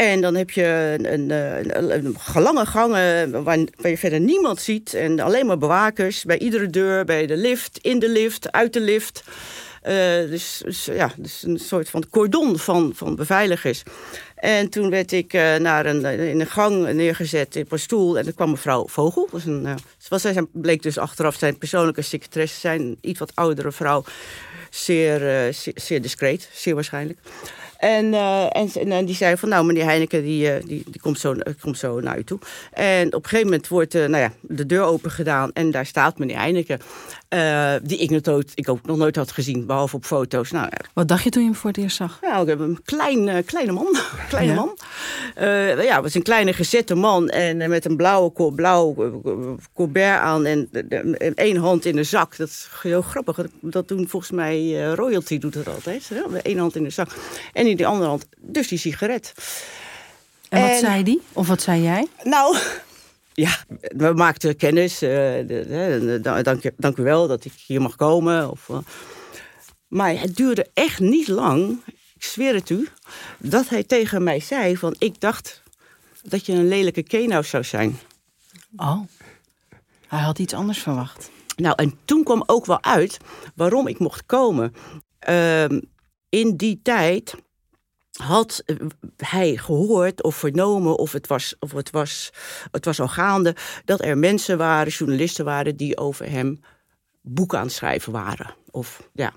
en 0.00 0.20
dan 0.20 0.34
heb 0.34 0.50
je 0.50 0.96
een, 0.98 1.30
een, 1.30 1.94
een, 1.94 2.16
lange 2.34 2.66
gangen 2.66 3.30
waar, 3.30 3.58
waar, 3.76 3.90
je 3.90 3.98
verder 3.98 4.20
niemand 4.20 4.60
ziet. 4.60 4.94
En 4.94 5.20
alleen 5.20 5.46
maar 5.46 5.58
bewakers 5.58 6.24
bij 6.24 6.38
iedere 6.38 6.66
deur, 6.66 7.04
bij 7.04 7.26
de 7.26 7.36
lift, 7.36 7.78
in 7.82 7.98
de 7.98 8.08
lift, 8.08 8.52
uit 8.52 8.72
de 8.72 8.80
lift. 8.80 9.22
Uh, 9.82 9.92
dus, 10.30 10.62
dus, 10.64 10.84
ja, 10.84 11.12
dus 11.16 11.42
een 11.42 11.58
soort 11.58 11.90
van 11.90 12.08
cordon 12.10 12.58
van, 12.58 12.92
van 12.94 13.16
beveiligers. 13.16 13.82
En 14.34 14.68
toen 14.68 14.90
werd 14.90 15.12
ik 15.12 15.32
uh, 15.32 15.56
naar 15.56 15.86
een, 15.86 16.04
in 16.04 16.40
een 16.40 16.46
gang 16.46 16.92
neergezet 16.92 17.56
op 17.56 17.72
een 17.72 17.78
stoel. 17.78 18.18
En 18.18 18.26
er 18.26 18.34
kwam 18.34 18.50
mevrouw 18.50 18.88
Vogel. 18.88 19.28
Was 19.30 19.44
een, 19.44 19.64
uh, 19.66 19.74
was, 20.08 20.22
zij 20.22 20.46
bleek 20.52 20.82
dus 20.82 20.98
achteraf 20.98 21.34
zijn 21.34 21.58
persoonlijke 21.58 22.02
secretaresse 22.02 22.60
zijn. 22.60 22.96
Iets 23.00 23.18
wat 23.18 23.34
oudere 23.34 23.72
vrouw. 23.72 24.04
Zeer, 24.70 25.52
zeer, 25.54 25.72
zeer 25.74 26.02
discreet, 26.02 26.48
zeer 26.52 26.74
waarschijnlijk. 26.74 27.18
En, 27.80 28.04
uh, 28.04 28.56
en, 28.56 28.70
en, 28.74 29.04
die 29.04 29.14
zei 29.14 29.36
van, 29.36 29.48
nou, 29.48 29.64
meneer 29.64 29.84
Heineken, 29.84 30.22
die, 30.22 30.46
uh, 30.46 30.64
die, 30.64 30.84
die 30.90 31.00
komt, 31.00 31.18
zo, 31.18 31.34
komt 31.60 31.78
zo 31.78 32.00
naar 32.00 32.18
u 32.18 32.24
toe. 32.24 32.38
En 32.72 33.06
op 33.06 33.22
een 33.22 33.28
gegeven 33.28 33.46
moment 33.46 33.68
wordt 33.68 33.94
nou 33.94 34.16
ja, 34.16 34.32
de 34.40 34.66
deur 34.66 34.82
open 34.82 35.10
gedaan 35.10 35.50
en 35.52 35.70
daar 35.70 35.86
staat 35.86 36.18
meneer 36.18 36.38
Heineken. 36.38 36.80
Die 37.82 37.98
ik, 37.98 38.24
nog 38.24 38.42
ik 38.54 38.68
ook 38.68 38.86
nog 38.86 38.96
nooit 38.96 39.16
had 39.16 39.32
gezien, 39.32 39.66
behalve 39.66 39.96
op 39.96 40.04
foto's. 40.04 40.50
Nou, 40.50 40.68
Wat 40.92 41.08
dacht 41.08 41.24
je 41.24 41.30
toen 41.30 41.42
je 41.42 41.48
hem 41.48 41.58
voor 41.58 41.70
het 41.70 41.78
eerst 41.78 41.96
zag? 41.96 42.18
Nou, 42.22 42.42
ik 42.42 42.48
heb 42.48 42.58
een 42.58 42.80
klein, 42.84 43.44
kleine 43.44 43.72
man. 43.72 43.96
kleine 44.28 44.52
ja. 44.52 44.58
man. 44.58 44.78
ja, 45.84 45.94
het 45.94 46.02
was 46.02 46.14
een 46.14 46.22
kleine 46.22 46.52
gezette 46.52 46.94
man 46.94 47.28
en 47.28 47.68
met 47.68 47.84
een 47.84 47.96
blauwe 47.96 48.52
blauw 48.52 49.12
colbert 49.74 50.20
aan 50.20 50.44
en 50.44 50.68
één 51.34 51.56
hand 51.56 51.84
in 51.84 51.96
de 51.96 52.04
zak. 52.04 52.36
Dat 52.36 52.48
is 52.48 52.68
heel 52.82 53.02
grappig. 53.02 53.46
Dat 53.60 53.88
doen 53.88 54.08
volgens 54.08 54.32
mij 54.32 54.90
royalty 54.94 55.38
doet 55.38 55.52
dat 55.52 55.68
altijd. 55.68 56.08
Hè? 56.08 56.22
Eén 56.42 56.58
hand 56.58 56.76
in 56.76 56.82
de 56.82 56.90
zak. 56.90 57.08
En 57.52 57.66
in 57.66 57.76
de 57.76 57.86
andere 57.86 58.08
hand 58.08 58.26
dus 58.38 58.68
die 58.68 58.78
sigaret. 58.78 59.32
En 60.50 60.60
wat 60.60 60.70
en, 60.70 60.78
zei 60.78 61.02
die? 61.02 61.20
Of 61.32 61.48
wat 61.48 61.62
zei 61.62 61.82
jij? 61.82 62.06
Nou, 62.22 62.56
ja, 63.32 63.56
we 63.80 64.12
maakten 64.14 64.56
kennis. 64.56 64.98
De, 64.98 66.18
dank, 66.42 66.62
dank 66.76 66.96
u 66.96 67.02
wel 67.02 67.28
dat 67.28 67.44
ik 67.44 67.52
hier 67.66 67.82
mag 67.82 67.96
komen. 67.96 68.50
Of, 68.50 68.68
uh, 68.68 68.78
maar 69.88 70.20
het 70.20 70.36
duurde 70.36 70.66
echt 70.74 71.00
niet 71.00 71.28
lang, 71.28 71.82
ik 72.14 72.24
zweer 72.24 72.54
het 72.54 72.70
u, 72.70 72.88
dat 73.38 73.68
hij 73.68 73.82
tegen 73.82 74.22
mij 74.22 74.40
zei 74.40 74.76
van 74.76 74.94
ik 74.98 75.20
dacht 75.20 75.62
dat 76.22 76.46
je 76.46 76.52
een 76.52 76.68
lelijke 76.68 77.02
kenau 77.02 77.44
zou 77.44 77.64
zijn. 77.64 77.98
Oh, 78.76 79.00
hij 80.06 80.20
had 80.20 80.38
iets 80.38 80.54
anders 80.54 80.78
verwacht. 80.78 81.30
Nou, 81.56 81.74
en 81.76 81.98
toen 82.04 82.24
kwam 82.24 82.42
ook 82.46 82.66
wel 82.66 82.82
uit 82.82 83.16
waarom 83.54 83.86
ik 83.86 83.98
mocht 83.98 84.26
komen. 84.26 84.74
Uh, 85.28 85.64
in 86.28 86.56
die 86.56 86.80
tijd 86.82 87.34
had 88.20 88.64
hij 89.16 89.56
gehoord 89.56 90.22
of 90.22 90.36
vernomen, 90.36 90.98
of 90.98 91.12
het 91.12 91.26
was, 91.26 91.54
of 91.58 91.72
het 91.72 91.90
was, 91.90 92.30
het 92.70 92.84
was 92.84 93.00
al 93.00 93.08
gaande, 93.08 93.56
dat 93.84 94.04
er 94.04 94.18
mensen 94.18 94.58
waren, 94.58 94.92
journalisten 94.92 95.44
waren, 95.44 95.76
die 95.76 95.96
over 95.96 96.30
hem 96.30 96.60
boeken 97.20 97.58
aan 97.58 97.64
het 97.64 97.74
schrijven 97.74 98.12
waren. 98.12 98.54
Of 98.70 99.08
ja, 99.12 99.32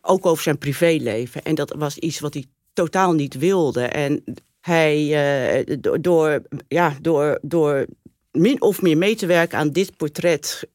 ook 0.00 0.26
over 0.26 0.42
zijn 0.42 0.58
privéleven. 0.58 1.42
En 1.42 1.54
dat 1.54 1.74
was 1.78 1.98
iets 1.98 2.20
wat 2.20 2.34
hij 2.34 2.44
totaal 2.72 3.12
niet 3.12 3.34
wilde. 3.34 3.82
En 3.82 4.24
hij, 4.60 5.64
uh, 5.66 5.76
door, 6.00 6.42
ja, 6.68 6.96
door, 7.00 7.38
door 7.42 7.86
min 8.32 8.62
of 8.62 8.82
meer 8.82 8.98
mee 8.98 9.16
te 9.16 9.26
werken 9.26 9.58
aan 9.58 9.70
dit 9.70 9.96
portret, 9.96 10.68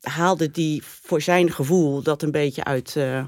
haalde 0.00 0.48
hij 0.52 0.80
voor 0.82 1.20
zijn 1.20 1.52
gevoel 1.52 2.02
dat 2.02 2.22
een 2.22 2.30
beetje 2.30 2.64
uit. 2.64 2.94
Uh, 2.96 3.26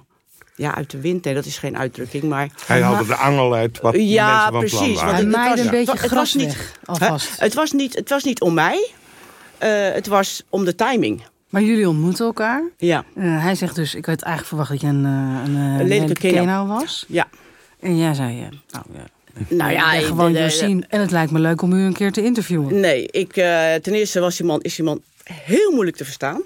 ja, 0.56 0.74
uit 0.74 0.90
de 0.90 1.00
wind. 1.00 1.24
Nee, 1.24 1.34
dat 1.34 1.44
is 1.44 1.58
geen 1.58 1.78
uitdrukking, 1.78 2.22
maar... 2.22 2.48
Hij 2.66 2.82
haalde 2.82 3.06
de 3.06 3.14
angel 3.14 3.54
uit 3.54 3.80
wat 3.80 3.94
ja, 3.96 4.46
de 4.46 4.52
mensen 4.52 4.78
van 4.78 4.78
precies, 4.78 5.00
plan 5.00 5.12
waren. 5.12 5.30
maaide 5.30 5.60
een 5.60 5.70
beetje 5.70 5.92
het 5.92 6.00
gras 6.00 6.12
was 6.12 6.34
niet, 6.34 6.46
weg, 6.46 6.72
alvast. 6.84 7.40
Het 7.40 7.54
was 7.54 7.72
niet, 7.72 7.94
het 7.94 8.08
was 8.08 8.24
niet 8.24 8.40
om 8.40 8.54
mij. 8.54 8.88
Uh, 9.62 9.92
het 9.92 10.06
was 10.06 10.42
om 10.48 10.64
de 10.64 10.74
timing. 10.74 11.22
Maar 11.48 11.62
jullie 11.62 11.88
ontmoeten 11.88 12.24
elkaar. 12.26 12.62
Ja. 12.76 13.04
Uh, 13.14 13.42
hij 13.42 13.54
zegt 13.54 13.74
dus, 13.74 13.94
ik 13.94 14.06
had 14.06 14.22
eigenlijk 14.22 14.48
verwacht 14.48 14.70
dat 14.70 14.80
je 14.80 14.86
een, 14.86 15.04
uh, 15.04 15.42
een, 15.44 15.54
een 15.54 15.88
lelijke 15.88 16.66
was. 16.66 17.04
Ja. 17.08 17.28
En 17.80 17.98
jij 17.98 18.14
zei, 18.14 18.40
uh, 18.40 18.46
nou 18.70 18.84
ja... 18.94 19.04
Nou 19.48 19.72
ja, 19.72 19.92
ik 19.92 20.04
gewoon 20.04 20.32
de, 20.32 20.50
zien. 20.50 20.84
En 20.88 21.00
het 21.00 21.10
lijkt 21.10 21.30
me 21.30 21.38
leuk 21.38 21.62
om 21.62 21.72
u 21.72 21.82
een 21.82 21.92
keer 21.92 22.12
te 22.12 22.22
interviewen. 22.22 22.80
Nee, 22.80 23.08
ik, 23.10 23.32
ten 23.82 23.94
eerste 23.94 24.20
was 24.20 24.36
die 24.36 24.46
man, 24.46 24.60
is 24.60 24.74
die 24.74 24.84
man 24.84 25.00
heel 25.24 25.70
moeilijk 25.70 25.96
te 25.96 26.04
verstaan. 26.04 26.42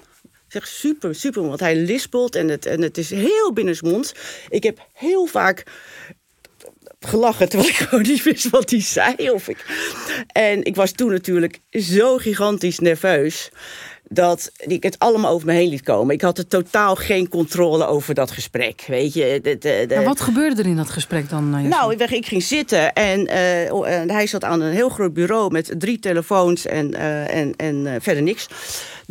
Zeg 0.51 0.67
super, 0.67 1.15
super, 1.15 1.47
want 1.47 1.59
hij 1.59 1.75
lispelt 1.75 2.35
en 2.35 2.47
het, 2.47 2.65
en 2.65 2.81
het 2.81 2.97
is 2.97 3.09
heel 3.09 3.53
binnensmonds. 3.53 4.13
Ik 4.49 4.63
heb 4.63 4.87
heel 4.93 5.25
vaak 5.25 5.63
gelachen 6.99 7.49
terwijl 7.49 7.69
ik 7.69 7.75
gewoon 7.75 8.01
niet 8.01 8.23
wist 8.23 8.49
wat 8.49 8.69
hij 8.69 8.81
zei. 8.81 9.31
Of 9.31 9.47
ik... 9.47 9.65
En 10.27 10.63
ik 10.63 10.75
was 10.75 10.91
toen 10.91 11.11
natuurlijk 11.11 11.59
zo 11.71 12.17
gigantisch 12.17 12.79
nerveus 12.79 13.49
dat 14.03 14.51
ik 14.57 14.83
het 14.83 14.99
allemaal 14.99 15.31
over 15.31 15.47
me 15.47 15.53
heen 15.53 15.69
liet 15.69 15.81
komen. 15.81 16.15
Ik 16.15 16.21
had 16.21 16.37
er 16.37 16.47
totaal 16.47 16.95
geen 16.95 17.29
controle 17.29 17.85
over 17.85 18.13
dat 18.13 18.31
gesprek, 18.31 18.83
weet 18.87 19.13
je. 19.13 19.39
De, 19.43 19.57
de, 19.57 19.85
de... 19.87 19.95
Maar 19.95 20.03
wat 20.03 20.21
gebeurde 20.21 20.61
er 20.61 20.67
in 20.67 20.75
dat 20.75 20.89
gesprek 20.89 21.29
dan? 21.29 21.67
Nou, 21.67 21.93
ik, 21.93 22.09
ik 22.09 22.25
ging 22.25 22.43
zitten 22.43 22.93
en 22.93 23.19
uh, 23.19 24.13
hij 24.15 24.27
zat 24.27 24.43
aan 24.43 24.61
een 24.61 24.73
heel 24.73 24.89
groot 24.89 25.13
bureau 25.13 25.51
met 25.51 25.73
drie 25.77 25.99
telefoons 25.99 26.65
en, 26.65 26.91
uh, 26.91 27.35
en, 27.35 27.53
en 27.55 27.85
uh, 27.85 27.93
verder 27.99 28.23
niks. 28.23 28.47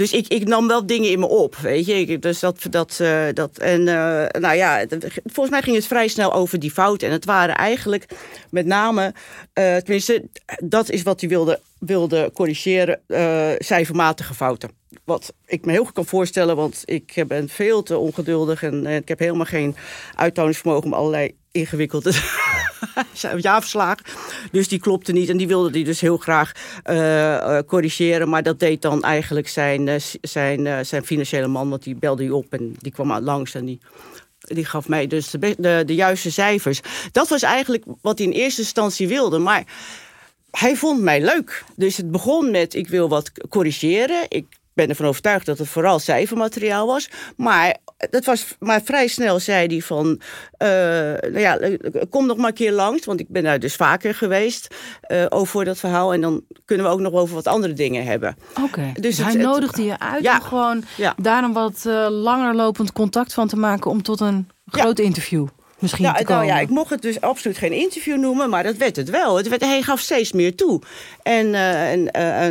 Dus 0.00 0.12
ik, 0.12 0.28
ik 0.28 0.48
nam 0.48 0.68
wel 0.68 0.86
dingen 0.86 1.10
in 1.10 1.18
me 1.18 1.28
op, 1.28 1.56
weet 1.56 1.86
je. 1.86 2.18
Dus 2.18 2.40
dat, 2.40 2.66
dat, 2.70 2.98
uh, 3.02 3.26
dat 3.34 3.58
en 3.58 3.80
uh, 3.80 4.24
nou 4.26 4.54
ja, 4.56 4.86
volgens 5.24 5.50
mij 5.50 5.62
ging 5.62 5.76
het 5.76 5.86
vrij 5.86 6.08
snel 6.08 6.32
over 6.32 6.58
die 6.58 6.70
fouten. 6.70 7.08
En 7.08 7.14
het 7.14 7.24
waren 7.24 7.54
eigenlijk 7.54 8.06
met 8.50 8.66
name, 8.66 9.14
uh, 9.54 9.76
tenminste, 9.76 10.28
dat 10.58 10.90
is 10.90 11.02
wat 11.02 11.20
hij 11.20 11.28
wilde, 11.28 11.60
wilde 11.78 12.30
corrigeren, 12.34 13.00
cijfermatige 13.58 14.34
fouten. 14.34 14.70
Wat 15.04 15.32
ik 15.46 15.64
me 15.64 15.72
heel 15.72 15.84
goed 15.84 15.94
kan 15.94 16.06
voorstellen, 16.06 16.56
want 16.56 16.82
ik 16.84 17.24
ben 17.26 17.48
veel 17.48 17.82
te 17.82 17.98
ongeduldig 17.98 18.62
en 18.62 18.86
ik 18.86 19.08
heb 19.08 19.18
helemaal 19.18 19.44
geen 19.44 19.76
uithoudingsvermogen 20.14 20.84
om 20.84 20.92
allerlei 20.92 21.34
ingewikkelde 21.52 22.12
jaarverslagen. 23.36 24.04
Dus 24.52 24.68
die 24.68 24.80
klopte 24.80 25.12
niet 25.12 25.28
en 25.28 25.36
die 25.36 25.46
wilde 25.46 25.70
die 25.70 25.84
dus 25.84 26.00
heel 26.00 26.16
graag 26.16 26.52
uh, 26.90 27.58
corrigeren. 27.66 28.28
Maar 28.28 28.42
dat 28.42 28.58
deed 28.58 28.82
dan 28.82 29.02
eigenlijk 29.02 29.48
zijn, 29.48 29.86
uh, 29.86 29.94
zijn, 30.20 30.86
zijn 30.86 31.04
financiële 31.04 31.46
man, 31.46 31.68
want 31.68 31.82
die 31.82 31.94
belde 31.94 32.24
je 32.24 32.34
op 32.34 32.46
en 32.50 32.74
die 32.78 32.92
kwam 32.92 33.20
langs 33.20 33.54
en 33.54 33.64
die 33.64 33.80
die 34.40 34.64
gaf 34.64 34.88
mij 34.88 35.06
dus 35.06 35.30
de, 35.30 35.38
de, 35.38 35.82
de, 35.86 35.94
juiste 35.94 36.30
cijfers. 36.30 36.80
Dat 37.12 37.28
was 37.28 37.42
eigenlijk 37.42 37.84
wat 38.00 38.18
hij 38.18 38.26
in 38.26 38.32
eerste 38.32 38.60
instantie 38.60 39.08
wilde. 39.08 39.38
Maar 39.38 39.64
hij 40.50 40.76
vond 40.76 41.00
mij 41.00 41.20
leuk. 41.20 41.64
Dus 41.76 41.96
het 41.96 42.10
begon 42.10 42.50
met: 42.50 42.74
ik 42.74 42.88
wil 42.88 43.08
wat 43.08 43.30
corrigeren. 43.48 44.26
Ik 44.28 44.46
ben 44.80 44.88
ervan 44.88 45.06
overtuigd 45.06 45.46
dat 45.46 45.58
het 45.58 45.68
vooral 45.68 45.98
cijfermateriaal 45.98 46.86
was. 46.86 47.10
Maar 47.36 47.76
dat 48.10 48.24
was 48.24 48.56
maar 48.58 48.82
vrij 48.82 49.06
snel 49.06 49.38
zei 49.38 49.66
hij 49.66 49.80
van, 49.80 50.06
uh, 50.06 50.68
nou 51.32 51.38
ja, 51.38 51.58
kom 52.10 52.26
nog 52.26 52.36
maar 52.36 52.48
een 52.48 52.54
keer 52.54 52.72
langs, 52.72 53.06
want 53.06 53.20
ik 53.20 53.28
ben 53.28 53.42
daar 53.42 53.58
dus 53.58 53.74
vaker 53.74 54.14
geweest 54.14 54.74
uh, 55.08 55.26
over 55.28 55.64
dat 55.64 55.78
verhaal. 55.78 56.12
En 56.12 56.20
dan 56.20 56.42
kunnen 56.64 56.86
we 56.86 56.92
ook 56.92 57.00
nog 57.00 57.12
over 57.12 57.34
wat 57.34 57.46
andere 57.46 57.72
dingen 57.72 58.04
hebben. 58.04 58.36
Oké, 58.50 58.62
okay. 58.62 58.92
dus, 58.92 59.18
hij 59.18 59.34
nodigde 59.34 59.84
je 59.84 59.98
uit 59.98 60.22
ja, 60.22 60.34
om 60.34 60.42
gewoon 60.42 60.84
ja. 60.96 61.14
daar 61.16 61.44
een 61.44 61.52
wat 61.52 61.84
uh, 61.86 62.06
langer 62.10 62.54
lopend 62.54 62.92
contact 62.92 63.34
van 63.34 63.48
te 63.48 63.56
maken 63.56 63.90
om 63.90 64.02
tot 64.02 64.20
een 64.20 64.48
groot 64.66 64.98
interview 64.98 65.46
misschien 65.80 66.04
nou, 66.04 66.16
te 66.16 66.24
komen. 66.24 66.46
Nou 66.46 66.56
ja, 66.56 66.62
ik 66.62 66.68
mocht 66.68 66.90
het 66.90 67.02
dus 67.02 67.20
absoluut 67.20 67.58
geen 67.58 67.72
interview 67.72 68.16
noemen, 68.16 68.50
maar 68.50 68.62
dat 68.62 68.76
werd 68.76 68.96
het 68.96 69.10
wel. 69.10 69.36
Het 69.36 69.48
werd, 69.48 69.60
hij 69.60 69.82
gaf 69.82 70.00
steeds 70.00 70.32
meer 70.32 70.54
toe. 70.54 70.80
En, 71.22 71.46
uh, 71.46 71.90
en 71.90 72.08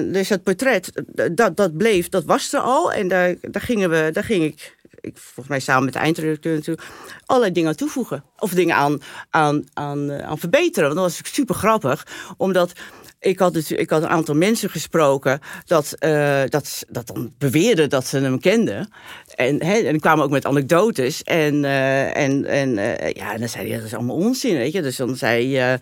uh, 0.07 0.13
dus 0.13 0.29
het 0.29 0.43
portret, 0.43 0.91
dat, 1.31 1.57
dat 1.57 1.77
bleef, 1.77 2.09
dat 2.09 2.25
was 2.25 2.53
er 2.53 2.59
al. 2.59 2.91
En 2.91 3.07
daar, 3.07 3.35
daar, 3.41 3.61
gingen 3.61 3.89
we, 3.89 4.09
daar 4.13 4.23
ging 4.23 4.43
ik 4.43 4.77
ik, 5.01 5.17
volgens 5.17 5.47
mij 5.47 5.59
samen 5.59 5.83
met 5.83 5.93
de 5.93 5.99
eindredacteur 5.99 6.55
natuurlijk, 6.55 6.87
allerlei 7.25 7.53
dingen 7.53 7.69
aan 7.69 7.75
toevoegen. 7.75 8.23
Of 8.39 8.51
dingen 8.51 8.75
aan, 8.75 9.01
aan, 9.29 9.63
aan, 9.73 10.11
aan 10.11 10.37
verbeteren. 10.37 10.95
Want 10.95 10.99
dat 10.99 11.19
was 11.21 11.33
super 11.33 11.55
grappig. 11.55 12.07
Omdat 12.37 12.73
ik 13.19 13.39
had, 13.39 13.69
ik 13.69 13.89
had 13.89 14.03
een 14.03 14.09
aantal 14.09 14.35
mensen 14.35 14.69
gesproken 14.69 15.39
dat, 15.65 15.95
uh, 15.99 16.41
dat, 16.45 16.83
dat 16.89 17.07
dan 17.07 17.33
beweerden 17.37 17.89
dat 17.89 18.07
ze 18.07 18.19
hem 18.19 18.39
kenden. 18.39 18.91
En, 19.35 19.59
en 19.59 19.99
kwamen 19.99 20.23
ook 20.23 20.31
met 20.31 20.45
anekdotes. 20.45 21.23
En, 21.23 21.63
uh, 21.63 22.17
en, 22.17 22.45
en 22.45 22.77
uh, 22.77 23.11
ja, 23.11 23.33
en 23.33 23.39
dan 23.39 23.49
zei 23.49 23.67
hij, 23.67 23.77
dat 23.77 23.85
is 23.85 23.93
allemaal 23.93 24.15
onzin, 24.15 24.57
weet 24.57 24.73
je. 24.73 24.81
Dus 24.81 24.95
dan 24.95 25.15
zei 25.15 25.77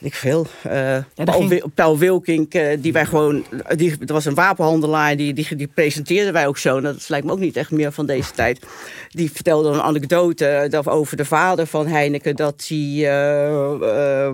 ik 0.00 0.14
veel. 0.14 0.46
Uh, 0.66 0.72
ja, 0.72 1.04
Paul, 1.24 1.48
ging... 1.48 1.74
Paul 1.74 1.98
Wilkink, 1.98 2.54
uh, 2.54 2.76
die 2.78 2.92
wij 2.92 3.06
gewoon. 3.06 3.44
Die, 3.76 3.96
er 4.06 4.12
was 4.12 4.24
een 4.24 4.34
wapenhandelaar, 4.34 5.16
die, 5.16 5.32
die, 5.32 5.56
die 5.56 5.66
presenteerden 5.66 6.32
wij 6.32 6.46
ook 6.46 6.58
zo. 6.58 6.80
Dat 6.80 7.08
lijkt 7.08 7.26
me 7.26 7.32
ook 7.32 7.38
niet 7.38 7.56
echt 7.56 7.70
meer 7.70 7.92
van 7.92 8.06
deze 8.06 8.32
tijd. 8.32 8.66
Die 9.08 9.32
vertelde 9.32 9.68
een 9.68 9.82
anekdote 9.82 10.82
over 10.84 11.16
de 11.16 11.24
vader 11.24 11.66
van 11.66 11.86
Heineken. 11.86 12.36
Dat 12.36 12.64
hij, 12.68 12.78
uh, 12.78 14.32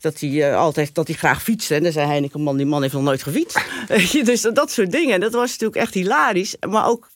dat 0.00 0.20
hij 0.20 0.56
altijd 0.56 0.94
dat 0.94 1.06
hij 1.06 1.16
graag 1.16 1.42
fietste. 1.42 1.74
En 1.74 1.82
dan 1.82 1.92
zei 1.92 2.06
Heineken: 2.06 2.42
man, 2.42 2.56
die 2.56 2.66
man 2.66 2.82
heeft 2.82 2.94
nog 2.94 3.02
nooit 3.02 3.22
gefietst. 3.22 3.60
dus 4.24 4.40
dat 4.40 4.70
soort 4.70 4.92
dingen. 4.92 5.20
Dat 5.20 5.32
was 5.32 5.50
natuurlijk 5.50 5.80
echt 5.80 5.94
hilarisch. 5.94 6.56
Maar 6.68 6.88
ook 6.88 7.10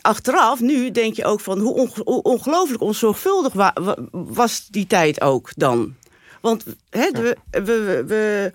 achteraf, 0.00 0.60
nu 0.60 0.90
denk 0.90 1.16
je 1.16 1.24
ook 1.24 1.40
van 1.40 1.58
hoe 1.58 1.88
ongelooflijk 2.22 2.82
onzorgvuldig 2.82 3.72
was 4.10 4.66
die 4.66 4.86
tijd 4.86 5.20
ook 5.20 5.50
dan. 5.56 5.94
Want 6.40 6.64
hè, 6.90 7.10
we, 7.10 7.36
we, 7.50 8.04
we, 8.06 8.52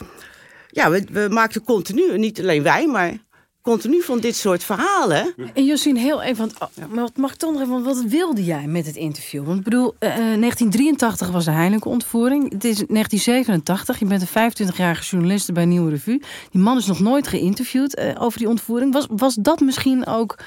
ja, 0.67 0.89
we, 0.89 1.04
we 1.12 1.28
maakten 1.30 1.63
continu, 1.63 2.17
niet 2.17 2.39
alleen 2.39 2.63
wij, 2.63 2.88
maar 2.88 3.17
continu 3.62 4.02
van 4.02 4.19
dit 4.19 4.36
soort 4.36 4.63
verhalen. 4.63 5.34
En 5.54 5.65
Josien, 5.65 5.97
heel 5.97 6.21
even, 6.21 6.38
want, 6.38 6.54
oh, 6.60 6.93
maar 6.93 7.10
mag 7.15 7.32
ik 7.32 7.38
toch 7.38 7.52
nog 7.52 7.62
even, 7.62 7.84
wat 7.84 8.04
wilde 8.04 8.43
jij 8.43 8.67
met 8.67 8.86
het 8.86 8.95
interview? 8.95 9.45
Want 9.45 9.58
ik 9.58 9.63
bedoel, 9.63 9.93
uh, 9.99 9.99
1983 9.99 11.30
was 11.30 11.45
de 11.45 11.52
Heineken-ontvoering. 11.52 12.43
Het 12.43 12.63
is 12.63 12.75
1987, 12.88 13.99
je 13.99 14.06
bent 14.06 14.21
een 14.21 14.52
25-jarige 14.52 15.04
journalist 15.04 15.54
bij 15.54 15.65
Nieuwe 15.65 15.89
Revue. 15.89 16.21
Die 16.52 16.62
man 16.62 16.78
is 16.78 16.86
nog 16.86 16.99
nooit 16.99 17.28
geïnterviewd 17.28 17.99
uh, 17.99 18.12
over 18.19 18.39
die 18.39 18.49
ontvoering. 18.49 18.93
Was, 18.93 19.08
was 19.10 19.36
dat 19.36 19.60
misschien 19.60 20.06
ook 20.06 20.38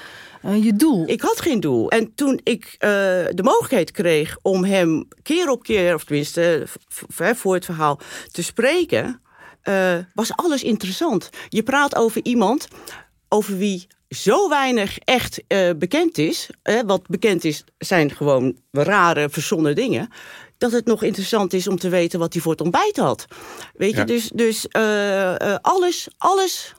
uh, 0.45 0.65
je 0.65 0.73
doel? 0.73 1.09
Ik 1.09 1.21
had 1.21 1.41
geen 1.41 1.61
doel. 1.61 1.91
En 1.91 2.15
toen 2.15 2.41
ik 2.43 2.65
uh, 2.65 2.79
de 3.31 3.43
mogelijkheid 3.43 3.91
kreeg 3.91 4.37
om 4.43 4.65
hem 4.65 5.09
keer 5.23 5.49
op 5.49 5.63
keer, 5.63 5.95
of 5.95 6.05
tenminste 6.05 6.67
voor 7.35 7.55
het 7.55 7.65
verhaal, 7.65 8.01
te 8.31 8.43
spreken, 8.43 9.21
uh, 9.65 9.99
was 10.15 10.37
alles 10.37 10.63
interessant. 10.63 11.31
Je 11.49 11.63
praat 11.63 11.97
over 11.97 12.25
iemand 12.25 12.69
over 13.29 13.57
wie 13.57 13.87
zo 14.09 14.49
weinig 14.49 14.99
echt 14.99 15.43
bekend 15.77 16.19
is. 16.19 16.51
wat 16.87 17.07
bekend 17.07 17.45
is, 17.45 17.65
zijn 17.79 18.11
gewoon 18.11 18.57
rare, 18.71 19.29
verzonnen 19.31 19.75
dingen 19.75 20.09
dat 20.63 20.73
het 20.73 20.87
nog 20.87 21.03
interessant 21.03 21.53
is 21.53 21.69
om 21.69 21.79
te 21.79 21.89
weten 21.89 22.19
wat 22.19 22.33
hij 22.33 22.43
voor 22.43 22.53
het 22.53 22.61
ontbijt 22.61 22.97
had. 22.97 23.27
Weet 23.75 23.97
je, 23.97 24.05
dus, 24.05 24.31
dus 24.35 24.67
uh, 24.77 24.83
uh, 24.83 25.57
alles, 25.61 26.09
alles 26.19 26.75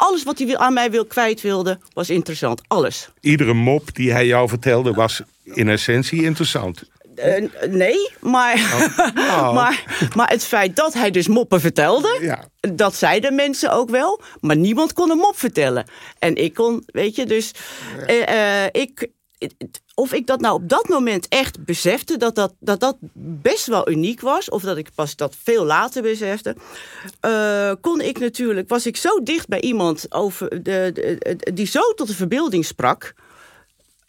alles 0.00 0.22
wat 0.22 0.38
hij 0.38 0.56
aan 0.56 0.72
mij 0.72 0.90
wil, 0.90 1.04
kwijt 1.04 1.40
wilde, 1.40 1.78
was 1.92 2.10
interessant. 2.10 2.62
Alles. 2.66 3.08
Iedere 3.20 3.54
mop 3.54 3.94
die 3.94 4.12
hij 4.12 4.26
jou 4.26 4.48
vertelde 4.48 4.92
was 4.92 5.22
in 5.44 5.68
essentie 5.68 6.22
interessant. 6.22 6.82
Uh, 7.16 7.48
nee, 7.68 8.10
maar, 8.20 8.54
oh. 9.16 9.54
maar, 9.54 10.08
maar 10.16 10.28
het 10.28 10.44
feit 10.44 10.76
dat 10.76 10.94
hij 10.94 11.10
dus 11.10 11.28
moppen 11.28 11.60
vertelde, 11.60 12.18
ja. 12.20 12.44
dat 12.60 12.94
zeiden 12.94 13.34
mensen 13.34 13.72
ook 13.72 13.90
wel. 13.90 14.20
Maar 14.40 14.56
niemand 14.56 14.92
kon 14.92 15.10
een 15.10 15.16
mop 15.16 15.38
vertellen. 15.38 15.84
En 16.18 16.34
ik 16.34 16.54
kon, 16.54 16.82
weet 16.86 17.16
je, 17.16 17.26
dus 17.26 17.52
uh, 18.08 18.18
uh, 18.28 18.64
ik, 18.70 19.08
of 20.00 20.12
ik 20.12 20.26
dat 20.26 20.40
nou 20.40 20.54
op 20.54 20.68
dat 20.68 20.88
moment 20.88 21.28
echt 21.28 21.64
besefte, 21.64 22.16
dat 22.16 22.34
dat, 22.34 22.54
dat, 22.60 22.80
dat 22.80 22.96
best 23.42 23.66
wel 23.66 23.90
uniek 23.90 24.20
was, 24.20 24.48
of 24.48 24.62
dat 24.62 24.76
ik 24.76 24.88
pas 24.94 25.16
dat 25.16 25.36
veel 25.42 25.64
later 25.64 26.02
besefte, 26.02 26.56
uh, 27.26 27.72
kon 27.80 28.00
ik 28.00 28.18
natuurlijk, 28.18 28.68
was 28.68 28.86
ik 28.86 28.96
zo 28.96 29.22
dicht 29.22 29.48
bij 29.48 29.60
iemand 29.60 30.06
over 30.12 30.62
de, 30.62 30.90
de, 30.94 31.52
die 31.54 31.66
zo 31.66 31.80
tot 31.94 32.06
de 32.06 32.14
verbeelding 32.14 32.64
sprak. 32.64 33.14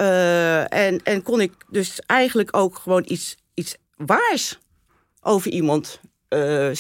Uh, 0.02 0.74
en, 0.74 1.04
en 1.04 1.24
kon 1.24 1.42
ik 1.42 1.54
dus 1.70 2.00
eigenlijk 2.06 2.58
ook 2.58 2.76
gewoon 2.76 3.06
iets, 3.08 3.36
iets 3.54 3.76
waars 3.96 4.60
over 5.22 5.52
iemand 5.52 6.00
uh, 6.30 6.74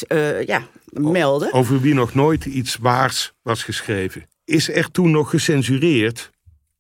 ja, 0.45 0.67
melden. 0.91 1.53
Over 1.53 1.81
wie 1.81 1.93
nog 1.93 2.13
nooit 2.13 2.45
iets 2.45 2.75
waars 2.75 3.33
was 3.41 3.63
geschreven. 3.63 4.25
Is 4.45 4.69
er 4.69 4.91
toen 4.91 5.11
nog 5.11 5.29
gecensureerd? 5.29 6.29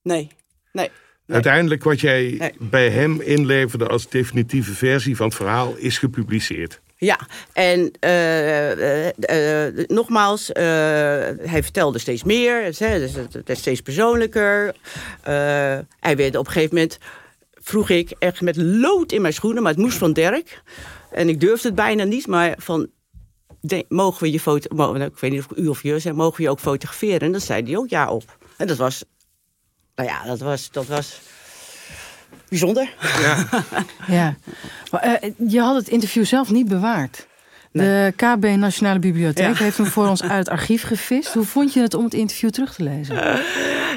Nee, 0.03 0.29
nee. 0.71 0.89
Uiteindelijk 1.31 1.83
wat 1.83 1.99
jij 1.99 2.53
bij 2.59 2.89
hem 2.89 3.21
inleverde 3.21 3.87
als 3.87 4.09
definitieve 4.09 4.73
versie 4.73 5.15
van 5.15 5.25
het 5.25 5.35
verhaal 5.35 5.73
is 5.77 5.97
gepubliceerd. 5.97 6.81
Ja, 6.97 7.19
en 7.53 7.91
uh, 8.05 9.05
uh, 9.05 9.85
nogmaals, 9.87 10.49
hij 10.53 11.63
vertelde 11.63 11.99
steeds 11.99 12.23
meer. 12.23 12.63
Dus 12.63 12.79
het 12.79 13.41
werd 13.45 13.59
steeds 13.59 13.81
persoonlijker. 13.81 14.75
hij 15.99 16.15
werd 16.15 16.35
op 16.35 16.45
een 16.45 16.51
gegeven 16.51 16.75
moment, 16.75 16.97
vroeg 17.53 17.89
ik 17.89 18.13
echt 18.19 18.41
met 18.41 18.55
lood 18.55 19.11
in 19.11 19.21
mijn 19.21 19.33
schoenen, 19.33 19.63
maar 19.63 19.71
het 19.71 19.81
moest 19.81 19.97
van 19.97 20.13
Dirk. 20.13 20.61
En 21.11 21.29
ik 21.29 21.39
durfde 21.39 21.67
het 21.67 21.75
bijna 21.75 22.03
niet, 22.03 22.27
maar 22.27 22.55
van, 22.57 22.89
mogen 23.87 24.23
we 24.23 24.31
je 24.31 24.39
foto, 24.39 24.75
nou, 24.75 25.01
ik 25.01 25.19
weet 25.19 25.31
niet 25.31 25.45
of 25.49 25.57
u 25.57 25.67
of 25.67 25.83
je 25.83 25.99
zei, 25.99 26.15
mogen 26.15 26.37
we 26.37 26.43
je 26.43 26.49
ook 26.49 26.59
fotograferen? 26.59 27.19
En 27.19 27.31
dan 27.31 27.41
zei 27.41 27.63
hij 27.63 27.77
ook 27.77 27.89
ja 27.89 28.11
op. 28.11 28.37
En 28.57 28.67
dat 28.67 28.77
was 28.77 29.03
nou 30.03 30.13
ja, 30.13 30.25
dat 30.25 30.39
was, 30.39 30.71
dat 30.71 30.85
was 30.85 31.19
bijzonder. 32.49 32.93
Ja. 33.21 33.45
ja. 34.17 34.35
Maar, 34.91 35.23
uh, 35.23 35.31
je 35.49 35.61
had 35.61 35.75
het 35.75 35.87
interview 35.87 36.25
zelf 36.25 36.49
niet 36.49 36.67
bewaard. 36.67 37.27
De 37.71 38.13
KB 38.15 38.45
Nationale 38.57 38.99
Bibliotheek 38.99 39.57
heeft 39.57 39.77
hem 39.77 39.85
voor 39.85 40.07
ons 40.07 40.23
uit 40.23 40.31
het 40.31 40.49
archief 40.49 40.83
gevist. 40.83 41.33
Hoe 41.33 41.45
vond 41.45 41.73
je 41.73 41.81
het 41.81 41.93
om 41.93 42.03
het 42.03 42.13
interview 42.13 42.49
terug 42.49 42.73
te 42.73 42.83
lezen? 42.83 43.15
Uh, 43.15 43.39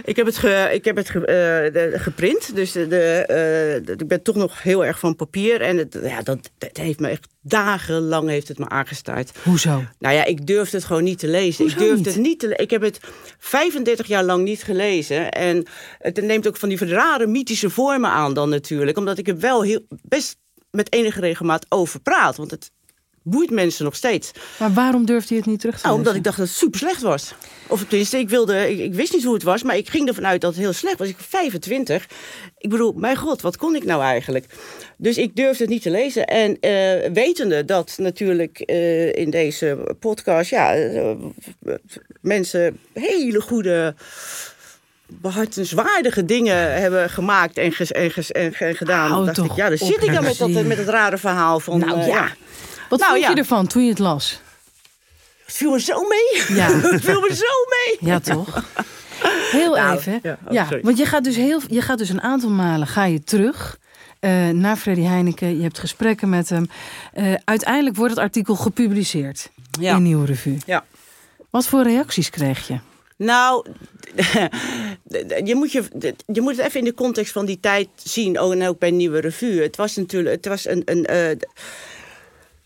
ik 0.04 0.16
heb 0.16 0.26
het, 0.26 0.36
ge, 0.36 0.70
ik 0.72 0.84
heb 0.84 0.96
het 0.96 1.10
ge, 1.10 1.92
uh, 1.94 2.00
geprint. 2.00 2.54
Dus 2.54 2.72
de, 2.72 2.88
de, 2.88 3.94
ik 3.96 4.08
ben 4.08 4.22
toch 4.22 4.34
nog 4.34 4.62
heel 4.62 4.84
erg 4.84 4.98
van 4.98 5.16
papier. 5.16 5.60
En 5.60 5.76
het, 5.76 5.98
ja, 6.02 6.22
dat, 6.22 6.50
dat 6.58 6.76
heeft 6.76 7.00
me 7.00 7.08
echt 7.08 7.26
dagenlang 7.40 8.28
heeft 8.28 8.48
het 8.48 8.58
me 8.58 8.68
aangestaard. 8.68 9.32
Hoezo? 9.42 9.84
Nou 9.98 10.14
ja, 10.14 10.24
ik 10.24 10.46
durfde 10.46 10.76
het 10.76 10.86
gewoon 10.86 11.04
niet 11.04 11.18
te 11.18 11.28
lezen. 11.28 11.66
ik 11.66 11.78
durfde 11.78 12.10
het 12.10 12.18
niet 12.18 12.38
te 12.38 12.56
Ik 12.56 12.70
heb 12.70 12.82
het 12.82 13.00
35 13.38 14.06
jaar 14.06 14.24
lang 14.24 14.44
niet 14.44 14.62
gelezen. 14.62 15.30
En 15.30 15.66
het 15.98 16.22
neemt 16.22 16.48
ook 16.48 16.56
van 16.56 16.68
die 16.68 16.86
rare 16.86 17.26
mythische 17.26 17.70
vormen 17.70 18.10
aan 18.10 18.34
dan 18.34 18.48
natuurlijk. 18.48 18.98
Omdat 18.98 19.18
ik 19.18 19.28
er 19.28 19.38
wel 19.38 19.62
heel, 19.62 19.80
best 20.02 20.36
met 20.70 20.92
enige 20.92 21.20
regelmaat 21.20 21.66
over 21.68 22.00
praat. 22.00 22.36
Want 22.36 22.50
het, 22.50 22.70
boeit 23.24 23.50
mensen 23.50 23.84
nog 23.84 23.94
steeds. 23.94 24.30
Maar 24.58 24.72
waarom 24.72 25.06
durfde 25.06 25.34
je 25.34 25.40
het 25.40 25.50
niet 25.50 25.60
terug 25.60 25.76
te 25.80 25.86
Nou, 25.86 25.98
omdat 25.98 26.14
ik 26.14 26.24
dacht 26.24 26.36
dat 26.36 26.46
het 26.46 26.56
super 26.56 26.78
slecht 26.78 27.02
was. 27.02 27.34
Of 27.66 27.84
tenminste, 27.84 28.18
ik, 28.18 28.28
wilde, 28.28 28.70
ik, 28.70 28.78
ik 28.78 28.94
wist 28.94 29.12
niet 29.12 29.24
hoe 29.24 29.34
het 29.34 29.42
was, 29.42 29.62
maar 29.62 29.76
ik 29.76 29.88
ging 29.88 30.08
ervan 30.08 30.26
uit 30.26 30.40
dat 30.40 30.54
het 30.54 30.60
heel 30.62 30.72
slecht 30.72 30.98
was. 30.98 31.08
Ik 31.08 31.16
was 31.16 31.26
25. 31.26 32.06
Ik 32.58 32.70
bedoel, 32.70 32.92
mijn 32.92 33.16
god, 33.16 33.40
wat 33.40 33.56
kon 33.56 33.74
ik 33.76 33.84
nou 33.84 34.02
eigenlijk? 34.02 34.46
Dus 34.96 35.18
ik 35.18 35.36
durfde 35.36 35.62
het 35.62 35.72
niet 35.72 35.82
te 35.82 35.90
lezen. 35.90 36.24
En 36.26 36.60
eh, 36.60 37.10
wetende 37.12 37.64
dat 37.64 37.94
natuurlijk 37.98 38.58
eh, 38.60 39.12
in 39.12 39.30
deze 39.30 39.96
podcast, 40.00 40.50
ja, 40.50 40.74
eh, 40.74 41.10
mensen 42.20 42.78
hele 42.92 43.40
goede 43.40 43.94
behartenswaardige 45.06 46.24
dingen 46.24 46.80
hebben 46.80 47.10
gemaakt 47.10 47.58
en, 47.58 47.72
ges- 47.72 47.92
en, 47.92 48.10
ges- 48.10 48.32
en, 48.32 48.54
en 48.54 48.74
gedaan. 48.74 49.10
Hou 49.10 49.24
dacht 49.24 49.38
ik, 49.38 49.52
ja, 49.52 49.68
dan 49.68 49.78
zit 49.78 50.02
ik 50.02 50.12
dan 50.12 50.24
met, 50.24 50.38
dat, 50.38 50.50
met 50.50 50.78
het 50.78 50.88
rare 50.88 51.18
verhaal 51.18 51.60
van... 51.60 51.78
Nou 51.78 52.06
ja. 52.06 52.32
Wat 52.88 52.98
Nou, 52.98 53.10
vond 53.12 53.24
ja. 53.24 53.30
je 53.30 53.36
ervan 53.36 53.66
toen 53.66 53.82
je 53.84 53.88
het 53.90 53.98
las? 53.98 54.40
Het 55.44 55.54
viel 55.54 55.70
me 55.70 55.80
zo 55.80 56.02
mee. 56.02 56.56
Ja. 56.56 56.68
het 56.90 57.04
viel 57.04 57.20
me 57.20 57.34
zo 57.34 57.46
mee. 57.68 58.10
Ja, 58.10 58.20
toch? 58.20 58.64
Heel 59.50 59.74
Nou, 59.74 59.96
even. 59.98 60.20
ja, 60.50 60.62
oh, 60.72 60.82
want 60.82 60.98
je 60.98 61.06
gaat, 61.06 61.24
dus 61.24 61.36
heel, 61.36 61.60
je 61.68 61.80
gaat 61.80 61.98
dus 61.98 62.08
een 62.08 62.20
aantal 62.22 62.50
malen 62.50 62.86
ga 62.86 63.04
je 63.04 63.22
terug 63.24 63.78
eh, 64.20 64.48
naar 64.48 64.76
Freddy 64.76 65.02
Heineken. 65.02 65.56
Je 65.56 65.62
hebt 65.62 65.78
gesprekken 65.78 66.28
met 66.28 66.48
hem. 66.48 66.68
Eh, 67.12 67.34
uiteindelijk 67.44 67.96
wordt 67.96 68.14
het 68.14 68.22
artikel 68.22 68.54
gepubliceerd 68.54 69.48
Ja. 69.80 69.96
in 69.96 70.02
Nieuwe 70.02 70.26
Revue. 70.26 70.58
Ja. 70.66 70.84
Wat 71.50 71.66
voor 71.66 71.82
reacties 71.82 72.30
kreeg 72.30 72.66
je? 72.68 72.78
Nou, 73.16 73.66
je 75.44 75.54
moet, 75.54 75.72
je, 75.72 75.84
je 76.26 76.40
moet 76.40 76.56
het 76.56 76.66
even 76.66 76.78
in 76.78 76.84
de 76.84 76.94
context 76.94 77.32
van 77.32 77.44
die 77.46 77.60
tijd 77.60 77.88
zien. 77.96 78.36
En 78.36 78.66
ook 78.68 78.78
bij 78.78 78.90
Nieuwe 78.90 79.20
Revue. 79.20 79.62
Het 79.62 79.76
was 79.76 79.96
natuurlijk 79.96 80.34
het 80.36 80.46
was 80.46 80.66
een. 80.68 80.82
een 80.84 81.04
eh, 81.04 81.36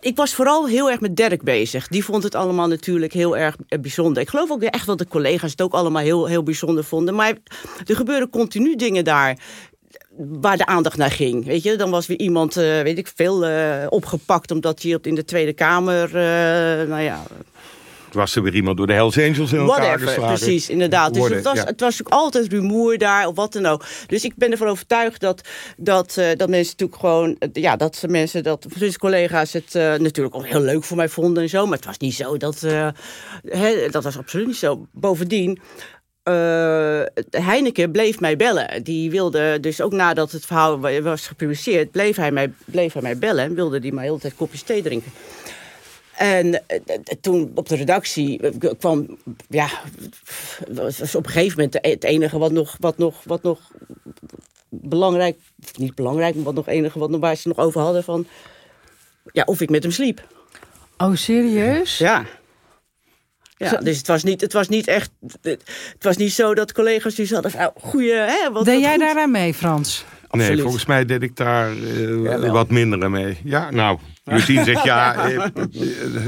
ik 0.01 0.17
was 0.17 0.35
vooral 0.35 0.67
heel 0.67 0.91
erg 0.91 1.01
met 1.01 1.17
Dirk 1.17 1.43
bezig. 1.43 1.89
Die 1.89 2.05
vond 2.05 2.23
het 2.23 2.35
allemaal 2.35 2.69
natuurlijk 2.69 3.13
heel 3.13 3.37
erg 3.37 3.57
eh, 3.69 3.79
bijzonder. 3.79 4.23
Ik 4.23 4.29
geloof 4.29 4.51
ook 4.51 4.63
echt 4.63 4.87
dat 4.87 4.99
de 4.99 5.09
collega's 5.09 5.51
het 5.51 5.63
ook 5.63 5.73
allemaal 5.73 6.03
heel, 6.03 6.27
heel 6.27 6.43
bijzonder 6.43 6.85
vonden. 6.85 7.15
Maar 7.15 7.35
er 7.87 7.97
gebeuren 7.97 8.31
continu 8.31 8.77
dingen 8.77 9.05
daar 9.05 9.39
waar 10.17 10.57
de 10.57 10.67
aandacht 10.67 10.97
naar 10.97 11.11
ging. 11.11 11.45
Weet 11.45 11.63
je, 11.63 11.77
dan 11.77 11.91
was 11.91 12.07
weer 12.07 12.19
iemand, 12.19 12.57
eh, 12.57 12.81
weet 12.83 12.99
ik 12.99 13.13
veel, 13.15 13.47
eh, 13.47 13.87
opgepakt 13.89 14.51
omdat 14.51 14.83
hij 14.83 14.99
in 15.03 15.15
de 15.15 15.25
Tweede 15.25 15.53
Kamer, 15.53 16.11
nou 16.89 17.03
ja, 17.03 17.23
Was 18.12 18.37
er 18.37 18.42
weer 18.42 18.55
iemand 18.55 18.77
door 18.77 18.87
de 18.87 18.92
Hells 18.92 19.18
Angels 19.18 19.53
in 19.53 19.59
elkaar 19.59 19.81
Whatever, 19.81 20.09
geslagen? 20.09 20.38
precies, 20.38 20.68
inderdaad. 20.68 21.14
Dus 21.14 21.29
het, 21.29 21.44
was, 21.44 21.57
ja. 21.57 21.64
het 21.64 21.81
was 21.81 22.01
ook 22.01 22.09
altijd 22.09 22.53
rumoer 22.53 22.99
daar 22.99 23.27
of 23.27 23.35
wat 23.37 23.53
dan 23.53 23.66
ook. 23.66 23.85
Dus 24.07 24.25
ik 24.25 24.33
ben 24.37 24.51
ervan 24.51 24.68
overtuigd 24.68 25.21
dat, 25.21 25.49
dat, 25.77 26.16
eh, 26.16 26.27
dat 26.37 26.49
mensen 26.49 26.75
natuurlijk 26.79 27.01
gewoon... 27.01 27.37
Ja, 27.53 27.77
dat 27.77 27.97
ze 27.97 28.09
mensen, 28.09 28.42
dat 28.42 28.66
dus 28.79 28.99
collega's 28.99 29.53
het 29.53 29.75
eh, 29.75 29.94
natuurlijk 29.94 30.35
ook 30.35 30.47
heel 30.47 30.61
leuk 30.61 30.85
voor 30.85 30.97
mij 30.97 31.09
vonden 31.09 31.42
en 31.42 31.49
zo. 31.49 31.66
Maar 31.66 31.77
het 31.77 31.87
was 31.87 31.99
niet 31.99 32.14
zo 32.14 32.37
dat... 32.37 32.62
eh, 32.62 32.88
dat 33.90 34.05
was 34.05 34.18
absoluut 34.18 34.47
niet 34.47 34.57
zo. 34.57 34.87
Bovendien... 34.92 35.59
Heineken 37.31 37.90
bleef 37.90 38.21
mij 38.21 38.37
bellen. 38.37 38.83
Die 38.83 39.11
wilde 39.11 39.61
dus 39.61 39.81
ook 39.81 39.92
nadat 39.92 40.33
het 40.33 40.47
verhaal 40.47 40.81
wa- 40.81 41.03
was 41.03 41.27
gepubliceerd, 41.27 41.90
bleef 41.90 42.16
hij 42.16 42.31
mij, 42.31 42.53
bleef 42.64 42.92
hij 42.92 43.03
mij 43.03 43.18
bellen 43.18 43.44
en 43.44 43.55
wilde 43.55 43.79
die 43.81 43.92
mij 43.92 44.03
de 44.03 44.09
hele 44.09 44.21
tijd 44.21 44.35
kopjes 44.37 44.62
thee 44.62 44.83
drinken. 44.83 45.12
En 46.18 46.66
eh, 46.66 46.81
eh, 46.87 47.00
toen 47.20 47.52
op 47.54 47.68
de 47.68 47.76
redactie 47.76 48.40
eh, 48.40 48.70
kwam, 48.78 49.18
ja, 49.48 49.68
was 50.68 51.14
op 51.14 51.26
een 51.26 51.33
gegeven 51.33 51.57
moment 51.57 51.78
het 51.81 52.04
enige 52.04 52.38
wat 52.38 52.52
nog, 52.52 52.76
wat 52.81 52.98
nog, 52.98 53.22
wat 53.24 53.42
nog 53.42 53.61
belangrijk, 54.68 55.38
niet 55.76 55.94
belangrijk, 55.94 56.35
maar 56.35 56.44
wat 56.44 56.54
nog 56.54 56.68
enige 56.68 56.98
wat 56.98 57.11
nog 57.11 57.20
waar 57.20 57.37
ze 57.37 57.48
nog 57.48 57.59
over 57.59 57.81
hadden 57.81 58.04
van, 58.04 58.26
ja, 59.33 59.42
of 59.46 59.61
ik 59.61 59.70
met 59.70 59.83
hem 59.83 59.92
sliep. 59.92 60.26
Oh, 60.96 61.14
serieus? 61.14 61.98
Ja. 61.98 62.26
Ja, 63.57 63.76
dus 63.76 63.96
het 63.96 64.07
was, 64.07 64.22
niet, 64.22 64.40
het 64.40 64.52
was 64.52 64.68
niet 64.68 64.87
echt. 64.87 65.11
Het 65.42 65.64
was 66.00 66.16
niet 66.16 66.33
zo 66.33 66.54
dat 66.54 66.72
collega's 66.72 67.14
die 67.14 67.28
hadden 67.28 67.50
van. 67.50 67.61
Nou, 67.61 67.72
goeie, 67.81 68.12
hè? 68.12 68.50
Wat, 68.52 68.64
Deed 68.64 68.74
wat 68.74 68.83
jij 68.83 68.96
daaraan 68.96 69.31
mee, 69.31 69.54
Frans? 69.54 70.04
Nee, 70.31 70.59
volgens 70.59 70.87
mij 70.87 71.05
deed 71.05 71.23
ik 71.23 71.37
daar 71.37 71.71
eh, 71.77 72.51
wat 72.51 72.71
minder 72.71 73.11
mee. 73.11 73.38
Ja, 73.45 73.71
nou, 73.71 73.99
Justine 74.25 74.64
zegt 74.64 74.85
ja, 74.85 75.29
eh, 75.29 75.35
eh, 75.35 75.51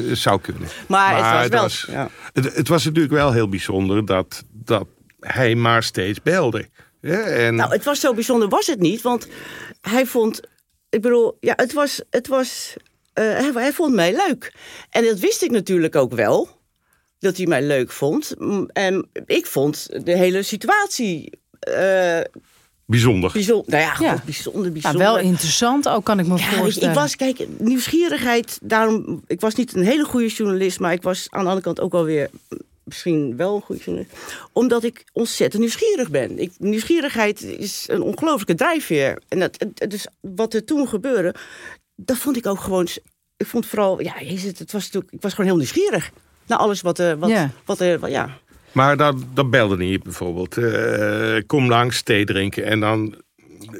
het 0.09 0.19
zou 0.19 0.41
kunnen. 0.41 0.69
Maar, 0.89 1.43
het 1.43 1.53
was 1.53 1.85
wel. 1.85 1.97
ja. 1.97 2.11
het, 2.33 2.55
het 2.55 2.69
was 2.69 2.85
natuurlijk 2.85 3.15
wel 3.15 3.33
heel 3.33 3.49
bijzonder 3.49 4.07
dat, 4.07 4.45
dat 4.53 4.87
hij 5.21 5.55
maar 5.55 5.83
steeds 5.83 6.23
belde. 6.23 6.69
Ja, 7.01 7.21
en 7.21 7.55
Nou, 7.55 7.73
het 7.73 7.85
was 7.85 8.01
zo 8.01 8.15
bijzonder, 8.15 8.49
was 8.49 8.67
het 8.67 8.81
niet. 8.81 9.03
Want 9.03 9.29
hij 9.81 10.07
vond, 10.07 10.41
ik 10.89 11.03
bedoel, 11.03 11.37
ja, 11.41 11.53
het 11.57 11.73
was, 11.73 12.03
het 12.11 12.27
was, 12.27 12.77
eh, 13.13 13.25
hij, 13.25 13.51
hij 13.55 13.73
vond 13.73 13.95
mij 13.95 14.13
leuk. 14.13 14.53
En 14.91 15.05
dat 15.05 15.19
wist 15.19 15.43
ik 15.43 15.51
natuurlijk 15.51 15.97
ook 15.97 16.13
wel, 16.13 16.49
dat 17.19 17.37
hij 17.37 17.47
mij 17.47 17.63
leuk 17.63 17.91
vond. 17.91 18.35
En 18.73 19.09
ik 19.27 19.47
vond 19.47 20.05
de 20.05 20.17
hele 20.17 20.43
situatie 20.43 21.39
eh 21.61 22.21
bijzonder. 22.91 23.31
bijzonder. 23.33 23.71
Nou 23.71 23.83
ja, 23.83 23.95
Ja. 24.13 24.23
bijzonder, 24.25 24.61
Nou, 24.63 24.73
bijzonder. 24.73 25.01
wel 25.01 25.19
interessant 25.19 25.89
ook, 25.89 26.05
kan 26.05 26.19
ik 26.19 26.27
me 26.27 26.37
Ja, 26.37 26.53
voorstellen. 26.53 26.89
ik 26.89 26.95
was, 27.01 27.17
kijk, 27.17 27.47
nieuwsgierigheid, 27.59 28.59
daarom, 28.63 29.23
ik 29.27 29.41
was 29.41 29.55
niet 29.55 29.75
een 29.75 29.85
hele 29.85 30.05
goede 30.05 30.27
journalist, 30.29 30.81
maar 30.81 30.93
ik 30.93 31.03
was 31.03 31.27
aan 31.31 31.41
de 31.43 31.47
andere 31.49 31.65
kant 31.65 31.81
ook 31.81 31.93
wel 31.93 32.05
weer 32.05 32.31
misschien 32.85 33.37
wel 33.37 33.55
een 33.55 33.63
goede 33.63 33.83
journalist. 33.85 34.15
Omdat 34.53 34.83
ik 34.85 35.05
ontzettend 35.13 35.63
nieuwsgierig 35.63 36.11
ben. 36.11 36.39
Ik, 36.39 36.53
nieuwsgierigheid 36.59 37.43
is 37.43 37.85
een 37.87 38.03
ongelooflijke 38.03 38.55
drijfveer. 38.55 39.23
En 39.29 39.39
dat, 39.39 39.65
dus 39.89 40.07
wat 40.21 40.55
er 40.55 40.65
toen 40.65 40.89
gebeurde, 40.89 41.35
dat 41.97 42.17
vond 42.17 42.37
ik 42.37 42.47
ook 42.47 42.61
gewoon, 42.61 42.89
ik 43.37 43.47
vond 43.47 43.67
vooral, 43.67 44.01
ja, 44.03 44.15
jezus, 44.23 44.59
het 44.59 44.73
was 44.73 44.85
natuurlijk, 44.85 45.13
ik 45.13 45.23
was 45.23 45.33
gewoon 45.33 45.47
heel 45.51 45.59
nieuwsgierig. 45.59 46.11
Naar 46.47 46.59
alles 46.59 46.81
wat 46.81 46.99
er, 46.99 47.19
wat, 47.19 47.31
Ja. 47.31 47.51
wat 47.65 47.81
er, 47.81 47.99
wat- 47.99 48.11
ja. 48.11 48.39
Maar 48.73 48.97
dat, 48.97 49.17
dat 49.35 49.51
belde 49.51 49.77
niet 49.77 50.03
bijvoorbeeld. 50.03 50.57
eh, 50.57 51.37
kom 51.47 51.69
langs, 51.69 52.03
thee 52.03 52.25
drinken. 52.25 52.65
En 52.65 52.81
dan 52.81 53.15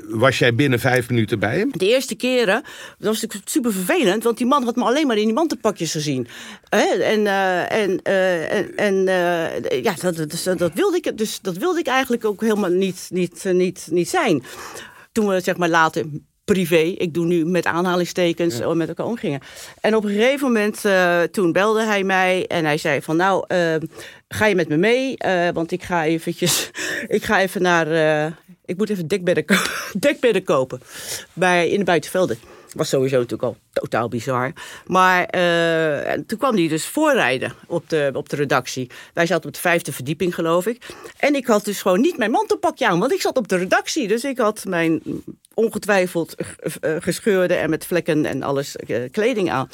was 0.09 0.39
jij 0.39 0.55
binnen 0.55 0.79
vijf 0.79 1.09
minuten 1.09 1.39
bij 1.39 1.59
hem. 1.59 1.71
De 1.73 1.89
eerste 1.89 2.15
keren, 2.15 2.63
dat 2.99 3.09
was 3.09 3.21
natuurlijk 3.21 3.51
super 3.51 3.73
vervelend, 3.73 4.25
want 4.25 4.39
die 4.39 4.47
man 4.47 4.65
had 4.65 4.77
me 4.77 4.85
alleen 4.85 5.07
maar 5.07 5.17
in 5.17 5.25
die 5.25 5.35
mantelpakjes 5.35 5.93
gezien. 5.93 6.27
En, 6.69 7.27
eh, 7.27 7.73
en, 7.73 8.03
eh, 8.03 8.53
en, 8.53 8.77
en 8.77 9.09
eh, 9.09 9.83
ja, 9.83 9.95
dat, 10.01 10.17
dat, 10.59 10.73
wilde 10.75 10.97
ik, 10.97 11.19
dus 11.19 11.41
dat 11.41 11.57
wilde 11.57 11.79
ik 11.79 11.87
eigenlijk 11.87 12.25
ook 12.25 12.41
helemaal 12.41 12.71
niet, 12.71 13.07
niet, 13.09 13.45
niet, 13.45 13.89
niet 13.91 14.09
zijn. 14.09 14.43
Toen 15.13 15.29
we 15.29 15.41
zeg 15.41 15.57
maar 15.57 15.69
later 15.69 16.05
privé, 16.53 16.77
ik 16.77 17.15
doe 17.15 17.27
nu 17.27 17.45
met 17.45 17.67
aanhalingstekens, 17.67 18.61
eh, 18.61 18.73
met 18.73 18.89
elkaar 18.89 19.07
omgingen. 19.07 19.41
En 19.81 19.97
op 19.97 20.05
een 20.05 20.11
gegeven 20.11 20.47
moment, 20.47 20.85
eh, 20.85 21.23
toen 21.23 21.53
belde 21.53 21.85
hij 21.85 22.05
mij 22.05 22.47
en 22.47 22.65
hij 22.65 22.79
zei 22.79 23.03
van 23.03 23.17
nou, 23.17 23.45
eh, 23.49 23.75
ga 24.29 24.47
je 24.47 24.55
met 24.55 24.69
me 24.69 24.77
mee? 24.77 25.17
Eh, 25.17 25.49
want 25.53 25.71
ik 25.73 25.83
ga 25.83 26.05
eventjes, 26.05 26.71
ik 27.17 27.25
ga 27.25 27.41
even 27.41 27.63
naar, 27.63 27.87
ik 28.65 28.77
moet 28.77 28.91
even 28.91 29.09
dekbedden, 29.09 29.45
ko- 29.45 29.63
dekbedden 29.99 30.45
kopen 30.45 30.81
bij, 31.33 31.69
in 31.69 31.79
de 31.79 31.85
buitenvelden. 31.85 32.39
Was 32.75 32.89
sowieso 32.89 33.17
natuurlijk 33.17 33.43
al 33.43 33.57
totaal 33.73 34.09
bizar. 34.09 34.53
Maar 34.87 35.25
en 35.25 36.27
toen 36.27 36.39
kwam 36.39 36.57
hij 36.57 36.69
dus 36.69 36.87
voorrijden 36.87 37.53
op 37.67 37.89
de, 37.89 38.11
op 38.13 38.29
de 38.29 38.37
redactie. 38.37 38.91
Wij 39.15 39.27
zaten 39.27 39.47
op 39.49 39.55
de 39.55 39.61
vijfde 39.61 39.93
verdieping, 39.93 40.35
geloof 40.35 40.67
ik. 40.67 40.87
En 41.17 41.35
ik 41.35 41.47
had 41.47 41.65
dus 41.65 41.83
gewoon 41.83 42.01
niet 42.01 42.17
mijn 42.17 42.31
mantelpakje 42.31 42.87
aan, 42.87 42.99
want 42.99 43.13
ik 43.13 43.21
zat 43.21 43.37
op 43.37 43.49
de 43.49 43.57
redactie. 43.57 44.09
Dus 44.09 44.25
ik 44.25 44.39
had 44.39 44.65
mijn 44.65 45.03
ongetwijfeld 45.55 46.35
eh, 46.35 46.47
eh, 46.81 47.03
gescheurde 47.03 47.55
en 47.55 47.71
met 47.71 47.87
vlekken 47.87 48.25
en 48.25 48.43
alles 48.43 48.77
eh, 48.77 49.11
kleding 49.11 49.51
aan. 49.51 49.71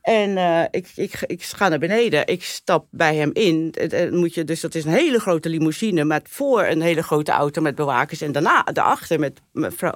En 0.00 0.38
ik, 0.70 0.86
ik, 0.94 1.22
ik 1.26 1.42
ga 1.42 1.68
naar 1.68 1.78
beneden. 1.78 2.26
Ik 2.26 2.44
stap 2.44 2.86
bij 2.90 3.16
hem 3.16 3.30
in. 3.32 3.74
Moet 4.10 4.34
je, 4.34 4.44
dus 4.44 4.60
dat 4.60 4.74
is 4.74 4.84
een 4.84 4.92
hele 4.92 5.18
grote 5.18 5.48
limousine. 5.48 6.04
Met 6.04 6.26
voor 6.30 6.64
een 6.64 6.80
hele 6.80 7.02
grote 7.02 7.30
auto 7.30 7.62
met 7.62 7.74
bewakers. 7.74 8.20
En 8.20 8.32
daarna 8.32 8.62
daarachter 8.62 9.18
met 9.18 9.40
mevrouw. 9.52 9.94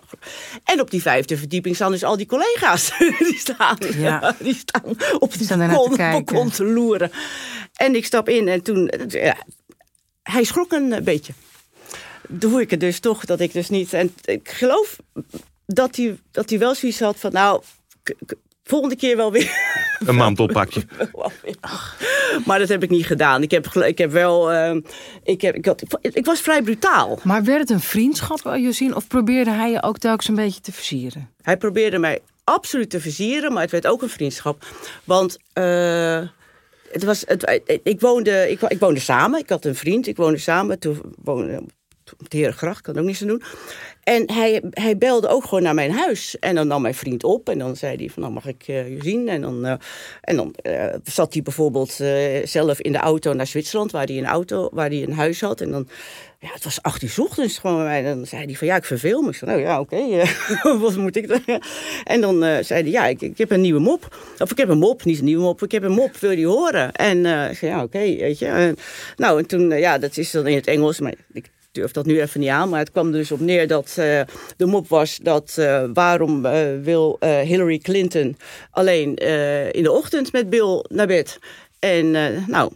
En 0.64 0.80
op 0.80 0.90
die 0.90 1.02
vijfde 1.02 1.36
verdieping 1.36 1.74
staan 1.74 1.90
dus 1.90 2.04
al 2.04 2.16
die 2.16 2.26
collega's. 2.26 2.98
die, 3.18 3.38
staan, 3.38 3.78
Ja. 3.96 4.34
die 4.38 4.64
staan 4.64 5.76
op 5.76 5.94
kijken. 5.94 6.24
balkon 6.24 6.50
te 6.50 6.64
loeren. 6.64 7.10
En 7.74 7.94
ik 7.94 8.04
stap 8.04 8.28
in 8.28 8.48
en 8.48 8.62
toen... 8.62 8.92
Ja, 9.08 9.36
hij 10.22 10.44
schrok 10.44 10.72
een 10.72 11.00
beetje. 11.04 11.32
Toen 12.38 12.50
hoor 12.50 12.60
ik 12.60 12.70
het 12.70 12.80
dus 12.80 13.00
toch 13.00 13.24
dat 13.24 13.40
ik 13.40 13.52
dus 13.52 13.68
niet... 13.68 13.92
En 13.92 14.14
ik 14.24 14.48
geloof 14.48 14.96
dat 15.66 15.96
hij, 15.96 16.18
dat 16.30 16.50
hij 16.50 16.58
wel 16.58 16.74
zoiets 16.74 17.00
had 17.00 17.16
van... 17.18 17.32
Nou, 17.32 17.62
volgende 18.64 18.96
keer 18.96 19.16
wel 19.16 19.32
weer... 19.32 19.50
Een 20.06 20.14
mantelpakje. 20.14 20.82
Maar 22.46 22.58
dat 22.58 22.68
heb 22.68 22.82
ik 22.82 22.90
niet 22.90 23.06
gedaan. 23.06 23.42
Ik 23.42 23.50
heb, 23.50 23.66
ik 23.66 23.98
heb 23.98 24.10
wel. 24.10 24.52
eh, 24.52 24.76
ik, 25.22 25.40
heb, 25.40 25.54
ik, 25.54 25.64
had, 25.64 25.82
ik 26.00 26.24
was 26.24 26.40
vrij 26.40 26.62
brutaal. 26.62 27.18
Maar 27.22 27.44
werd 27.44 27.60
het 27.60 27.70
een 27.70 27.80
vriendschap, 27.80 28.46
eh, 28.46 28.62
Josien? 28.62 28.94
Of 28.96 29.06
probeerde 29.06 29.50
hij 29.50 29.70
je 29.70 29.82
ook 29.82 29.98
telkens 29.98 30.28
een 30.28 30.34
beetje 30.34 30.60
te 30.60 30.72
versieren? 30.72 31.30
Hij 31.42 31.56
probeerde 31.56 31.98
mij 31.98 32.20
absoluut 32.44 32.90
te 32.90 33.00
versieren, 33.00 33.52
maar 33.52 33.62
het 33.62 33.70
werd 33.70 33.86
ook 33.86 34.02
een 34.02 34.08
vriendschap. 34.08 34.66
Want. 35.04 35.36
eh, 35.52 36.22
het 36.90 37.04
was, 37.04 37.24
het, 37.26 37.60
ik, 37.82 38.00
woonde, 38.00 38.50
ik, 38.50 38.60
ik 38.60 38.78
woonde 38.80 39.00
samen. 39.00 39.40
Ik 39.40 39.48
had 39.48 39.64
een 39.64 39.74
vriend. 39.74 40.06
Ik 40.06 40.16
woonde 40.16 40.38
samen. 40.38 40.78
Toen 40.78 41.00
woonde, 41.22 41.62
de 42.04 42.36
Herengracht, 42.36 42.80
kan 42.80 42.98
ook 42.98 43.04
niets 43.04 43.22
aan 43.22 43.28
doen. 43.28 43.42
En 44.04 44.30
hij, 44.32 44.62
hij 44.70 44.98
belde 44.98 45.28
ook 45.28 45.44
gewoon 45.44 45.62
naar 45.62 45.74
mijn 45.74 45.90
huis. 45.90 46.38
En 46.38 46.54
dan 46.54 46.66
nam 46.66 46.82
mijn 46.82 46.94
vriend 46.94 47.24
op 47.24 47.48
en 47.48 47.58
dan 47.58 47.76
zei 47.76 47.96
hij 47.96 48.08
van, 48.08 48.22
nou 48.22 48.34
mag 48.34 48.46
ik 48.46 48.68
uh, 48.68 48.88
je 48.88 49.02
zien? 49.02 49.28
En 49.28 49.40
dan, 49.40 49.66
uh, 49.66 49.74
en 50.20 50.36
dan 50.36 50.54
uh, 50.62 50.86
zat 51.04 51.32
hij 51.32 51.42
bijvoorbeeld 51.42 51.92
zelf 52.44 52.80
in 52.80 52.92
de 52.92 52.98
auto 52.98 53.32
naar 53.32 53.46
Zwitserland, 53.46 53.90
waar 53.90 54.06
hij 54.06 54.18
een 54.18 54.26
auto, 54.26 54.68
waar 54.72 54.88
hij 54.88 55.02
een 55.02 55.12
huis 55.12 55.40
had. 55.40 55.60
En 55.60 55.70
dan, 55.70 55.88
ja, 56.40 56.48
het 56.52 56.64
was 56.64 56.82
acht 56.82 57.02
uur 57.02 57.14
ochtends 57.18 57.58
gewoon. 57.58 57.86
En 57.86 58.04
dan 58.04 58.26
zei 58.26 58.44
hij 58.44 58.54
van, 58.54 58.66
ja, 58.66 58.76
ik 58.76 58.84
verveel 58.84 59.22
me. 59.22 59.28
Ik 59.28 59.34
zei, 59.34 59.50
nou 59.50 59.62
ja, 59.62 59.80
oké, 59.80 60.22
wat 60.80 60.96
moet 60.96 61.16
ik 61.16 61.28
dan? 61.28 61.60
En 62.04 62.20
dan 62.20 62.64
zei 62.64 62.82
hij, 62.82 62.90
ja, 62.90 63.06
ik, 63.06 63.20
ik, 63.20 63.38
heb 63.38 63.50
een 63.50 63.60
nieuwe 63.60 63.80
mop. 63.80 64.16
Of 64.38 64.50
ik 64.50 64.56
heb 64.56 64.68
een 64.68 64.78
mop, 64.78 65.04
niet 65.04 65.18
een 65.18 65.24
nieuwe 65.24 65.42
mop, 65.42 65.62
ik 65.62 65.72
heb 65.72 65.82
een 65.82 65.92
mop, 65.92 66.16
wil 66.16 66.30
je 66.30 66.46
horen? 66.46 66.92
En 66.92 67.26
ik 67.50 67.56
zei, 67.56 67.70
ja, 67.70 67.82
oké, 67.82 67.98
weet 67.98 68.38
je. 68.38 68.74
nou, 69.16 69.38
en 69.38 69.46
toen, 69.46 69.78
ja, 69.78 69.98
dat 69.98 70.16
is 70.16 70.30
dan 70.30 70.46
in 70.46 70.56
het 70.56 70.66
Engels, 70.66 71.00
maar 71.00 71.14
ik 71.32 71.50
durf 71.74 71.92
dat 71.92 72.06
nu 72.06 72.20
even 72.20 72.40
niet 72.40 72.48
aan, 72.48 72.68
maar 72.68 72.78
het 72.78 72.90
kwam 72.90 73.06
er 73.06 73.12
dus 73.12 73.32
op 73.32 73.40
neer 73.40 73.68
dat 73.68 73.96
uh, 73.98 74.20
de 74.56 74.66
mop 74.66 74.88
was 74.88 75.18
dat 75.22 75.56
uh, 75.58 75.84
waarom 75.92 76.46
uh, 76.46 76.60
wil 76.82 77.16
Hillary 77.20 77.78
Clinton 77.78 78.36
alleen 78.70 79.14
in 79.72 79.82
de 79.82 79.92
ochtend 79.92 80.32
met 80.32 80.50
Bill 80.50 80.84
naar 80.88 81.06
bed? 81.06 81.38
En 81.78 82.10
nou, 82.46 82.72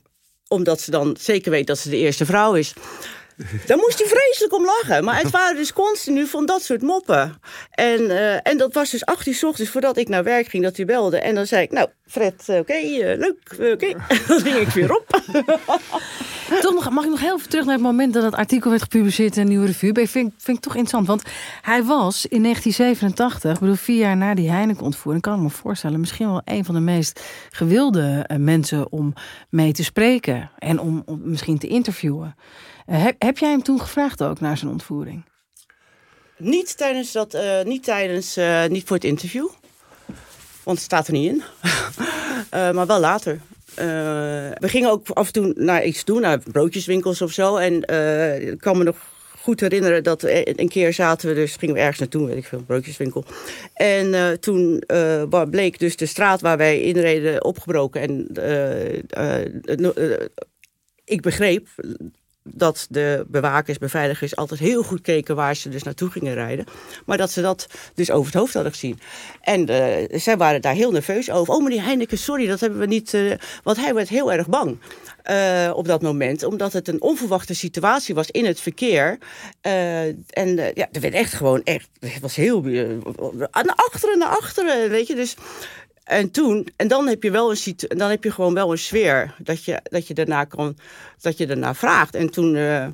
omdat 0.49 0.81
ze 0.81 0.91
dan 0.91 1.17
zeker 1.21 1.51
weet 1.51 1.67
dat 1.67 1.79
ze 1.79 1.91
de 1.91 1.97
eerste 1.97 2.27
vrouw 2.27 2.55
is. 2.55 2.75
Daar 3.67 3.77
moest 3.77 3.99
hij 3.99 4.09
vreselijk 4.09 4.55
om 4.55 4.65
lachen. 4.65 5.05
Maar 5.05 5.21
het 5.21 5.31
waren 5.31 5.57
dus 5.57 5.73
continu 5.73 6.27
van 6.27 6.47
dat 6.47 6.63
soort 6.63 6.83
moppen. 6.83 7.41
En, 7.71 8.01
uh, 8.01 8.47
en 8.47 8.59
dat 8.59 8.75
was 8.75 8.91
dus 8.91 9.05
acht 9.05 9.27
uur 9.27 9.35
s 9.35 9.45
ochtends 9.45 9.71
voordat 9.71 9.97
ik 9.97 10.09
naar 10.09 10.25
werk 10.25 10.47
ging 10.47 10.63
dat 10.63 10.77
hij 10.77 10.87
belde. 10.87 11.19
En 11.19 11.35
dan 11.35 11.47
zei 11.47 11.63
ik, 11.63 11.71
nou 11.71 11.89
Fred, 12.07 12.45
oké, 12.49 12.59
okay, 12.59 12.85
uh, 12.85 13.19
leuk, 13.19 13.39
oké. 13.53 13.71
Okay. 13.73 13.97
dan 14.29 14.41
ging 14.41 14.57
ik 14.57 14.69
weer 14.69 14.97
op. 14.97 15.07
toch 16.61 16.75
nog, 16.75 16.91
mag 16.91 17.05
ik 17.05 17.11
nog 17.11 17.21
heel 17.21 17.37
even 17.37 17.49
terug 17.49 17.65
naar 17.65 17.75
het 17.75 17.83
moment 17.83 18.15
dat 18.15 18.23
het 18.23 18.35
artikel 18.35 18.71
werd 18.71 18.83
gepubliceerd 18.83 19.37
in 19.37 19.43
een 19.43 19.49
nieuwe 19.49 19.67
revue? 19.67 19.93
Vind, 19.95 20.11
vind, 20.11 20.33
vind 20.39 20.57
ik 20.57 20.63
toch 20.63 20.75
interessant. 20.77 21.07
Want 21.07 21.23
hij 21.63 21.85
was 21.85 22.27
in 22.27 22.43
1987, 22.43 23.53
ik 23.53 23.59
bedoel 23.59 23.75
vier 23.75 23.99
jaar 23.99 24.17
na 24.17 24.35
die 24.35 24.51
Heineken-ontvoering, 24.51 25.23
kan 25.23 25.35
ik 25.35 25.41
me 25.41 25.51
voorstellen, 25.51 26.01
misschien 26.01 26.27
wel 26.27 26.43
een 26.45 26.65
van 26.65 26.75
de 26.75 26.81
meest 26.81 27.21
gewilde 27.51 28.31
mensen 28.39 28.93
om 28.93 29.13
mee 29.51 29.73
te 29.73 29.85
spreken. 29.85 30.51
En 30.59 30.81
om, 30.81 31.03
om 31.07 31.21
misschien 31.25 31.59
te 31.59 31.67
interviewen. 31.67 32.37
Uh, 32.89 33.03
heb, 33.03 33.15
heb 33.19 33.39
jij 33.39 33.51
hem 33.51 33.63
toen 33.63 33.81
gevraagd 33.81 34.23
ook 34.23 34.41
naar 34.41 34.57
zijn 34.57 34.71
ontvoering? 34.71 35.25
Niet 36.37 36.77
tijdens 36.77 37.13
dat, 37.13 37.35
uh, 37.35 37.63
niet 37.63 37.85
tijdens, 37.85 38.39
uh, 38.39 38.67
niet 38.67 38.85
voor 38.87 38.97
het 38.97 39.05
interview. 39.05 39.49
Want 40.63 40.77
het 40.77 40.87
staat 40.87 41.07
er 41.07 41.13
niet 41.13 41.33
in. 41.33 41.43
maar 42.75 42.87
wel 42.87 43.01
later. 43.01 43.41
we 43.75 44.69
gingen 44.69 44.91
ook 44.91 45.09
af 45.09 45.27
en 45.27 45.33
toe 45.33 45.53
naar 45.57 45.85
iets 45.85 46.05
doen, 46.05 46.21
naar 46.21 46.39
broodjeswinkels 46.39 47.23
of 47.23 47.33
zo. 47.33 47.57
En 47.57 47.75
ik 48.53 48.59
kan 48.59 48.79
me 48.79 48.85
nog 48.85 48.97
goed 49.41 49.61
herinneren 49.61 50.03
dat 50.03 50.23
een 50.23 50.69
keer 50.69 50.93
zaten 50.93 51.29
we 51.29 51.35
dus, 51.35 51.57
gingen 51.57 51.75
we 51.75 51.81
ergens 51.81 51.99
naartoe, 51.99 52.27
weet 52.27 52.37
ik 52.37 52.47
veel, 52.47 52.63
broodjeswinkel. 52.63 53.25
En 53.75 54.41
toen 54.41 54.83
bleek 55.51 55.79
dus 55.79 55.97
de 55.97 56.07
straat 56.07 56.41
waar 56.41 56.57
wij 56.57 56.81
inreden 56.81 57.45
opgebroken. 57.45 58.01
En 58.01 58.27
ik 61.05 61.23
begreep 61.23 61.69
dat 62.55 62.87
de 62.91 63.25
bewakers, 63.29 63.79
beveiligers 63.79 64.37
altijd 64.37 64.61
heel 64.61 64.83
goed 64.83 65.01
keken 65.01 65.37
waar 65.37 65.57
ze 65.57 65.69
dus 65.69 65.83
naartoe 65.83 66.11
gingen 66.11 66.35
rijden. 66.35 66.65
Maar 67.07 67.17
dat 67.17 67.31
ze 67.31 67.41
dat 67.41 67.67
dus 67.95 68.11
over 68.11 68.27
het 68.27 68.41
hoofd 68.41 68.55
hadden 68.55 68.73
gezien. 68.73 69.01
En 69.41 69.71
uh, 69.71 70.19
zij 70.21 70.37
waren 70.37 70.63
daar 70.63 70.75
heel 70.75 70.91
nerveus 70.91 71.31
over. 71.31 71.55
Oh 71.55 71.63
meneer 71.63 71.83
Heineken, 71.83 72.19
sorry, 72.19 72.47
dat 72.47 72.61
hebben 72.61 72.79
we 72.79 72.87
niet... 72.87 73.13
Uh, 73.13 73.35
want 73.63 73.77
hij 73.77 73.95
werd 73.95 74.09
heel 74.09 74.33
erg 74.33 74.49
bang. 74.49 74.79
Uh, 75.31 75.73
op 75.75 75.87
dat 75.87 76.03
moment, 76.03 76.43
omdat 76.43 76.73
het 76.73 76.89
een 76.89 77.03
onverwachte 77.03 77.55
situatie 77.55 78.15
was 78.15 78.31
in 78.31 78.45
het 78.45 78.61
verkeer. 78.61 79.19
en 79.61 80.57
ja, 80.75 80.89
er 80.93 81.01
werd 81.01 81.15
echt 81.15 81.33
gewoon 81.33 81.63
echt, 81.63 81.89
het 82.01 82.21
was 82.21 82.37
heel 82.37 82.61
naar 82.61 83.75
achteren, 83.75 84.19
naar 84.19 84.29
achteren, 84.29 84.91
weet 84.91 85.07
je. 85.07 85.15
Dus 85.15 85.37
en 86.09 86.31
toen, 86.31 86.69
en 86.77 86.89
dan 86.89 87.09
heb 87.09 87.23
je 87.23 87.31
wel 87.31 87.51
een 87.51 87.77
dan 87.89 88.11
heb 88.11 88.25
je 88.25 88.31
gewoon 88.31 88.55
wel 88.55 88.71
een 88.71 88.79
sfeer 88.79 89.35
dat 89.39 89.65
je, 89.65 89.81
dat 89.83 90.07
je 90.07 90.15
daarna 90.15 90.45
kan, 90.45 90.77
dat 91.21 91.39
je 91.39 91.47
daarna 91.47 91.75
vraagt. 91.75 92.15
En 92.15 92.31
toen 92.31 92.55
uh, 92.55 92.87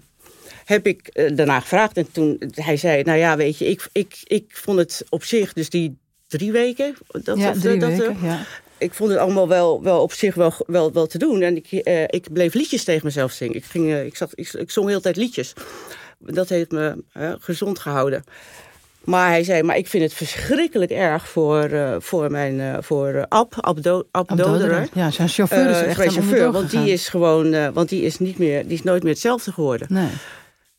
heb 0.65 0.87
ik 0.87 1.11
uh, 1.13 1.37
daarna 1.37 1.61
gevraagd 1.61 1.97
en 1.97 2.13
toen 2.13 2.43
hij 2.51 2.77
zei, 2.77 3.03
nou 3.03 3.19
ja, 3.19 3.37
weet 3.37 3.59
je, 3.59 3.67
ik, 3.67 3.89
ik, 3.93 4.19
ik 4.25 4.45
vond 4.49 4.79
het 4.79 5.05
op 5.09 5.25
zich, 5.25 5.53
dus 5.53 5.71
die 5.71 5.99
drie 6.27 6.53
weken, 6.53 6.95
dat, 7.07 7.39
ja, 7.39 7.51
of, 7.51 7.59
drie 7.59 7.79
dat, 7.79 7.91
weken, 7.91 8.17
ja. 8.23 8.45
ik 8.79 8.95
vond 8.95 9.11
het 9.11 9.19
allemaal 9.19 9.49
wel, 9.49 9.83
wel 9.83 10.03
op 10.03 10.13
zich 10.13 10.35
wel, 10.35 10.53
wel, 10.67 10.93
wel 10.93 11.07
te 11.07 11.19
doen. 11.19 11.43
En 11.43 11.57
ik, 11.57 11.71
ik 12.07 12.33
bleef 12.33 12.55
liedjes 12.55 12.85
tegen 12.85 13.05
mezelf 13.05 13.33
zingen. 13.33 13.57
Ik, 13.57 13.65
ging, 13.65 13.95
ik, 13.95 14.17
zat, 14.17 14.31
ik, 14.35 14.53
ik 14.53 14.71
zong 14.71 14.89
heel 14.89 15.01
tijd 15.01 15.17
liedjes. 15.17 15.53
Dat 16.19 16.49
heeft 16.49 16.71
me 16.71 17.05
gezond 17.41 17.79
gehouden. 17.79 18.25
Maar 19.05 19.29
hij 19.29 19.45
zei, 19.45 19.63
maar 19.63 19.77
ik 19.77 19.87
vind 19.87 20.03
het 20.03 20.13
verschrikkelijk 20.13 20.91
erg 20.91 21.29
voor, 21.29 21.71
uh, 21.71 21.97
voor 21.99 22.31
mijn 22.31 22.59
uh, 22.59 22.77
voor 22.81 23.15
uh, 23.15 23.23
Ab, 23.29 23.55
Ab. 23.61 23.79
Ja, 24.93 25.11
zijn 25.11 25.29
chauffeur 25.29 25.71
is 25.71 25.81
echt 25.81 26.13
chauffeur, 26.13 26.53
want 26.53 26.71
die 26.71 26.91
is 26.93 27.09
gewoon, 27.09 27.73
want 27.73 27.89
die 27.89 28.03
is 28.03 28.19
niet 28.19 28.39
meer, 28.39 28.63
die 28.63 28.73
is 28.73 28.83
nooit 28.83 29.03
meer 29.03 29.13
hetzelfde 29.13 29.53
geworden. 29.53 29.87
Nee. 29.91 30.09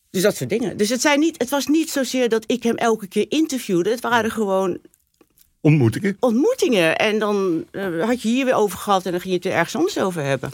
Dus 0.09 0.21
dat 0.21 0.35
soort 0.35 0.49
dingen. 0.49 0.77
Dus 0.77 0.89
het, 0.89 1.01
zijn 1.01 1.19
niet, 1.19 1.37
het 1.37 1.49
was 1.49 1.67
niet 1.67 1.89
zozeer 1.89 2.29
dat 2.29 2.43
ik 2.47 2.63
hem 2.63 2.75
elke 2.75 3.07
keer 3.07 3.25
interviewde. 3.29 3.89
Het 3.89 4.01
waren 4.01 4.31
gewoon 4.31 4.77
ontmoetingen. 5.61 6.17
Ontmoetingen. 6.19 6.95
En 6.95 7.19
dan 7.19 7.65
had 7.99 8.21
je 8.21 8.27
hier 8.27 8.45
weer 8.45 8.53
over 8.55 8.77
gehad 8.77 9.05
en 9.05 9.11
dan 9.11 9.21
ging 9.21 9.33
je 9.33 9.39
het 9.39 9.47
er 9.47 9.57
ergens 9.57 9.75
anders 9.75 9.99
over 9.99 10.23
hebben. 10.23 10.51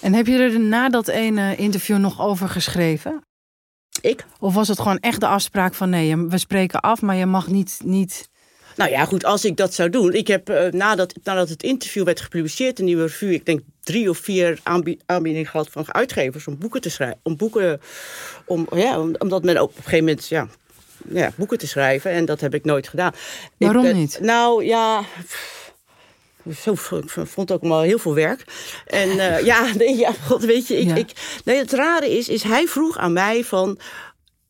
En 0.00 0.14
heb 0.14 0.26
je 0.26 0.38
er 0.38 0.60
na 0.60 0.88
dat 0.88 1.08
ene 1.08 1.56
interview 1.56 1.98
nog 1.98 2.20
over 2.20 2.48
geschreven? 2.48 3.22
Ik? 4.00 4.24
Of 4.40 4.54
was 4.54 4.68
het 4.68 4.78
gewoon 4.78 4.98
echt 4.98 5.20
de 5.20 5.26
afspraak 5.26 5.74
van 5.74 5.90
nee, 5.90 6.16
we 6.16 6.38
spreken 6.38 6.80
af, 6.80 7.02
maar 7.02 7.16
je 7.16 7.26
mag 7.26 7.46
niet. 7.46 7.80
niet... 7.84 8.28
Nou 8.76 8.90
ja, 8.90 9.04
goed, 9.04 9.24
als 9.24 9.44
ik 9.44 9.56
dat 9.56 9.74
zou 9.74 9.90
doen. 9.90 10.12
Ik 10.12 10.26
heb 10.26 10.50
uh, 10.50 10.70
nadat, 10.70 11.14
nadat 11.22 11.48
het 11.48 11.62
interview 11.62 12.04
werd 12.04 12.20
gepubliceerd, 12.20 12.78
een 12.78 12.84
nieuwe 12.84 13.02
revue, 13.02 13.34
ik 13.34 13.46
denk 13.46 13.60
drie 13.82 14.10
of 14.10 14.18
vier 14.18 14.60
aanbiedingen 15.06 15.46
gehad 15.46 15.68
van 15.70 15.94
uitgevers 15.94 16.46
om 16.46 16.58
boeken 16.58 16.80
te 16.80 16.90
schrijven. 16.90 17.18
Om 17.22 17.36
boeken, 17.36 17.80
om, 18.44 18.66
ja, 18.74 19.00
omdat 19.18 19.44
men 19.44 19.62
op 19.62 19.76
een 19.76 19.82
gegeven 19.82 20.04
moment, 20.04 20.28
ja, 20.28 20.48
ja, 21.08 21.32
boeken 21.36 21.58
te 21.58 21.66
schrijven. 21.66 22.10
En 22.10 22.24
dat 22.24 22.40
heb 22.40 22.54
ik 22.54 22.64
nooit 22.64 22.88
gedaan. 22.88 23.12
Waarom 23.58 23.84
ik, 23.84 23.94
niet? 23.94 24.18
Nou 24.20 24.64
ja. 24.64 25.04
Zo, 26.60 26.72
ik 26.72 27.26
vond 27.26 27.52
ook 27.52 27.62
maar 27.62 27.84
heel 27.84 27.98
veel 27.98 28.14
werk. 28.14 28.44
En 28.86 29.08
uh, 29.08 29.44
ja, 29.50 29.74
nee, 29.74 29.96
ja, 29.96 30.12
God, 30.12 30.44
weet 30.44 30.66
je, 30.66 30.76
ik, 30.76 30.88
ja. 30.88 30.94
ik, 30.94 31.40
nee, 31.44 31.58
het 31.58 31.72
rare 31.72 32.16
is, 32.16 32.28
is 32.28 32.42
hij 32.42 32.66
vroeg 32.66 32.98
aan 32.98 33.12
mij 33.12 33.44
van, 33.44 33.78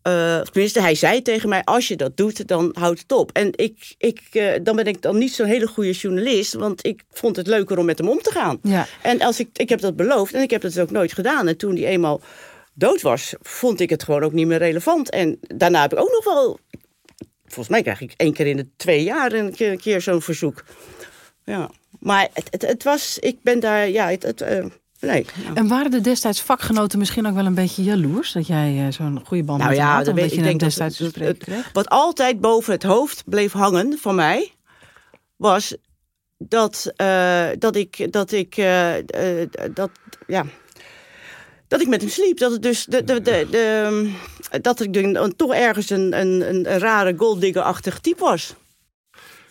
uh, 0.07 0.41
tenminste, 0.41 0.81
hij 0.81 0.95
zei 0.95 1.23
tegen 1.23 1.49
mij: 1.49 1.65
als 1.65 1.89
je 1.89 1.97
dat 1.97 2.17
doet, 2.17 2.49
dan 2.49 2.71
houdt 2.79 3.01
het 3.01 3.13
op. 3.13 3.31
En 3.33 3.51
ik, 3.53 3.95
ik, 3.99 4.21
uh, 4.33 4.53
dan 4.63 4.77
ben 4.77 4.87
ik 4.87 5.03
dan 5.03 5.19
niet 5.19 5.35
zo'n 5.35 5.47
hele 5.47 5.67
goede 5.67 5.93
journalist, 5.93 6.55
want 6.55 6.87
ik 6.87 7.05
vond 7.11 7.37
het 7.37 7.47
leuker 7.47 7.79
om 7.79 7.85
met 7.85 7.99
hem 7.99 8.09
om 8.09 8.21
te 8.21 8.31
gaan. 8.31 8.59
Ja. 8.63 8.87
En 9.03 9.21
als 9.21 9.41
ik, 9.41 9.49
ik 9.53 9.69
heb 9.69 9.81
dat 9.81 9.97
beloofd 9.97 10.35
en 10.35 10.43
ik 10.43 10.51
heb 10.51 10.63
dat 10.63 10.81
ook 10.81 10.91
nooit 10.91 11.13
gedaan. 11.13 11.49
En 11.49 11.57
toen 11.57 11.75
die 11.75 11.87
eenmaal 11.87 12.21
dood 12.75 13.03
was, 13.03 13.35
vond 13.41 13.81
ik 13.81 13.91
het 13.91 14.03
gewoon 14.03 14.23
ook 14.23 14.33
niet 14.33 14.47
meer 14.47 14.59
relevant. 14.59 15.11
En 15.11 15.39
daarna 15.41 15.81
heb 15.81 15.93
ik 15.93 15.99
ook 15.99 16.11
nog 16.11 16.25
wel. 16.25 16.59
Volgens 17.45 17.69
mij 17.69 17.83
krijg 17.83 18.01
ik 18.01 18.13
één 18.17 18.33
keer 18.33 18.47
in 18.47 18.57
de 18.57 18.69
twee 18.77 19.03
jaar 19.03 19.33
een 19.33 19.55
keer, 19.55 19.71
een 19.71 19.81
keer 19.81 20.01
zo'n 20.01 20.23
verzoek. 20.23 20.65
Ja. 21.47 21.71
Maar 21.99 22.29
het, 22.33 22.49
het, 22.51 22.63
het, 22.63 22.83
was, 22.83 23.19
ik 23.19 23.39
ben 23.43 23.61
daar, 23.61 23.89
ja, 23.89 24.09
het, 24.09 24.23
het 24.23 24.41
uh, 24.41 24.65
nee. 25.01 25.27
Ja. 25.45 25.55
En 25.55 25.69
waren 25.69 25.91
de 25.91 26.01
destijds 26.01 26.41
vakgenoten 26.41 26.99
misschien 26.99 27.27
ook 27.27 27.35
wel 27.35 27.47
een 27.47 27.55
beetje 27.55 27.83
jaloers 27.83 28.33
dat 28.33 28.47
jij 28.47 28.85
uh, 28.87 28.93
zo'n 28.93 29.21
goede 29.25 29.45
band 29.45 29.59
nou 29.59 29.71
met 29.71 29.79
ja, 29.79 29.87
hem 29.87 29.97
had, 29.97 30.09
omdat 30.09 30.31
je 30.31 30.37
ik 30.37 30.43
denk 30.43 30.61
destijds 30.61 30.99
dat, 30.99 31.15
het, 31.15 31.49
Wat 31.73 31.89
altijd 31.89 32.41
boven 32.41 32.73
het 32.73 32.83
hoofd 32.83 33.23
bleef 33.27 33.53
hangen 33.53 33.99
van 33.99 34.15
mij, 34.15 34.53
was 35.37 35.77
dat, 36.39 36.93
uh, 36.97 37.47
dat 37.59 37.77
ik, 37.77 38.13
dat 38.13 38.33
ik, 38.33 38.57
dat, 39.75 39.91
ja, 40.27 40.45
dat 41.69 41.81
ik 41.81 41.89
met 41.89 42.01
hem 42.01 42.11
sliep. 42.11 42.39
Dat 42.39 42.53
het 42.53 42.63
dus, 42.63 42.85
de, 42.85 43.05
de, 43.05 43.23
de, 43.23 43.47
de 43.51 44.13
dat 44.61 44.81
ik 44.81 45.15
dan 45.15 45.37
toch 45.37 45.55
ergens 45.55 45.91
een, 45.91 46.21
een, 46.21 46.49
een 46.49 46.79
rare 46.79 47.15
golddigger-achtig 47.17 47.99
type 48.01 48.21
was. 48.21 48.55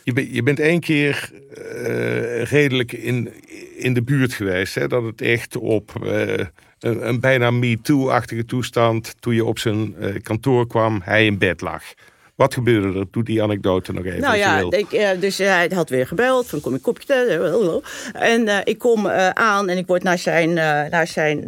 Je, 0.05 0.13
ben, 0.13 0.33
je, 0.33 0.43
bent 0.43 0.59
één 0.59 0.79
keer 0.79 1.31
uh, 1.57 2.43
redelijk 2.43 2.91
in, 2.91 3.29
in 3.75 3.93
de 3.93 4.03
buurt 4.03 4.33
geweest. 4.33 4.75
Hè? 4.75 4.87
Dat 4.87 5.03
het 5.03 5.21
echt 5.21 5.55
op 5.55 5.91
uh, 6.03 6.33
een, 6.79 7.07
een, 7.07 7.19
bijna 7.19 7.51
me-too-achtige 7.51 8.45
toestand... 8.45 9.15
toen 9.19 9.33
je 9.35 9.45
op 9.45 9.59
zijn 9.59 9.95
uh, 9.99 10.15
kantoor 10.21 10.67
kwam, 10.67 11.01
hij 11.03 11.25
in 11.25 11.37
bed 11.37 11.61
lag. 11.61 11.83
Wat 12.35 12.53
gebeurde 12.53 12.99
er? 12.99 13.05
Doe 13.11 13.23
die 13.23 13.43
anekdote 13.43 13.93
nog 13.93 14.05
even. 14.05 14.19
Nou 14.19 14.37
ja, 14.37 14.65
ik, 14.69 15.21
dus 15.21 15.37
hij 15.37 15.71
had 15.73 15.89
weer 15.89 16.07
gebeld. 16.07 16.47
Van 16.47 16.61
kom 16.61 16.73
je 16.73 16.79
kopje 16.79 17.05
thee? 17.05 17.81
En 18.13 18.65
ik 18.65 18.77
kom 18.77 19.07
aan 19.33 19.69
en 19.69 19.77
ik 19.77 19.87
word 19.87 20.03
naar 20.03 20.17
zijn, 20.17 20.53
naar 20.89 21.07
zijn 21.07 21.47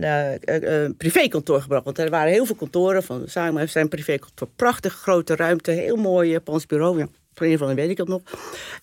privékantoor 0.97 1.61
gebracht. 1.61 1.84
Want 1.84 1.99
er 1.99 2.09
waren 2.09 2.32
heel 2.32 2.45
veel 2.45 2.55
kantoren 2.55 3.03
van 3.03 3.23
Samen 3.25 3.59
heeft 3.59 3.71
zijn 3.71 3.88
privékantoor. 3.88 4.47
Prachtig 4.55 4.93
grote 4.93 5.36
ruimte, 5.36 5.71
heel 5.71 5.95
mooi 5.95 6.29
Japans 6.29 6.65
bureau. 6.65 6.97
Ja. 6.97 7.07
Van 7.38 7.75
weet 7.75 7.89
ik 7.89 7.97
dat 7.97 8.07
nog. 8.07 8.21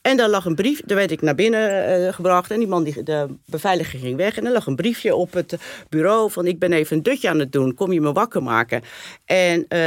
En 0.02 0.16
daar 0.16 0.28
lag 0.28 0.44
een 0.44 0.54
brief, 0.54 0.80
daar 0.84 0.96
werd 0.96 1.10
ik 1.10 1.22
naar 1.22 1.34
binnen 1.34 1.86
eh, 1.86 2.12
gebracht. 2.12 2.50
En 2.50 2.58
die 2.58 2.68
man, 2.68 2.84
die, 2.84 3.02
de 3.02 3.26
beveiliger 3.46 3.98
ging 3.98 4.16
weg. 4.16 4.36
En 4.36 4.46
er 4.46 4.52
lag 4.52 4.66
een 4.66 4.76
briefje 4.76 5.14
op 5.14 5.32
het 5.32 5.56
bureau 5.88 6.30
van... 6.30 6.46
ik 6.46 6.58
ben 6.58 6.72
even 6.72 6.96
een 6.96 7.02
dutje 7.02 7.28
aan 7.28 7.38
het 7.38 7.52
doen, 7.52 7.74
kom 7.74 7.92
je 7.92 8.00
me 8.00 8.12
wakker 8.12 8.42
maken? 8.42 8.82
En 9.24 9.64
eh, 9.68 9.78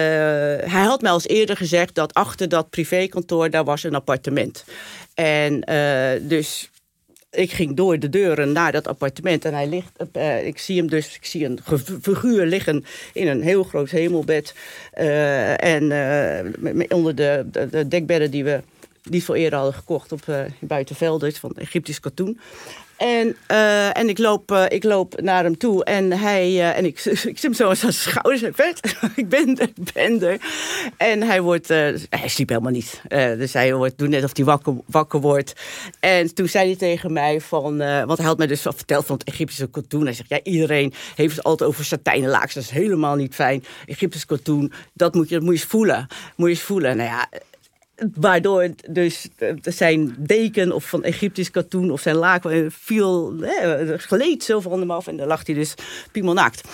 hij 0.71 0.83
had 0.83 1.01
mij 1.01 1.11
als 1.11 1.27
eerder 1.27 1.57
gezegd 1.57 1.95
dat 1.95 2.13
achter 2.13 2.49
dat 2.49 2.69
privékantoor... 2.69 3.49
daar 3.49 3.63
was 3.63 3.83
een 3.83 3.95
appartement. 3.95 4.65
En 5.13 5.63
eh, 5.63 6.21
dus 6.21 6.69
ik 7.37 7.51
ging 7.51 7.75
door 7.75 7.99
de 7.99 8.09
deuren 8.09 8.51
naar 8.51 8.71
dat 8.71 8.87
appartement 8.87 9.45
en 9.45 9.53
hij 9.53 9.67
ligt, 9.67 9.91
uh, 10.17 10.45
ik 10.45 10.57
zie 10.57 10.77
hem 10.77 10.89
dus, 10.89 11.15
ik 11.15 11.25
zie 11.25 11.45
een 11.45 11.59
figuur 12.01 12.45
liggen 12.45 12.85
in 13.13 13.27
een 13.27 13.41
heel 13.41 13.63
groot 13.63 13.89
hemelbed. 13.89 14.55
Uh, 14.97 15.63
en 15.63 15.83
uh, 16.63 16.87
onder 16.89 17.15
de, 17.15 17.45
de, 17.51 17.69
de, 17.69 17.87
dekbedden 17.87 18.31
die 18.31 18.43
we 18.43 18.61
niet 19.03 19.23
veel 19.23 19.35
eerder 19.35 19.59
hadden 19.59 19.77
gekocht 19.77 20.11
op 20.11 20.47
Buitenveldert 20.59 21.37
van 21.37 21.51
Egyptisch 21.55 21.99
katoen. 21.99 22.39
En, 22.97 23.35
uh, 23.51 23.97
en 23.97 24.09
ik, 24.09 24.17
loop, 24.17 24.51
uh, 24.51 24.65
ik 24.67 24.83
loop 24.83 25.21
naar 25.21 25.43
hem 25.43 25.57
toe 25.57 25.83
en, 25.83 26.11
hij, 26.11 26.51
uh, 26.51 26.77
en 26.77 26.85
ik, 26.85 27.05
ik 27.05 27.17
zit 27.17 27.41
hem 27.41 27.53
zo 27.53 27.69
aan 27.69 27.75
zijn 27.75 27.93
schouders. 27.93 28.43
Vet, 28.53 28.95
ik 29.15 29.29
ben 29.29 29.57
er, 29.57 29.69
ik 29.75 29.93
ben 29.93 30.21
er. 30.21 30.37
En 30.97 31.23
hij 31.23 31.41
wordt, 31.41 31.67
hij 31.67 32.27
sliep 32.27 32.49
helemaal 32.49 32.71
niet. 32.71 33.01
dus 33.09 33.53
hij 33.53 33.73
wordt, 33.73 33.97
doet 33.97 34.09
net 34.09 34.23
of 34.23 34.35
hij 34.35 34.45
wakker, 34.45 34.73
wakker 34.85 35.19
wordt. 35.19 35.53
En 35.99 36.33
toen 36.33 36.47
zei 36.47 36.67
hij 36.67 36.75
tegen 36.75 37.13
mij 37.13 37.41
van, 37.41 37.77
want 37.77 38.17
hij 38.17 38.27
had 38.27 38.37
mij 38.37 38.47
dus 38.47 38.61
verteld 38.61 39.05
van 39.05 39.17
het 39.17 39.27
Egyptische 39.27 39.69
katoen. 39.69 40.03
Hij 40.03 40.13
zegt, 40.13 40.29
ja, 40.29 40.39
iedereen 40.43 40.93
heeft 41.15 41.35
het 41.35 41.45
altijd 41.45 41.69
over 41.69 41.85
satijnen 41.85 42.29
laaks. 42.29 42.53
Dat 42.53 42.63
is 42.63 42.69
helemaal 42.69 43.15
niet 43.15 43.35
fijn. 43.35 43.63
Egyptisch 43.85 44.25
katoen, 44.25 44.71
dat 44.93 45.13
moet 45.13 45.29
je, 45.29 45.35
dat 45.35 45.43
moet 45.43 45.53
je 45.53 45.61
eens 45.61 45.69
voelen. 45.69 46.07
Moet 46.35 46.49
je 46.49 46.53
eens 46.55 46.63
voelen. 46.63 46.97
Nou 46.97 47.09
ja, 47.09 47.29
Waardoor 48.13 48.69
dus 48.89 49.27
zijn 49.61 50.15
deken 50.17 50.71
of 50.71 50.85
van 50.85 51.03
Egyptisch 51.03 51.51
katoen 51.51 51.91
of 51.91 52.01
zijn 52.01 52.15
laak 52.15 52.43
viel, 52.69 53.33
hè, 53.41 53.97
gleed 53.97 54.43
zo 54.43 54.59
van 54.59 54.79
hem 54.79 54.91
af. 54.91 55.07
En 55.07 55.17
dan 55.17 55.27
lag 55.27 55.45
hij 55.45 55.55
dus 55.55 55.73
piemelnaakt. 56.11 56.67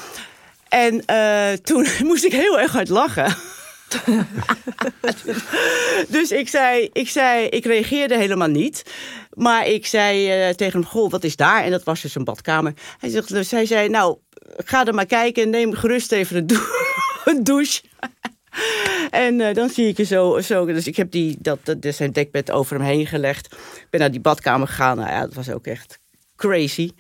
En 0.69 1.03
uh, 1.11 1.51
toen 1.51 1.87
moest 2.09 2.23
ik 2.23 2.31
heel 2.31 2.59
erg 2.59 2.71
hard 2.71 2.89
lachen. 2.89 3.35
dus 6.07 6.31
ik 6.31 6.49
zei, 6.49 6.89
ik 6.93 7.09
zei, 7.09 7.47
ik 7.47 7.65
reageerde 7.65 8.17
helemaal 8.17 8.47
niet. 8.47 8.83
Maar 9.33 9.67
ik 9.67 9.85
zei 9.85 10.55
tegen 10.55 10.79
hem, 10.79 10.89
goh, 10.89 11.11
wat 11.11 11.23
is 11.23 11.35
daar? 11.35 11.63
En 11.63 11.71
dat 11.71 11.83
was 11.83 12.01
dus 12.01 12.15
een 12.15 12.23
badkamer. 12.23 12.73
Hij, 12.99 13.21
dus 13.27 13.49
zei, 13.49 13.89
nou, 13.89 14.17
ga 14.57 14.85
er 14.85 14.93
maar 14.93 15.05
kijken 15.05 15.43
en 15.43 15.49
neem 15.49 15.73
gerust 15.73 16.11
even 16.11 16.37
een, 16.37 16.57
een 17.33 17.43
douche. 17.43 17.81
En 19.09 19.39
uh, 19.39 19.53
dan 19.53 19.69
zie 19.69 19.87
ik 19.87 19.97
je 19.97 20.03
zo, 20.03 20.39
zo. 20.39 20.65
Dus 20.65 20.87
ik 20.87 20.95
heb 20.95 21.11
die, 21.11 21.37
dat, 21.39 21.59
dat, 21.63 21.95
zijn 21.95 22.11
dekbed 22.11 22.51
over 22.51 22.75
hem 22.75 22.85
heen 22.85 23.07
gelegd. 23.07 23.45
Ik 23.53 23.87
ben 23.89 23.99
naar 23.99 24.11
die 24.11 24.19
badkamer 24.19 24.67
gegaan. 24.67 24.97
Nou 24.97 25.09
ja, 25.09 25.21
dat 25.21 25.33
was 25.33 25.49
ook 25.49 25.67
echt 25.67 25.99
crazy. 26.35 26.91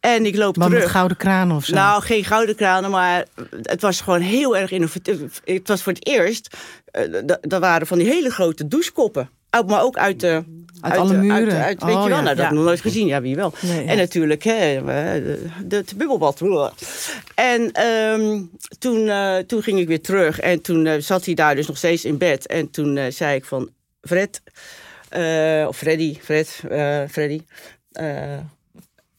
En 0.00 0.26
ik 0.26 0.36
loop 0.36 0.56
maar 0.56 0.68
terug. 0.68 0.82
met 0.82 0.92
gouden 0.92 1.16
kranen 1.16 1.56
of 1.56 1.64
zo? 1.64 1.74
Nou, 1.74 2.02
geen 2.02 2.24
gouden 2.24 2.56
kranen, 2.56 2.90
maar 2.90 3.26
het 3.62 3.80
was 3.80 4.00
gewoon 4.00 4.20
heel 4.20 4.56
erg 4.56 4.70
innovatief. 4.70 5.40
Het 5.44 5.68
was 5.68 5.82
voor 5.82 5.92
het 5.92 6.06
eerst, 6.06 6.56
uh, 7.48 7.58
waren 7.60 7.86
van 7.86 7.98
die 7.98 8.06
hele 8.06 8.30
grote 8.30 8.68
douchekoppen. 8.68 9.30
Maar 9.66 9.82
ook 9.82 9.96
uit 9.96 10.20
de... 10.20 10.60
Uit, 10.80 10.96
alle 10.96 11.16
muren? 11.16 11.36
Uit, 11.36 11.52
uit, 11.52 11.82
weet 11.82 11.94
oh, 11.94 12.02
je 12.02 12.08
wel, 12.08 12.18
ja, 12.18 12.22
nou, 12.22 12.24
dat 12.24 12.36
ja. 12.36 12.42
heb 12.42 12.50
ik 12.50 12.56
nog 12.56 12.66
nooit 12.66 12.80
gezien. 12.80 13.06
Ja, 13.06 13.20
wie 13.20 13.36
wel. 13.36 13.54
Nee, 13.60 13.84
ja. 13.84 13.90
En 13.90 13.96
natuurlijk, 13.96 14.42
hè, 14.42 14.82
het 15.68 15.94
bubbelbad. 15.96 16.42
En 17.34 17.86
um, 17.86 18.50
toen, 18.78 19.06
uh, 19.06 19.36
toen 19.36 19.62
ging 19.62 19.78
ik 19.78 19.86
weer 19.86 20.00
terug. 20.00 20.40
En 20.40 20.60
toen 20.60 20.86
uh, 20.86 20.94
zat 20.98 21.24
hij 21.24 21.34
daar 21.34 21.54
dus 21.54 21.66
nog 21.66 21.76
steeds 21.76 22.04
in 22.04 22.18
bed. 22.18 22.46
En 22.46 22.70
toen 22.70 22.96
uh, 22.96 23.04
zei 23.08 23.36
ik 23.36 23.44
van, 23.44 23.70
Fred, 24.00 24.42
of 25.68 25.76
Freddy, 25.76 26.18
Fred, 26.20 26.62
Freddy... 27.10 27.42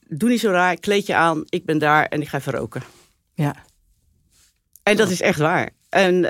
doe 0.07 0.29
niet 0.29 0.39
zo 0.39 0.51
raar, 0.51 0.75
kleed 0.75 1.05
je 1.05 1.15
aan, 1.15 1.43
ik 1.49 1.65
ben 1.65 1.77
daar 1.77 2.05
en 2.05 2.21
ik 2.21 2.27
ga 2.27 2.37
even 2.37 2.53
roken. 2.53 2.83
Ja. 3.33 3.55
En 4.83 4.97
dat 4.97 5.09
is 5.09 5.21
echt 5.21 5.39
waar. 5.39 5.69
En... 5.89 6.25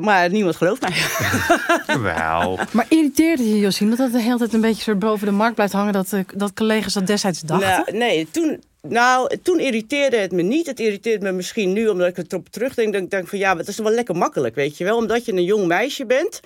maar 0.00 0.30
niemand 0.30 0.56
gelooft 0.56 0.80
mij. 0.80 1.98
Wel. 2.14 2.58
Maar 2.72 2.86
irriteerde 2.88 3.48
je 3.48 3.58
Josien 3.58 3.88
dat 3.88 3.98
dat 3.98 4.12
de 4.12 4.20
hele 4.20 4.38
tijd 4.38 4.52
een 4.52 4.60
beetje 4.60 4.82
soort 4.82 4.98
boven 4.98 5.26
de 5.26 5.32
markt 5.32 5.54
blijft 5.54 5.72
hangen... 5.72 5.92
dat, 5.92 6.14
dat 6.34 6.52
collega's 6.54 6.92
dat 6.92 7.06
destijds 7.06 7.40
dachten? 7.40 7.68
Nou, 7.68 7.98
nee, 7.98 8.28
toen, 8.30 8.62
nou, 8.82 9.36
toen 9.42 9.60
irriteerde 9.60 10.16
het 10.16 10.32
me 10.32 10.42
niet. 10.42 10.66
Het 10.66 10.80
irriteert 10.80 11.22
me 11.22 11.32
misschien 11.32 11.72
nu, 11.72 11.88
omdat 11.88 12.08
ik 12.08 12.16
het 12.16 12.32
erop 12.32 12.48
terugdenk. 12.48 12.92
Dat 12.92 13.02
ik 13.02 13.10
denk 13.10 13.28
van, 13.28 13.38
ja, 13.38 13.48
maar 13.48 13.58
het 13.58 13.68
is 13.68 13.78
wel 13.78 13.92
lekker 13.92 14.16
makkelijk, 14.16 14.54
weet 14.54 14.76
je 14.76 14.84
wel. 14.84 14.96
Omdat 14.96 15.24
je 15.24 15.32
een 15.32 15.44
jong 15.44 15.66
meisje 15.66 16.06
bent. 16.06 16.40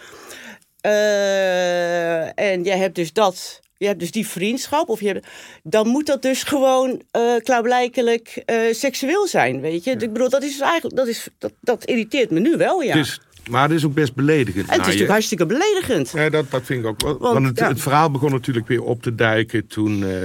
Uh, 0.87 2.39
en 2.39 2.63
jij 2.63 2.79
hebt 2.79 2.95
dus 2.95 3.13
dat... 3.13 3.63
Je 3.77 3.87
hebt 3.87 4.01
dus 4.01 4.11
die 4.11 4.29
vriendschap, 4.29 4.89
of 4.89 5.01
je 5.01 5.07
hebt, 5.07 5.27
dan 5.63 5.89
moet 5.89 6.07
dat 6.07 6.23
dus 6.23 6.43
gewoon 6.43 7.03
uh, 7.17 7.37
klaarblijkelijk 7.43 8.43
uh, 8.47 8.75
seksueel 8.75 9.27
zijn, 9.27 9.61
weet 9.61 9.85
je. 9.85 9.91
Ja. 9.91 9.99
Ik 10.01 10.13
bedoel, 10.13 10.29
dat 10.29 10.43
is 10.43 10.61
eigenlijk, 10.61 10.97
dat, 10.97 11.07
is, 11.07 11.29
dat, 11.39 11.53
dat 11.61 11.85
irriteert 11.85 12.31
me 12.31 12.41
nu 12.41 12.57
wel, 12.57 12.83
ja. 12.83 12.95
Dus, 12.95 13.21
maar 13.51 13.63
het 13.63 13.73
is 13.73 13.85
ook 13.85 13.95
best 13.95 14.15
beledigend. 14.15 14.65
En 14.65 14.71
het 14.71 14.81
is 14.81 14.87
natuurlijk 14.87 15.11
hartstikke 15.11 15.47
beledigend. 15.47 16.11
Ja, 16.11 16.31
dat, 16.31 16.51
dat 16.51 16.63
vind 16.65 16.81
ik 16.81 16.87
ook 16.87 17.03
wel. 17.03 17.19
Want, 17.19 17.33
Want 17.33 17.47
het, 17.47 17.59
ja. 17.59 17.69
het, 17.69 17.81
verhaal 17.81 18.11
begon 18.11 18.31
natuurlijk 18.31 18.69
weer 18.69 18.83
op 18.83 19.03
te 19.03 19.15
dijken 19.15 19.67
toen, 19.67 19.99
uh, 19.99 20.17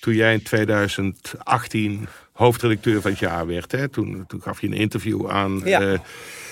toen 0.00 0.14
jij 0.14 0.32
in 0.32 0.42
2018 0.42 2.08
hoofdredacteur 2.32 3.00
van 3.00 3.10
het 3.10 3.20
jaar 3.20 3.46
werd. 3.46 3.72
Hè? 3.72 3.88
Toen, 3.88 4.24
toen 4.26 4.42
gaf 4.42 4.60
je 4.60 4.66
een 4.66 4.72
interview 4.72 5.30
aan 5.30 5.60
ja. 5.64 6.02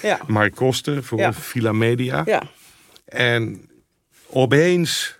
ja. 0.03 0.21
Mark 0.27 0.55
Koster 0.55 1.05
voor. 1.05 1.35
Villa 1.35 1.73
Media. 1.73 2.23
Ja. 2.27 2.43
En 3.05 3.71
opeens 4.27 5.19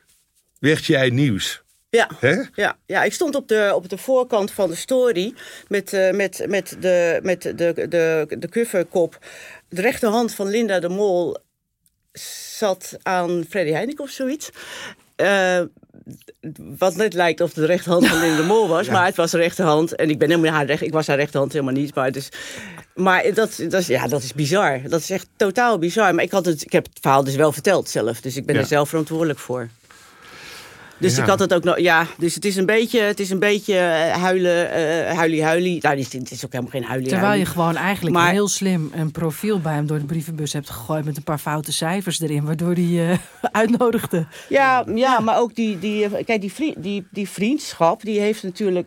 werd 0.59 0.85
jij 0.85 1.11
nieuws. 1.11 1.65
Ja, 1.97 2.11
ja, 2.55 2.77
ja, 2.87 3.03
ik 3.03 3.13
stond 3.13 3.35
op 3.35 3.49
de, 3.49 3.73
op 3.75 3.89
de 3.89 3.99
voorkant 3.99 4.51
van 4.51 4.69
de 4.71 4.75
story 4.75 5.35
met, 5.69 5.93
uh, 5.93 6.11
met, 6.11 6.45
met, 6.49 6.77
de, 6.81 7.21
met 7.23 7.43
de, 7.43 7.55
de, 7.89 8.27
de 8.39 8.49
coverkop. 8.49 9.19
De 9.69 9.81
rechterhand 9.81 10.35
van 10.35 10.47
Linda 10.49 10.81
de 10.81 10.89
Mol 10.89 11.37
zat 12.59 12.97
aan 13.03 13.45
Freddy 13.49 13.73
Heineken 13.73 14.05
of 14.05 14.11
zoiets. 14.11 14.51
Uh, 15.17 15.61
wat 16.79 16.97
net 16.97 17.15
lijkt 17.15 17.41
of 17.41 17.53
de 17.53 17.65
rechterhand 17.67 18.07
van 18.07 18.21
Linda 18.21 18.37
de 18.37 18.43
Mol 18.43 18.69
was, 18.69 18.87
ja. 18.87 18.93
maar 18.93 19.07
het 19.07 19.17
was 19.17 19.31
de 19.31 19.37
rechterhand. 19.39 19.95
En 19.95 20.11
ik 20.11 20.19
ben 20.19 20.31
helemaal 20.31 20.53
haar 20.53 20.67
recht, 20.67 20.83
ik 20.83 20.93
was 20.93 21.07
haar 21.07 21.17
rechterhand 21.17 21.53
helemaal 21.53 21.75
niet. 21.75 21.95
Maar, 21.95 22.13
dus, 22.13 22.29
maar 22.95 23.35
dat, 23.35 23.57
dat, 23.69 23.81
is, 23.81 23.87
ja, 23.87 24.09
dat 24.09 24.23
is 24.23 24.33
bizar. 24.35 24.81
Dat 24.89 25.01
is 25.01 25.11
echt 25.11 25.29
totaal 25.37 25.79
bizar. 25.79 26.15
Maar 26.15 26.25
ik, 26.25 26.31
had 26.31 26.45
het, 26.45 26.63
ik 26.63 26.73
heb 26.73 26.85
het 26.85 26.99
verhaal 27.01 27.25
dus 27.25 27.35
wel 27.35 27.53
verteld 27.53 27.89
zelf. 27.89 28.21
Dus 28.21 28.37
ik 28.37 28.47
ben 28.47 28.55
Ja. 28.55 28.61
er 28.61 28.67
zelf 28.67 28.89
verantwoordelijk 28.89 29.39
voor. 29.39 29.69
Dus 30.99 31.17
Ja. 31.17 31.23
ik 31.23 31.29
had 31.29 31.39
het 31.39 31.55
ook 31.55 31.65
nog, 31.65 31.79
ja, 31.79 32.07
dus 32.19 32.35
het 32.35 32.45
is 32.45 32.57
een 32.57 32.67
beetje, 32.67 33.01
het 33.01 33.21
is 33.21 33.31
een 33.31 33.39
beetje 33.39 33.77
eh, 33.79 34.13
huilen, 34.23 34.71
eh 34.71 35.17
huilie 35.17 35.45
huilie. 35.45 35.79
Nou, 35.83 35.97
het 35.99 36.07
is, 36.15 36.21
het 36.21 36.31
is 36.31 36.45
ook 36.45 36.53
helemaal 36.53 36.73
geen 36.73 36.85
huilie 36.85 37.09
Terwijl 37.09 37.33
je 37.33 37.37
huilie. 37.37 37.53
gewoon 37.55 37.77
eigenlijk 37.77 38.17
Maar- 38.17 38.31
heel 38.33 38.49
slim 38.49 38.91
een 38.95 39.11
profiel 39.11 39.61
bij 39.61 39.73
hem 39.75 39.87
door 39.87 39.99
de 39.99 40.05
brievenbus 40.05 40.53
hebt 40.53 40.71
gegooid 40.71 41.05
met 41.05 41.17
een 41.17 41.23
paar 41.23 41.39
foute 41.39 41.73
cijfers 41.73 42.21
erin, 42.21 42.45
waardoor 42.45 42.73
hij 42.75 43.11
eh, 43.11 43.19
uitnodigde. 43.63 44.27
Ja, 44.49 44.85
ja, 44.95 45.21
maar 45.21 45.39
ook 45.39 45.55
die, 45.55 45.79
die, 45.79 46.25
kijk, 46.25 46.41
die, 46.41 46.53
vriend, 46.53 46.83
die, 46.83 47.07
die 47.11 47.29
vriendschap, 47.29 48.03
die 48.03 48.21
heeft 48.21 48.43
natuurlijk 48.43 48.87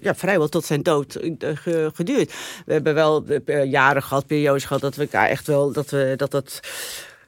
ja, 0.00 0.14
vrijwel 0.14 0.48
tot 0.48 0.64
zijn 0.64 0.82
dood 0.82 1.18
ge- 1.38 1.90
geduurd. 1.94 2.32
We 2.66 2.72
hebben 2.72 2.94
wel 2.94 3.24
jaren 3.64 4.02
gehad, 4.02 4.26
periodes 4.26 4.64
gehad, 4.64 4.82
dat 4.82 4.94
we 4.96 5.02
elkaar 5.02 5.28
echt 5.28 5.46
wel, 5.46 5.72
dat 5.72 5.90
we, 5.90 6.12
dat 6.16 6.30
dat... 6.30 6.60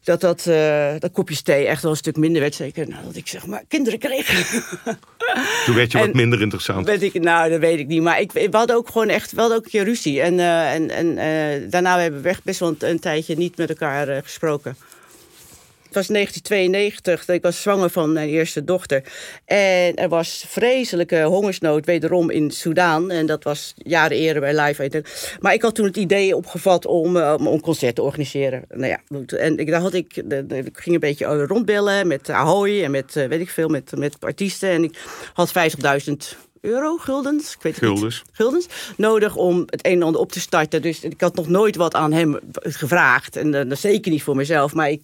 Dat 0.06 0.20
dat, 0.20 0.46
eh, 0.46 0.94
dat 0.98 1.12
kopjes 1.12 1.42
thee 1.42 1.66
echt 1.66 1.82
wel 1.82 1.90
een 1.90 1.96
stuk 1.96 2.16
minder 2.16 2.40
werd. 2.40 2.54
Zeker 2.54 2.88
nadat 2.88 3.16
ik 3.16 3.28
zeg 3.28 3.46
maar 3.46 3.64
kinderen 3.68 3.98
kreeg. 3.98 4.26
Toen 5.64 5.74
werd 5.74 5.92
je 5.92 5.98
En- 5.98 6.06
wat 6.06 6.14
minder 6.14 6.40
interessant. 6.40 6.86
Weet 6.86 7.02
ik, 7.02 7.20
nou, 7.20 7.50
dat 7.50 7.60
weet 7.60 7.78
ik 7.78 7.86
niet. 7.86 8.02
Maar 8.02 8.20
ik, 8.20 8.32
we 8.32 8.48
hadden 8.50 8.76
ook 8.76 8.88
gewoon 8.90 9.08
echt, 9.08 9.32
we 9.32 9.40
hadden 9.40 9.58
ook 9.58 9.64
een 9.64 9.70
keer 9.70 9.84
ruzie. 9.84 10.20
En, 10.20 10.38
eh, 10.38 10.74
en, 10.74 10.90
en 10.90 11.18
eh, 11.18 11.70
daarna 11.70 12.00
hebben 12.00 12.22
we 12.22 12.28
echt 12.28 12.44
best 12.44 12.60
wel 12.60 12.68
een, 12.68 12.76
een 12.78 13.00
tijdje 13.00 13.36
niet 13.36 13.56
met 13.56 13.68
elkaar 13.68 14.22
gesproken. 14.22 14.76
Het 15.96 16.06
was 16.06 16.16
1992, 16.16 17.34
ik 17.34 17.42
was 17.42 17.62
zwanger 17.62 17.90
van 17.90 18.12
mijn 18.12 18.28
eerste 18.28 18.64
dochter. 18.64 19.02
En 19.44 19.94
er 19.94 20.08
was 20.08 20.44
vreselijke 20.48 21.22
hongersnood 21.22 21.86
wederom 21.86 22.30
in 22.30 22.50
Soudaan. 22.50 23.10
En 23.10 23.26
dat 23.26 23.44
was 23.44 23.74
jaren 23.76 24.16
eerder 24.16 24.42
bij 24.42 24.60
Live 24.60 24.82
Aid. 24.82 25.36
Maar 25.40 25.54
ik 25.54 25.62
had 25.62 25.74
toen 25.74 25.86
het 25.86 25.96
idee 25.96 26.36
opgevat 26.36 26.86
om, 26.86 27.16
eh, 27.16 27.34
om 27.38 27.46
een 27.46 27.60
concert 27.60 27.94
te 27.94 28.02
organiseren. 28.02 28.64
Nou 28.68 28.86
ja, 28.86 29.00
goed. 29.08 29.32
en 29.32 29.58
ik, 29.58 29.70
daar 29.70 29.80
had 29.80 29.94
ik, 29.94 30.16
ik 30.16 30.78
ging 30.78 30.94
een 30.94 31.00
beetje 31.00 31.46
rondbellen 31.46 32.06
met 32.06 32.30
Ahoy 32.30 32.82
en 32.82 32.90
met, 32.90 33.16
eh, 33.16 33.26
weet 33.26 33.40
ik 33.40 33.50
veel, 33.50 33.68
met, 33.68 33.92
met 33.96 34.16
artiesten. 34.20 34.70
En 34.70 34.84
ik 34.84 34.98
had 35.32 35.52
50.000 35.52 36.36
euro, 36.60 36.96
guldens, 36.96 37.54
ik 37.54 37.62
weet 37.62 37.74
het 37.74 37.82
niet 37.82 37.92
Guldens. 37.92 38.22
guldens 38.32 38.66
nodig 38.96 39.36
om 39.36 39.62
het 39.66 39.86
een 39.86 39.92
en 39.92 40.02
ander 40.02 40.20
op 40.20 40.32
te 40.32 40.40
starten. 40.40 40.82
Dus 40.82 41.00
ik 41.00 41.20
had 41.20 41.34
nog 41.34 41.48
nooit 41.48 41.76
wat 41.76 41.94
aan 41.94 42.12
hem 42.12 42.38
gevraagd. 42.52 43.36
En 43.36 43.54
uh, 43.54 43.76
zeker 43.76 44.10
niet 44.10 44.22
voor 44.22 44.36
mezelf. 44.36 44.74
Maar 44.74 44.90
ik, 44.90 45.02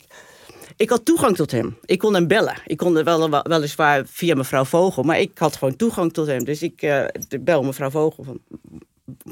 ik 0.83 0.91
had 0.91 1.05
toegang 1.05 1.37
tot 1.37 1.51
hem. 1.51 1.77
Ik 1.85 1.99
kon 1.99 2.15
hem 2.15 2.27
bellen. 2.27 2.57
Ik 2.67 2.77
kon 2.77 3.05
wel, 3.05 3.31
wel- 3.31 3.43
weliswaar 3.43 4.03
via 4.07 4.35
mevrouw 4.35 4.65
Vogel. 4.65 5.03
Maar 5.03 5.21
ik 5.21 5.39
had 5.39 5.57
gewoon 5.57 5.77
toegang 5.77 6.13
tot 6.13 6.27
hem. 6.27 6.45
Dus 6.45 6.63
ik 6.63 6.83
eh, 6.83 7.05
bel 7.41 7.63
mevrouw 7.63 7.91
Vogel 7.91 8.25
van... 8.25 8.41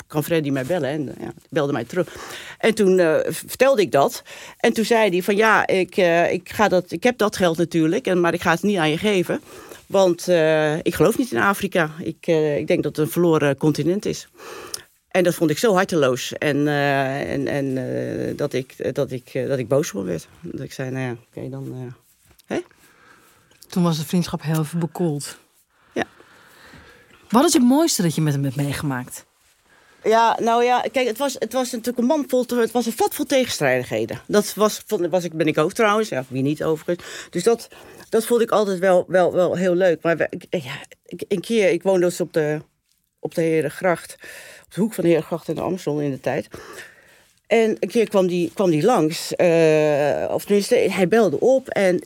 kan 0.07 0.25
Freddy 0.25 0.51
mij 0.51 0.65
bellen? 0.65 0.89
En 0.89 1.15
ja, 1.21 1.33
belde 1.49 1.73
mij 1.73 1.85
terug. 1.85 2.17
En 2.59 2.75
toen 2.75 2.99
uh, 2.99 3.17
vertelde 3.29 3.83
ik 3.83 3.93
dat. 3.93 4.23
En 4.59 4.73
toen 4.73 4.85
zei 4.85 5.11
hij 5.11 5.23
van 5.23 5.37
ja, 5.37 5.67
ik, 5.67 5.97
uh, 5.97 6.33
ik, 6.33 6.49
ga 6.49 6.69
dat, 6.69 6.93
ik 6.93 7.03
heb 7.03 7.19
dat 7.19 7.37
geld 7.37 7.57
natuurlijk, 7.57 8.07
en, 8.07 8.21
maar 8.21 8.35
ik 8.35 8.43
ga 8.43 8.51
het 8.51 8.63
niet 8.63 8.79
aan 8.79 8.91
je 8.91 8.99
geven. 8.99 9.41
Want 9.87 10.29
uh, 10.29 10.77
ik 10.77 10.95
geloof 10.95 11.19
niet 11.19 11.33
in 11.33 11.39
Afrika. 11.39 11.91
Ik, 11.99 12.27
ik 12.59 12.67
denk 12.67 12.83
dat 12.83 12.97
het 12.97 13.07
een 13.07 13.13
verloren 13.13 13.57
continent 13.57 14.07
is. 14.07 14.29
En 15.11 15.25
dat 15.25 15.35
vond 15.35 15.51
ik 15.51 15.59
zo 15.59 15.75
harteloos. 15.75 16.33
En, 16.33 16.69
en, 16.69 17.49
en 17.49 18.37
dat, 18.37 18.53
ik, 18.53 18.95
dat, 18.95 19.11
ik, 19.11 19.33
dat 19.49 19.59
ik 19.59 19.69
boos 19.69 19.93
op 19.93 20.05
werd. 20.05 20.29
Dat 20.41 20.61
ik 20.61 20.73
zei, 20.73 20.91
nou 20.91 21.05
ja, 21.05 21.11
oké, 21.11 21.21
okay, 21.31 21.51
dan... 21.51 21.95
Hè? 22.47 22.61
Toen 23.69 23.83
was 23.83 23.99
de 23.99 24.07
vriendschap 24.07 24.43
heel 24.43 24.61
even 24.61 24.79
bekoeld. 24.79 25.39
Ja. 25.93 26.05
Wat 27.29 27.45
is 27.45 27.53
het 27.53 27.63
mooiste 27.63 28.03
dat 28.03 28.15
je 28.15 28.21
met 28.21 28.33
hem 28.33 28.45
hebt 28.45 28.57
meegemaakt? 28.57 29.25
Ja, 30.05 30.39
nou 30.41 30.65
ja, 30.65 30.85
kijk, 30.93 31.07
het 31.07 31.19
was, 31.19 31.37
het 31.39 31.53
was 31.53 31.71
natuurlijk 31.71 31.99
een 31.99 32.05
man 32.05 32.25
vol, 32.29 32.45
het 32.47 32.71
was 32.71 32.87
een 32.87 32.93
vat 32.93 33.15
vol 33.15 33.25
tegenstrijdigheden. 33.25 34.21
Dat 34.27 34.55
was, 34.55 34.83
was 34.87 35.25
ik, 35.25 35.33
ben 35.33 35.47
ik 35.47 35.59
ook 35.59 35.73
trouwens, 35.73 36.09
ja, 36.09 36.25
wie 36.29 36.43
niet 36.43 36.65
overigens. 36.65 37.27
Dus 37.31 37.43
dat, 37.43 37.69
dat 38.09 38.27
vond 38.27 38.41
ik 38.41 38.51
altijd 38.51 38.79
wel, 38.79 39.05
wel, 39.09 39.33
wel 39.33 39.57
heel 39.57 39.75
leuk. 39.75 40.03
Maar 40.03 40.29
ja, 40.51 40.81
een 41.29 41.41
keer, 41.41 41.71
ik 41.71 41.83
woonde 41.83 42.07
dus 42.07 42.21
op 42.21 42.33
de, 42.33 42.61
op 43.19 43.35
de 43.35 43.43
Herengracht, 43.43 44.17
op 44.60 44.60
de 44.75 44.81
hoek 44.81 44.95
van 44.95 45.05
de 45.05 45.11
Herengracht 45.11 45.49
en 45.49 45.55
de 45.55 45.61
Amstel 45.61 46.01
in 46.01 46.11
de 46.11 46.21
tijd. 46.21 46.49
En 47.47 47.77
een 47.81 47.89
keer 47.89 48.09
kwam 48.09 48.27
die, 48.27 48.51
kwam 48.55 48.71
die 48.71 48.83
langs, 48.83 49.33
uh, 49.37 50.31
of 50.31 50.45
tenminste, 50.45 50.75
hij 50.75 51.09
belde 51.09 51.41
op. 51.41 51.69
En 51.69 51.97
op 51.97 52.05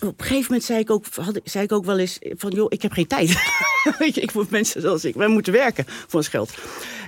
een 0.00 0.14
gegeven 0.16 0.42
moment 0.42 0.64
zei 0.64 0.78
ik 0.78 0.90
ook, 0.90 1.04
had, 1.14 1.40
zei 1.44 1.64
ik 1.64 1.72
ook 1.72 1.84
wel 1.84 1.98
eens 1.98 2.18
van, 2.22 2.50
joh, 2.50 2.66
ik 2.68 2.82
heb 2.82 2.92
geen 2.92 3.06
tijd. 3.06 3.28
Ik 3.98 4.32
moet 4.32 4.50
mensen 4.50 4.80
zoals 4.80 5.04
ik, 5.04 5.14
wij 5.14 5.28
moeten 5.28 5.52
werken 5.52 5.84
voor 5.86 6.18
ons 6.18 6.28
geld. 6.28 6.54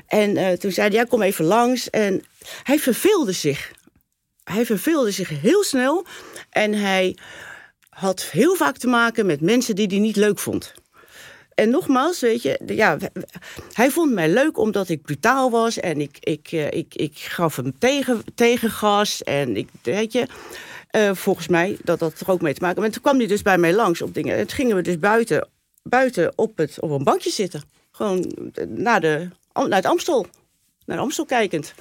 En 0.06 0.58
toen 0.58 0.72
zei 0.72 0.88
hij, 0.88 0.96
ja, 0.96 1.04
kom 1.04 1.22
even 1.22 1.44
langs. 1.44 1.90
En 1.90 2.24
hij 2.62 2.78
verveelde 2.78 3.32
zich. 3.32 3.72
Hij 4.44 4.66
verveelde 4.66 5.10
zich 5.10 5.28
heel 5.28 5.64
snel. 5.64 6.06
En 6.50 6.74
hij 6.74 7.16
had 7.88 8.22
heel 8.22 8.54
vaak 8.54 8.76
te 8.76 8.86
maken 8.86 9.26
met 9.26 9.40
mensen 9.40 9.74
die 9.74 9.86
hij 9.86 9.98
niet 9.98 10.16
leuk 10.16 10.38
vond. 10.38 10.74
En 11.54 11.70
nogmaals, 11.70 12.20
weet 12.20 12.42
je, 12.42 12.60
ja, 12.66 12.96
hij 13.72 13.90
vond 13.90 14.12
mij 14.12 14.28
leuk 14.28 14.58
omdat 14.58 14.88
ik 14.88 15.02
brutaal 15.02 15.50
was 15.50 15.80
en 15.80 16.00
ik, 16.00 16.16
ik, 16.20 16.52
ik, 16.52 16.94
ik 16.94 17.18
gaf 17.18 17.56
hem 17.56 17.78
tegen, 17.78 18.22
tegengas 18.34 19.22
en 19.22 19.56
ik, 19.56 19.68
weet 19.82 20.12
je, 20.12 20.26
uh, 20.92 21.10
volgens 21.14 21.48
mij 21.48 21.76
dat 21.84 21.98
dat 21.98 22.20
er 22.20 22.30
ook 22.30 22.40
mee 22.40 22.54
te 22.54 22.60
maken. 22.60 22.80
Maar 22.80 22.90
toen 22.90 23.02
kwam 23.02 23.18
hij 23.18 23.26
dus 23.26 23.42
bij 23.42 23.58
mij 23.58 23.74
langs 23.74 24.02
op 24.02 24.14
dingen. 24.14 24.36
En 24.36 24.46
toen 24.46 24.56
gingen 24.56 24.76
we 24.76 24.82
dus 24.82 24.98
buiten, 24.98 25.48
buiten 25.82 26.32
op, 26.36 26.56
het, 26.56 26.80
op 26.80 26.90
een 26.90 27.04
bankje 27.04 27.30
zitten. 27.30 27.62
Gewoon 27.90 28.32
naar, 28.68 29.00
de, 29.00 29.28
naar 29.52 29.68
het 29.70 29.86
Amstel. 29.86 30.26
Naar 30.84 30.98
Amstel 30.98 31.24
kijkend. 31.24 31.74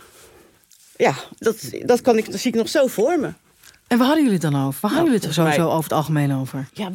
Ja, 0.96 1.16
dat, 1.38 1.70
dat, 1.86 2.02
kan 2.02 2.18
ik, 2.18 2.32
dat 2.32 2.40
zie 2.40 2.52
ik 2.52 2.58
nog 2.58 2.70
zo 2.70 2.88
voor 2.88 3.20
me. 3.20 3.30
En 3.88 3.98
waar 3.98 4.08
hadden 4.08 4.26
jullie 4.26 4.40
het 4.40 4.52
dan 4.52 4.66
over? 4.66 4.80
Waar 4.82 4.92
hadden 4.92 5.12
jullie 5.12 5.28
het 5.28 5.38
er 5.38 5.44
sowieso 5.44 5.68
over 5.70 5.84
het 5.84 5.94
algemeen 5.94 6.36
over? 6.36 6.70
Ja, 6.74 6.92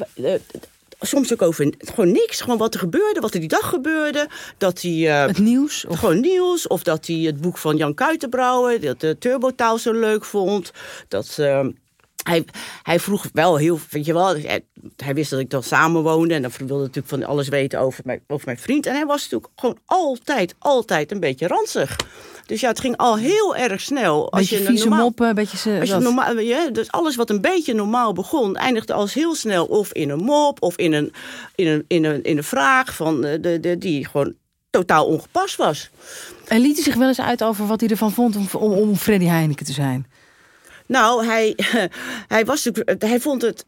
soms 1.01 1.32
ook 1.32 1.42
over 1.42 1.74
gewoon 1.78 2.12
niks. 2.12 2.40
Gewoon 2.40 2.59
wat 2.59 2.74
er 2.74 2.80
gebeurde, 2.80 3.20
wat 3.20 3.34
er 3.34 3.40
die 3.40 3.49
dag 3.49 3.68
gebeurde. 3.68 4.28
Dat 4.59 4.82
hij, 4.82 4.92
uh, 4.92 5.26
het 5.26 5.38
nieuws? 5.38 5.84
Of... 5.86 5.99
Gewoon 5.99 6.20
nieuws. 6.20 6.66
Of 6.66 6.82
dat 6.82 7.07
hij 7.07 7.16
het 7.16 7.40
boek 7.40 7.59
van 7.59 7.76
Jan 7.76 7.94
Kuitenbrouwer, 7.94 8.80
dat 8.80 9.01
de 9.01 9.16
Turbotaal 9.18 9.78
zo 9.78 9.92
leuk 9.92 10.24
vond. 10.24 10.72
Dat... 11.09 11.36
Uh, 11.40 11.66
hij, 12.27 12.45
hij 12.83 13.01
vroeg 13.01 13.29
wel 13.33 13.57
heel, 13.57 13.79
weet 13.91 14.05
je 14.05 14.12
wel, 14.12 14.37
hij, 14.97 15.14
wist 15.14 15.31
dat 15.31 15.41
ik 15.41 15.51
dan 15.51 15.62
samenwoonde 15.62 16.35
en 16.35 16.43
dan 16.43 16.51
wilde 16.57 16.83
natuurlijk 16.83 17.09
van 17.09 17.24
alles 17.24 17.49
weten 17.49 17.81
over 17.81 18.03
mijn, 18.05 18.20
over 18.27 18.47
mijn 18.47 18.59
vriend. 18.59 18.87
En 18.87 18.95
hij 18.95 19.07
was 19.07 19.22
natuurlijk 19.22 19.53
gewoon 19.57 19.79
altijd, 19.85 20.55
altijd 20.59 21.12
een 21.12 21.20
beetje 21.20 21.47
ranzig. 21.47 21.97
Dus 22.47 22.61
ja, 22.61 22.68
het 22.68 22.81
ging 22.81 22.97
al 22.97 23.16
heel 23.16 23.57
erg 23.57 23.81
snel. 23.81 24.33
Als 24.33 24.41
beetje 24.41 24.59
je 24.59 24.64
vieze 24.64 24.85
normaal, 24.85 25.03
moppen, 25.03 25.35
beetje 25.35 25.57
ze, 25.57 25.77
als 25.81 25.89
je 25.89 25.99
normaal, 25.99 26.39
ja, 26.39 26.70
dus 26.70 26.91
alles 26.91 27.16
wat 27.16 27.31
een 27.31 27.41
beetje 27.41 27.74
normaal 27.74 28.12
begon, 28.12 28.57
eindigde 28.57 28.93
als 28.93 29.14
heel 29.14 29.35
snel 29.35 29.64
of 29.64 29.93
in 29.93 30.11
een 30.11 30.24
mop 30.24 30.62
of 30.62 30.77
in 30.77 30.93
een, 30.93 31.12
in 31.55 31.66
een, 31.66 31.85
in 31.89 32.05
een, 32.05 32.22
in 32.22 32.37
een 32.37 32.45
vraag 32.45 32.95
van 32.95 33.20
de, 33.20 33.59
de, 33.61 33.79
die 33.79 34.07
gewoon 34.07 34.35
totaal 34.70 35.07
ongepast 35.07 35.57
was. 35.57 35.91
En 36.45 36.61
liet 36.61 36.74
hij 36.74 36.85
zich 36.85 36.95
wel 36.95 37.09
eens 37.09 37.20
uit 37.20 37.45
over 37.45 37.66
wat 37.66 37.81
hij 37.81 37.89
ervan 37.89 38.12
vond 38.12 38.37
om, 38.37 38.49
om, 38.53 38.72
om 38.72 38.97
Freddy 38.97 39.27
Heineken 39.27 39.66
te 39.66 39.72
zijn? 39.72 40.07
Nou, 40.87 41.24
hij, 41.24 41.57
hij, 42.34 42.45
was, 42.45 42.70
hij 42.99 43.20
vond 43.20 43.43
het. 43.43 43.64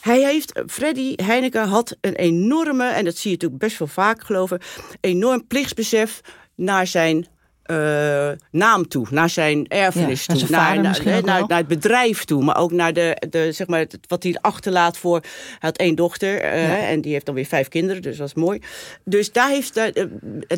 Hij 0.00 0.20
heeft. 0.22 0.62
Freddy 0.66 1.12
Heineken 1.16 1.68
had 1.68 1.96
een 2.00 2.14
enorme, 2.14 2.88
en 2.88 3.04
dat 3.04 3.16
zie 3.16 3.30
je 3.30 3.36
natuurlijk 3.36 3.62
best 3.62 3.78
wel 3.78 3.88
vaak, 3.88 4.22
geloof 4.24 4.52
ik, 4.52 4.62
enorm 5.00 5.46
plichtsbesef 5.46 6.20
naar 6.54 6.86
zijn 6.86 7.26
uh, 7.70 8.30
naam 8.50 8.88
toe, 8.88 9.06
naar 9.10 9.30
zijn 9.30 9.66
erfenis 9.66 10.26
toe, 10.26 10.44
naar, 10.48 10.80
naar, 10.80 11.00
naar, 11.04 11.46
naar, 11.46 11.58
het 11.58 11.66
bedrijf 11.66 12.24
toe, 12.24 12.44
maar 12.44 12.56
ook 12.56 12.72
naar 12.72 12.92
de, 12.92 13.22
de, 13.30 13.52
zeg 13.52 13.66
maar, 13.66 13.86
wat 14.06 14.22
hij 14.22 14.36
achterlaat 14.40 14.98
voor. 14.98 15.20
Hij 15.20 15.58
had 15.58 15.76
één 15.76 15.94
dochter 15.94 16.42
uh, 16.42 16.90
en 16.90 17.00
die 17.00 17.12
heeft 17.12 17.26
dan 17.26 17.34
weer 17.34 17.44
vijf 17.44 17.68
kinderen, 17.68 18.02
dus 18.02 18.16
dat 18.16 18.26
is 18.26 18.34
mooi. 18.34 18.60
Dus 19.04 19.32
daar, 19.32 19.48
heeft, 19.48 19.74
daar, 19.74 19.90
uh, 19.94 20.04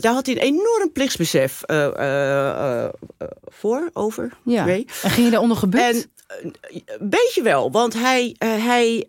daar 0.00 0.12
had 0.12 0.26
hij 0.26 0.34
een 0.34 0.42
enorm 0.42 0.92
plichtsbesef 0.92 1.62
voor, 3.46 3.90
over. 3.92 4.32
Ja. 4.44 4.66
En 4.68 4.84
ging 4.86 5.24
je 5.24 5.30
daaronder 5.30 5.56
gebukt? 5.56 6.08
Een 6.42 7.08
beetje 7.08 7.42
wel, 7.42 7.70
want 7.70 7.94
hij, 7.94 8.34
hij, 8.38 9.04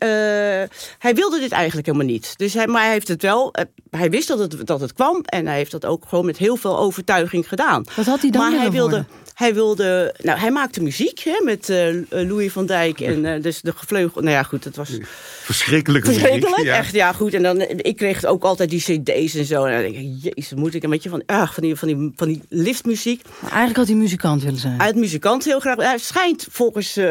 hij 1.00 1.14
wilde 1.16 1.40
dit 1.40 1.52
eigenlijk 1.52 1.88
helemaal 1.88 2.08
niet. 2.08 2.38
Dus 2.38 2.54
hij, 2.54 2.68
maar 2.68 2.82
hij 2.82 2.92
heeft 2.92 3.08
het 3.08 3.22
wel, 3.22 3.54
hij 3.90 4.10
wist 4.10 4.28
dat 4.28 4.40
het, 4.40 4.68
dat 4.68 4.80
het 4.80 4.94
kwam 4.94 5.22
en 5.26 5.48
hij 5.48 5.56
heeft 5.56 5.72
dat 5.72 5.86
ook 5.86 6.06
gewoon 6.08 6.26
met 6.26 6.38
heel 6.38 6.56
veel 6.56 6.78
overtuiging 6.78 7.48
gedaan. 7.48 7.84
Wat 7.96 8.06
had 8.06 8.22
hij 8.22 8.30
dan 8.30 8.52
maar 8.52 8.62
hij 8.62 8.72
wilde, 8.72 9.06
hij 9.34 9.54
wilde, 9.54 10.16
nou, 10.22 10.40
hij 10.40 10.52
maakte 10.52 10.82
muziek 10.82 11.20
hè, 11.20 11.44
met 11.44 11.70
uh, 11.70 11.94
Louis 12.10 12.52
van 12.52 12.66
Dijk 12.66 13.00
en 13.00 13.26
uh, 13.26 13.42
dus 13.42 13.62
de 13.62 13.74
gevleugel. 13.76 14.22
Nou 14.22 14.34
ja, 14.34 14.44
goed, 14.44 14.64
het 14.64 14.76
was 14.76 14.98
verschrikkelijk. 15.44 16.06
Verschrikkelijk, 16.06 16.50
muziek, 16.50 16.66
ja. 16.66 16.78
echt, 16.78 16.94
ja, 16.94 17.14
goed. 17.14 17.34
En 17.34 17.44
dan, 17.44 17.62
ik 17.62 17.98
kreeg 17.98 18.26
ook 18.26 18.44
altijd 18.44 18.70
die 18.70 18.80
CD's 18.82 19.36
en 19.36 19.46
zo. 19.46 19.66
En 19.66 19.74
dan 19.74 19.92
denk 19.92 20.06
ik, 20.06 20.34
jezus, 20.36 20.54
moet 20.54 20.74
ik 20.74 20.84
een 20.84 20.90
beetje 20.90 21.10
van, 21.10 21.24
ah, 21.26 21.52
van 21.52 21.64
die, 21.64 21.76
van 21.76 21.88
die, 21.88 22.12
van 22.16 22.28
die 22.28 22.42
liftmuziek. 22.50 23.24
Maar 23.40 23.50
eigenlijk 23.50 23.78
had 23.78 23.88
hij 23.88 23.96
muzikant 23.96 24.44
willen 24.44 24.60
zijn. 24.60 24.78
Hij 24.78 24.86
had 24.86 24.96
muzikant 24.96 25.46
heel 25.46 25.60
graag. 25.60 25.76
Hij 25.76 25.98
schijnt 25.98 26.48
volgens 26.50 26.98
uh, 26.98 27.06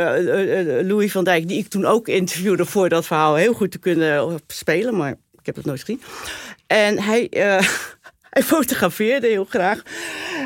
Louis 0.82 1.12
van 1.12 1.24
Dijk, 1.24 1.48
die 1.48 1.58
ik 1.58 1.68
toen 1.68 1.84
ook 1.84 2.08
interviewde 2.08 2.64
voor 2.64 2.88
dat 2.88 3.06
verhaal, 3.06 3.34
heel 3.34 3.52
goed 3.52 3.70
te 3.70 3.78
kunnen 3.78 4.40
spelen, 4.46 4.96
maar 4.96 5.10
ik 5.10 5.46
heb 5.46 5.56
het 5.56 5.64
nooit 5.64 5.80
gezien. 5.80 6.02
En 6.66 6.98
hij. 6.98 7.28
Hij 8.30 8.42
fotografeerde 8.42 9.26
heel 9.26 9.46
graag. 9.48 9.82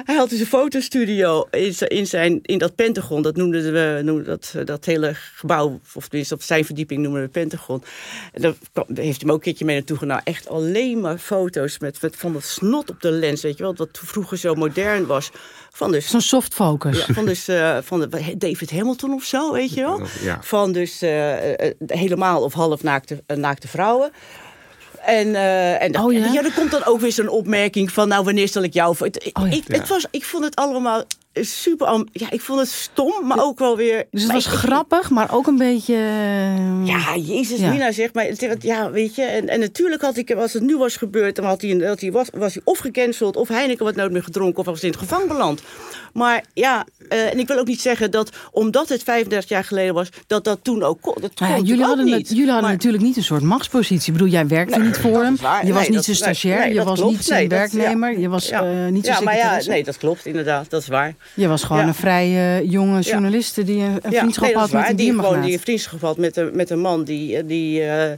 Hij 0.05 0.15
had 0.15 0.31
dus 0.31 0.41
een 0.41 0.47
fotostudio 0.47 1.47
in, 1.51 1.75
in, 1.79 2.07
zijn, 2.07 2.39
in 2.43 2.59
dat 2.59 2.75
Pentagon. 2.75 3.23
Dat 3.23 3.37
noemden 3.37 3.73
we 3.73 4.01
noemden 4.03 4.25
dat, 4.25 4.55
dat 4.65 4.85
hele 4.85 5.15
gebouw, 5.15 5.81
of 5.95 6.09
tenminste 6.09 6.35
op 6.35 6.43
zijn 6.43 6.65
verdieping 6.65 7.03
noemen 7.03 7.23
we 7.23 7.29
Pentagon. 7.29 7.83
En 8.33 8.43
daar 8.43 8.55
heeft 8.95 9.17
hij 9.17 9.27
me 9.27 9.31
ook 9.31 9.37
een 9.37 9.41
keertje 9.41 9.65
mee 9.65 9.77
naartoe 9.77 9.97
genomen. 9.97 10.25
Echt 10.25 10.49
alleen 10.49 11.01
maar 11.01 11.19
foto's 11.19 11.79
met, 11.79 12.03
met, 12.03 12.17
van 12.17 12.33
dat 12.33 12.45
snot 12.45 12.91
op 12.91 13.01
de 13.01 13.11
lens, 13.11 13.43
weet 13.43 13.57
je 13.57 13.63
wel. 13.63 13.75
Wat 13.75 14.01
vroeger 14.03 14.39
zo 14.39 14.55
modern 14.55 15.07
was. 15.07 15.31
Van 15.71 15.93
dus, 15.93 16.11
Zo'n 16.11 16.21
soft 16.21 16.55
focus. 16.55 17.07
Ja, 17.07 17.15
van 17.15 17.25
dus 17.25 17.49
uh, 17.49 17.79
van 17.83 18.01
de, 18.01 18.35
David 18.39 18.71
Hamilton 18.71 19.13
of 19.13 19.25
zo, 19.25 19.53
weet 19.53 19.75
je 19.75 19.81
wel. 19.81 20.01
Ja. 20.21 20.39
Van 20.43 20.73
dus 20.73 21.03
uh, 21.03 21.35
helemaal 21.87 22.43
of 22.43 22.53
half 22.53 22.83
naakte, 22.83 23.23
naakte 23.27 23.69
vrouwen. 23.69 24.11
En, 25.05 25.29
uh, 25.29 25.83
en 25.83 25.99
oh, 25.99 26.13
ja? 26.13 26.33
ja, 26.33 26.45
er 26.45 26.53
komt 26.53 26.71
dan 26.71 26.85
ook 26.85 27.01
weer 27.01 27.13
zo'n 27.13 27.29
opmerking 27.29 27.93
van, 27.93 28.09
nou, 28.09 28.25
wanneer 28.25 28.49
zal 28.49 28.63
ik 28.63 28.73
jou... 28.73 28.97
Het, 28.99 29.31
oh, 29.33 29.49
ja. 29.49 29.57
ik, 29.57 29.65
het 29.67 29.89
was, 29.89 30.07
ik 30.11 30.25
vond 30.25 30.45
het 30.45 30.57
allemaal 30.57 31.05
super... 31.35 32.05
Ja, 32.13 32.31
ik 32.31 32.41
vond 32.41 32.61
het 32.61 32.69
stom, 32.69 33.27
maar 33.27 33.43
ook 33.43 33.59
wel 33.59 33.77
weer... 33.77 34.07
Dus 34.11 34.23
het 34.23 34.33
was 34.33 34.47
grappig, 34.47 35.11
maar 35.11 35.35
ook 35.35 35.47
een 35.47 35.59
beetje... 35.59 35.95
Ja, 36.85 37.17
Jezus, 37.17 37.59
ja. 37.59 37.71
Mina 37.71 37.93
zegt 37.93 38.15
maar... 38.15 38.57
Ja, 38.59 38.91
weet 38.91 39.15
je, 39.15 39.23
en, 39.23 39.49
en 39.49 39.61
natuurlijk 39.61 40.03
had 40.03 40.17
ik, 40.17 40.33
als 40.33 40.53
het 40.53 40.63
nu 40.63 40.77
was 40.77 40.97
gebeurd... 40.97 41.37
dan 41.37 41.45
had 41.45 41.63
hij, 41.63 41.71
had 41.71 42.01
hij, 42.01 42.13
was, 42.13 42.29
was 42.33 42.55
hij 42.55 42.63
of 42.65 42.79
gecanceld, 42.79 43.37
of 43.37 43.49
Heineken 43.49 43.85
wat 43.85 43.95
nooit 43.95 44.13
meer 44.13 44.23
gedronken... 44.23 44.59
of 44.59 44.67
was 44.67 44.83
in 44.83 44.91
het 44.91 44.99
gevangen 44.99 45.29
beland. 45.29 45.63
Maar 46.15 46.45
ja, 46.53 46.87
uh, 47.09 47.33
en 47.33 47.39
ik 47.39 47.49
wil 47.49 47.59
ook 47.59 47.67
niet 47.67 47.81
zeggen 47.81 48.11
dat 48.11 48.31
omdat 48.51 48.89
het 48.89 49.03
35 49.03 49.49
jaar 49.49 49.65
geleden 49.65 49.95
was, 49.95 50.09
dat 50.27 50.45
dat 50.45 50.59
toen 50.63 50.83
ook. 50.83 51.21
Dat 51.21 51.31
ja, 51.35 51.59
jullie, 51.59 51.85
hadden 51.85 52.05
niet. 52.05 52.29
jullie 52.29 52.45
hadden 52.45 52.63
maar, 52.63 52.73
natuurlijk 52.73 53.03
niet 53.03 53.17
een 53.17 53.23
soort 53.23 53.43
machtspositie. 53.43 54.07
Ik 54.07 54.19
bedoel, 54.19 54.33
jij 54.33 54.47
werkte 54.47 54.79
nee, 54.79 54.87
niet 54.87 54.97
voor 54.97 55.23
hem. 55.23 55.37
Je 55.65 55.73
was 55.73 55.83
nee, 55.83 55.91
niet 55.91 56.05
zijn 56.05 56.17
stagiair. 56.17 56.59
Nee, 56.59 56.75
je 56.75 56.85
was 56.85 56.99
klopt. 56.99 57.13
niet 57.13 57.25
zijn 57.25 57.49
werknemer. 57.49 58.13
Ja. 58.13 58.19
Je 58.19 58.29
was 58.29 58.49
ja. 58.49 58.65
uh, 58.65 58.91
niet 58.91 59.07
ja, 59.07 59.13
zijn 59.13 59.25
maar 59.25 59.37
ja, 59.37 59.61
nee, 59.67 59.85
dat 59.85 59.97
klopt 59.97 60.27
inderdaad. 60.27 60.71
Dat 60.71 60.83
is 60.83 60.89
waar. 60.89 61.15
Je 61.35 61.49
was 61.49 61.65
gewoon 61.65 61.87
een 61.87 61.95
vrij 61.95 62.29
uh, 62.29 62.71
jonge 62.71 63.01
journaliste 63.01 63.65
die 63.65 63.83
een, 63.83 63.99
een 64.03 64.13
vriendschap 64.13 64.47
nee, 64.47 64.57
had 64.57 64.73
met 64.73 64.89
een 64.89 64.97
die 64.97 65.13
gewoon 65.13 65.41
die 65.41 65.53
een 65.53 65.61
vriendschap 65.61 66.01
had 66.01 66.19
met 66.19 66.37
een, 66.37 66.51
met 66.57 66.71
een 66.71 66.81
man 66.81 67.05
die. 67.05 67.45
die 67.45 67.83
uh, 67.83 68.13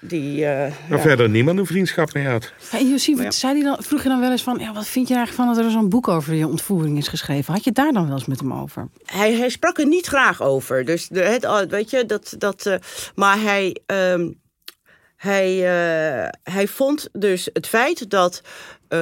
die, 0.00 0.40
uh, 0.40 0.46
maar 0.88 0.98
ja. 0.98 0.98
verder 0.98 1.28
niemand 1.28 1.58
een 1.58 1.66
vriendschap 1.66 2.12
mee 2.12 2.26
had. 2.26 2.52
Ja, 2.70 2.78
en 2.78 2.88
Josie, 2.88 3.22
ja. 3.22 3.30
zei 3.30 3.54
die 3.54 3.62
dan, 3.62 3.76
vroeg 3.80 4.02
je 4.02 4.08
dan 4.08 4.20
wel 4.20 4.30
eens 4.30 4.42
van... 4.42 4.58
Ja, 4.58 4.72
wat 4.72 4.86
vind 4.86 5.08
je 5.08 5.14
eigenlijk 5.14 5.48
van 5.48 5.56
dat 5.56 5.64
er 5.64 5.70
zo'n 5.70 5.88
boek 5.88 6.08
over 6.08 6.34
je 6.34 6.46
ontvoering 6.46 6.98
is 6.98 7.08
geschreven? 7.08 7.52
Had 7.52 7.64
je 7.64 7.72
daar 7.72 7.92
dan 7.92 8.06
wel 8.06 8.14
eens 8.14 8.26
met 8.26 8.40
hem 8.40 8.52
over? 8.52 8.88
Hij, 9.04 9.34
hij 9.34 9.48
sprak 9.48 9.78
er 9.78 9.86
niet 9.86 10.06
graag 10.06 10.42
over. 10.42 10.84
Dus 10.84 11.08
de, 11.08 11.20
het, 11.20 11.70
weet 11.70 11.90
je, 11.90 12.06
dat... 12.06 12.34
dat 12.38 12.66
uh, 12.66 12.74
maar 13.14 13.40
hij... 13.40 13.80
Um, 13.86 14.42
hij, 15.16 15.54
uh, 15.56 16.28
hij 16.42 16.68
vond 16.68 17.08
dus 17.12 17.48
het 17.52 17.66
feit 17.66 18.10
dat 18.10 18.42
eh, 18.88 18.98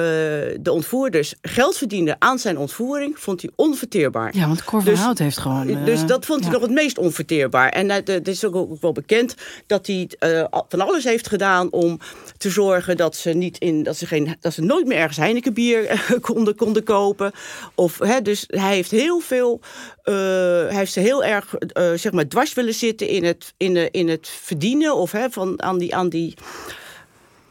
de 0.59 0.71
ontvoerders 0.71 1.33
geld 1.41 1.77
verdienden 1.77 2.15
aan 2.19 2.39
zijn 2.39 2.57
ontvoering, 2.57 3.19
vond 3.19 3.41
hij 3.41 3.51
onverteerbaar. 3.55 4.35
Ja, 4.35 4.47
want 4.47 4.63
Cor 4.63 4.81
van 4.81 4.91
Dus- 4.91 4.99
Hout 4.99 5.17
heeft 5.17 5.37
gewoon... 5.37 5.67
eh, 5.67 5.85
dus 5.85 6.05
dat 6.05 6.25
vond 6.25 6.39
hij 6.39 6.51
ja. 6.51 6.53
nog 6.57 6.67
het 6.67 6.75
meest 6.75 6.97
onverteerbaar. 6.97 7.69
En 7.69 7.89
eh, 7.89 7.97
het 8.05 8.27
is 8.27 8.45
ook, 8.45 8.55
ook 8.55 8.81
wel 8.81 8.91
bekend 8.91 9.35
dat 9.67 9.87
hij 9.87 10.09
eh, 10.19 10.45
van 10.69 10.81
alles 10.81 11.03
heeft 11.03 11.27
gedaan 11.27 11.71
om 11.71 11.99
te 12.37 12.49
zorgen 12.49 12.97
dat 12.97 13.15
ze, 13.15 13.29
niet 13.29 13.57
in, 13.57 13.83
dat 13.83 13.97
ze, 13.97 14.05
geen, 14.05 14.35
dat 14.39 14.53
ze 14.53 14.61
nooit 14.61 14.87
meer 14.87 14.97
ergens 14.97 15.17
Heineken 15.17 15.53
bier 15.53 15.85
eh, 15.85 15.99
konden, 16.21 16.55
konden 16.55 16.83
kopen. 16.83 17.31
Of, 17.75 17.99
hè, 17.99 18.21
dus 18.21 18.43
hij 18.47 18.75
heeft 18.75 18.91
heel 18.91 19.19
veel, 19.19 19.59
eh, 20.03 20.13
hij 20.13 20.75
heeft 20.75 20.93
ze 20.93 20.99
heel 20.99 21.23
erg 21.23 21.55
eh, 21.55 21.91
zeg 21.95 22.11
maar 22.11 22.27
dwars 22.27 22.53
willen 22.53 22.73
zitten 22.73 23.07
in 23.07 23.23
het, 23.23 23.53
in, 23.57 23.73
de, 23.73 23.91
in 23.91 24.09
het 24.09 24.27
verdienen 24.41 24.95
of 24.95 25.11
hè, 25.11 25.29
van, 25.29 25.61
aan, 25.61 25.77
die, 25.77 25.95
aan, 25.95 26.09
die, 26.09 26.33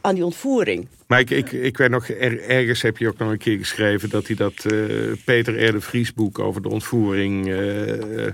aan 0.03 0.15
die 0.15 0.25
ontvoering. 0.25 0.87
Maar 1.07 1.19
ik, 1.19 1.29
ik, 1.29 1.51
ik 1.51 1.77
weet 1.77 1.89
nog, 1.89 2.09
er- 2.09 2.41
ergens 2.49 2.81
heb 2.81 2.97
je 2.97 3.07
ook 3.07 3.17
nog 3.17 3.31
een 3.31 3.37
keer 3.37 3.57
geschreven 3.57 4.09
dat 4.09 4.27
hij 4.27 4.35
dat 4.35 4.53
eh, 4.65 5.11
Peter 5.25 5.65
R. 5.67 5.71
de 5.71 5.81
Vries 5.81 6.13
boek 6.13 6.39
over 6.39 6.61
de 6.61 6.69
ontvoering 6.69 7.51
eh, 7.51 8.27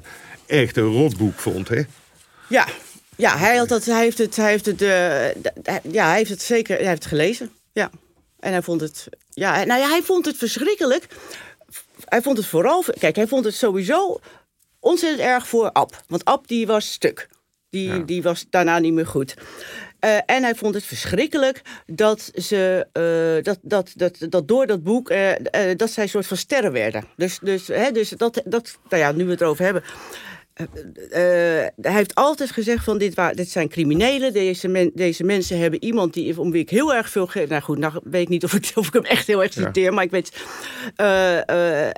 echt 0.45 0.78
een 0.78 0.84
rotboek 0.93 1.39
vond. 1.39 1.67
Hè? 1.67 1.82
Ja, 2.49 2.67
ja 3.15 3.38
hij, 3.38 3.57
had 3.57 3.67
dat, 3.70 3.86
hij, 3.86 4.01
heeft 4.03 4.17
het, 4.17 4.36
hij, 4.36 4.49
heeft 4.49 4.65
het, 4.65 4.78
d- 4.78 5.91
ja, 5.91 6.07
hij 6.07 6.17
heeft 6.17 6.30
het 6.30 6.41
zeker 6.41 6.76
hij 6.78 6.86
heeft 6.88 7.03
het 7.03 7.11
gelezen. 7.11 7.51
Ja. 7.72 7.89
En 8.39 8.51
hij 8.51 8.61
vond 8.61 8.82
het, 8.82 9.07
ja, 9.30 9.63
nou 9.63 9.80
ja, 9.82 9.89
hij 9.89 10.01
vond 10.01 10.26
het 10.26 10.38
verschrikkelijk. 10.38 11.07
Hij 12.05 12.22
vond 12.22 12.38
het 12.38 12.45
vooral, 12.45 12.84
kijk, 12.99 13.15
hij 13.15 13.28
vond 13.28 13.45
het 13.45 13.55
sowieso 13.55 14.20
ontzettend 14.80 15.22
erg 15.28 15.47
voor 15.47 15.72
Ab. 15.72 16.03
Want 16.07 16.26
Ab 16.26 16.47
die 16.47 16.67
was 16.67 16.91
stuk. 16.91 17.28
Die, 17.70 17.88
Ja. 17.88 17.97
die 17.97 18.22
was 18.22 18.45
daarna 18.49 18.80
niet 18.80 18.93
meer 18.93 19.07
goed. 19.07 19.36
Eh, 20.00 20.18
en 20.26 20.43
hij 20.43 20.56
vond 20.56 20.76
het 20.76 20.84
verschrikkelijk 20.84 21.62
dat 21.86 22.32
ze 22.34 22.88
eh, 22.91 23.43
dat, 23.43 23.60
dat, 23.62 23.91
dat, 23.95 24.18
dat 24.30 24.47
door 24.47 24.68
dat 24.68 24.84
boek 24.84 25.10
eh, 25.10 25.32
dat 25.76 25.89
zij 25.89 26.04
een 26.04 26.10
soort 26.10 26.28
van 26.28 26.38
sterren 26.38 26.72
werden. 26.72 27.04
Dus, 27.16 27.39
dus, 27.41 27.68
hè, 27.68 27.91
dus 27.91 28.10
dat, 28.10 28.41
dat, 28.45 28.78
nou 28.89 29.02
ja, 29.02 29.12
nu 29.12 29.26
we 29.26 29.32
het 29.32 29.41
erover 29.41 29.64
hebben. 29.64 29.84
Hij 31.82 31.93
heeft 31.93 32.16
altijd 32.16 32.52
gezegd 32.52 32.84
van 32.84 32.97
dit, 32.97 33.16
dit 33.34 33.50
zijn 33.50 33.70
criminelen. 33.70 34.34
Deze, 34.34 34.68
men- 34.68 34.91
deze 34.93 35.24
mensen 35.24 35.60
hebben 35.60 35.84
iemand 35.84 36.14
die, 36.14 36.39
om 36.39 36.52
wie 36.52 36.62
ik 36.62 36.70
heel 36.70 36.93
erg 36.93 37.10
veel... 37.10 37.30
Nou 37.47 37.62
goed, 37.62 37.78
nou 37.78 38.00
weet 38.04 38.22
ik 38.22 38.30
niet 38.30 38.43
of 38.43 38.54
ik, 38.54 38.72
of 38.76 38.88
ik 38.88 38.93
hem 38.93 39.06
echt 39.06 39.28
heel 39.28 39.43
erg 39.43 39.56
Ja. 39.56 39.66
citeer. 39.66 39.93
Maar 39.93 40.04
ik 40.04 40.12
weet... 40.12 40.32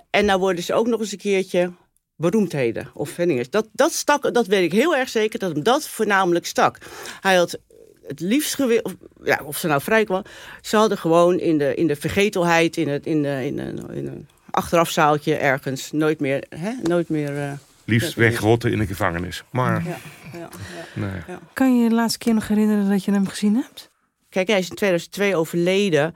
en 0.10 0.26
nou 0.26 0.40
worden 0.40 0.64
ze 0.64 0.74
ook 0.74 0.88
nog 0.88 1.00
eens 1.00 1.12
een 1.12 1.18
keertje 1.18 1.72
beroemdheden 2.16 2.92
of. 2.94 3.16
Dat, 3.50 3.68
dat 3.72 3.92
stak, 3.92 4.34
dat 4.34 4.48
weet 4.48 4.64
ik 4.64 4.72
heel 4.72 4.96
erg 4.96 5.10
zeker, 5.10 5.40
dat 5.40 5.54
hem 5.54 5.64
dat 5.64 5.88
voornamelijk 5.88 6.46
stak. 6.46 6.78
Hij 7.22 7.36
had 7.36 7.60
het 8.12 8.20
liefst 8.20 8.56
gewild, 8.56 8.84
of, 8.84 8.94
ja, 9.24 9.42
of 9.44 9.58
ze 9.58 9.68
nou 9.68 9.82
vrij 9.82 10.04
kwam, 10.04 10.24
ze 10.62 10.76
hadden 10.76 10.98
gewoon 10.98 11.40
in 11.40 11.58
de, 11.58 11.76
in 11.76 11.88
de 11.88 11.96
vergetelheid, 11.96 12.78
in, 12.78 12.88
het, 12.90 13.06
in, 13.06 13.22
de, 13.22 13.46
in, 13.46 13.60
een, 13.60 13.90
in 13.94 14.08
een 14.08 14.28
achterafzaaltje 14.52 15.36
ergens, 15.36 15.92
nooit 15.92 16.20
meer, 16.20 16.44
hè, 16.50 16.72
nooit 16.84 17.10
meer... 17.10 17.38
eh, 17.38 17.52
Liefst 17.86 18.14
wegrotten 18.14 18.72
in 18.72 18.80
de 18.80 18.86
gevangenis. 18.88 19.44
Maar 19.50 19.84
ja, 19.84 19.98
ja, 20.34 20.40
ja. 20.40 20.50
nee. 20.96 21.38
Kan 21.54 21.78
je 21.78 21.84
je 21.84 21.90
de 21.90 21.96
laatste 21.96 22.18
keer 22.20 22.34
nog 22.34 22.48
herinneren 22.48 22.90
dat 22.90 23.04
je 23.06 23.12
hem 23.12 23.28
gezien 23.28 23.56
hebt? 23.56 23.90
Kijk, 24.30 24.48
hij 24.48 24.60
is 24.60 24.70
in 24.70 24.76
2002 24.76 25.36
overleden. 25.36 26.14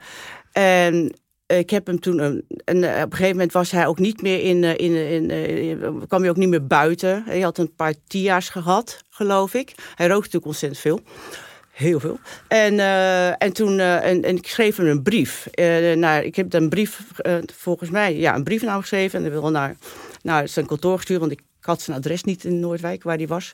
En 0.52 1.14
ik 1.46 1.70
heb 1.70 1.86
hem 1.86 2.00
toen. 2.00 2.18
een- 2.18 2.44
En 2.64 2.84
eh, 2.84 2.96
op 3.02 3.10
een 3.10 3.16
gegeven 3.16 3.32
moment 3.36 3.52
was 3.52 3.70
hij 3.70 3.86
ook 3.86 3.98
niet 3.98 4.22
meer 4.22 4.40
in. 4.42 4.64
eh, 4.64 4.76
in, 4.78 4.94
in, 4.94 5.30
eh, 5.30 5.88
kwam 6.08 6.20
hij 6.20 6.30
ook 6.30 6.36
niet 6.36 6.48
meer 6.48 6.66
buiten. 6.66 7.22
Hij 7.26 7.40
had 7.40 7.58
een 7.58 7.74
paar 7.74 7.94
tia's 8.06 8.48
gehad, 8.48 9.02
geloof 9.08 9.54
ik. 9.54 9.72
Hij 9.94 10.06
rookte 10.06 10.14
natuurlijk 10.24 10.46
ontzettend 10.46 10.80
veel. 10.80 11.00
Heel 11.76 12.00
veel. 12.00 12.18
En, 12.48 12.78
eh, 12.80 13.42
en 13.42 13.52
toen. 13.52 13.78
eh, 13.78 14.04
en, 14.04 14.22
en 14.22 14.36
ik 14.36 14.46
schreef 14.46 14.76
hem 14.76 14.86
een 14.86 15.02
brief. 15.02 15.46
eh, 15.46 15.96
naar, 15.96 16.24
ik 16.24 16.36
heb 16.36 16.52
een 16.52 16.68
brief, 16.68 17.00
volgens 17.56 17.90
mij. 17.90 18.16
Ja, 18.16 18.34
een 18.34 18.44
brief 18.44 18.62
naar 18.62 18.70
hem 18.72 18.80
geschreven. 18.80 19.18
En 19.20 19.26
ik 19.26 19.32
wil 19.32 19.50
naar, 19.50 19.76
naar 20.22 20.48
zijn 20.48 20.66
kantoor 20.66 20.96
gestuurd. 20.96 21.20
Want 21.20 21.32
ik 21.32 21.40
had 21.60 21.82
zijn 21.82 21.96
adres 21.96 22.24
niet 22.24 22.44
in 22.44 22.60
Noordwijk, 22.60 23.02
waar 23.02 23.16
hij 23.16 23.26
was. 23.26 23.52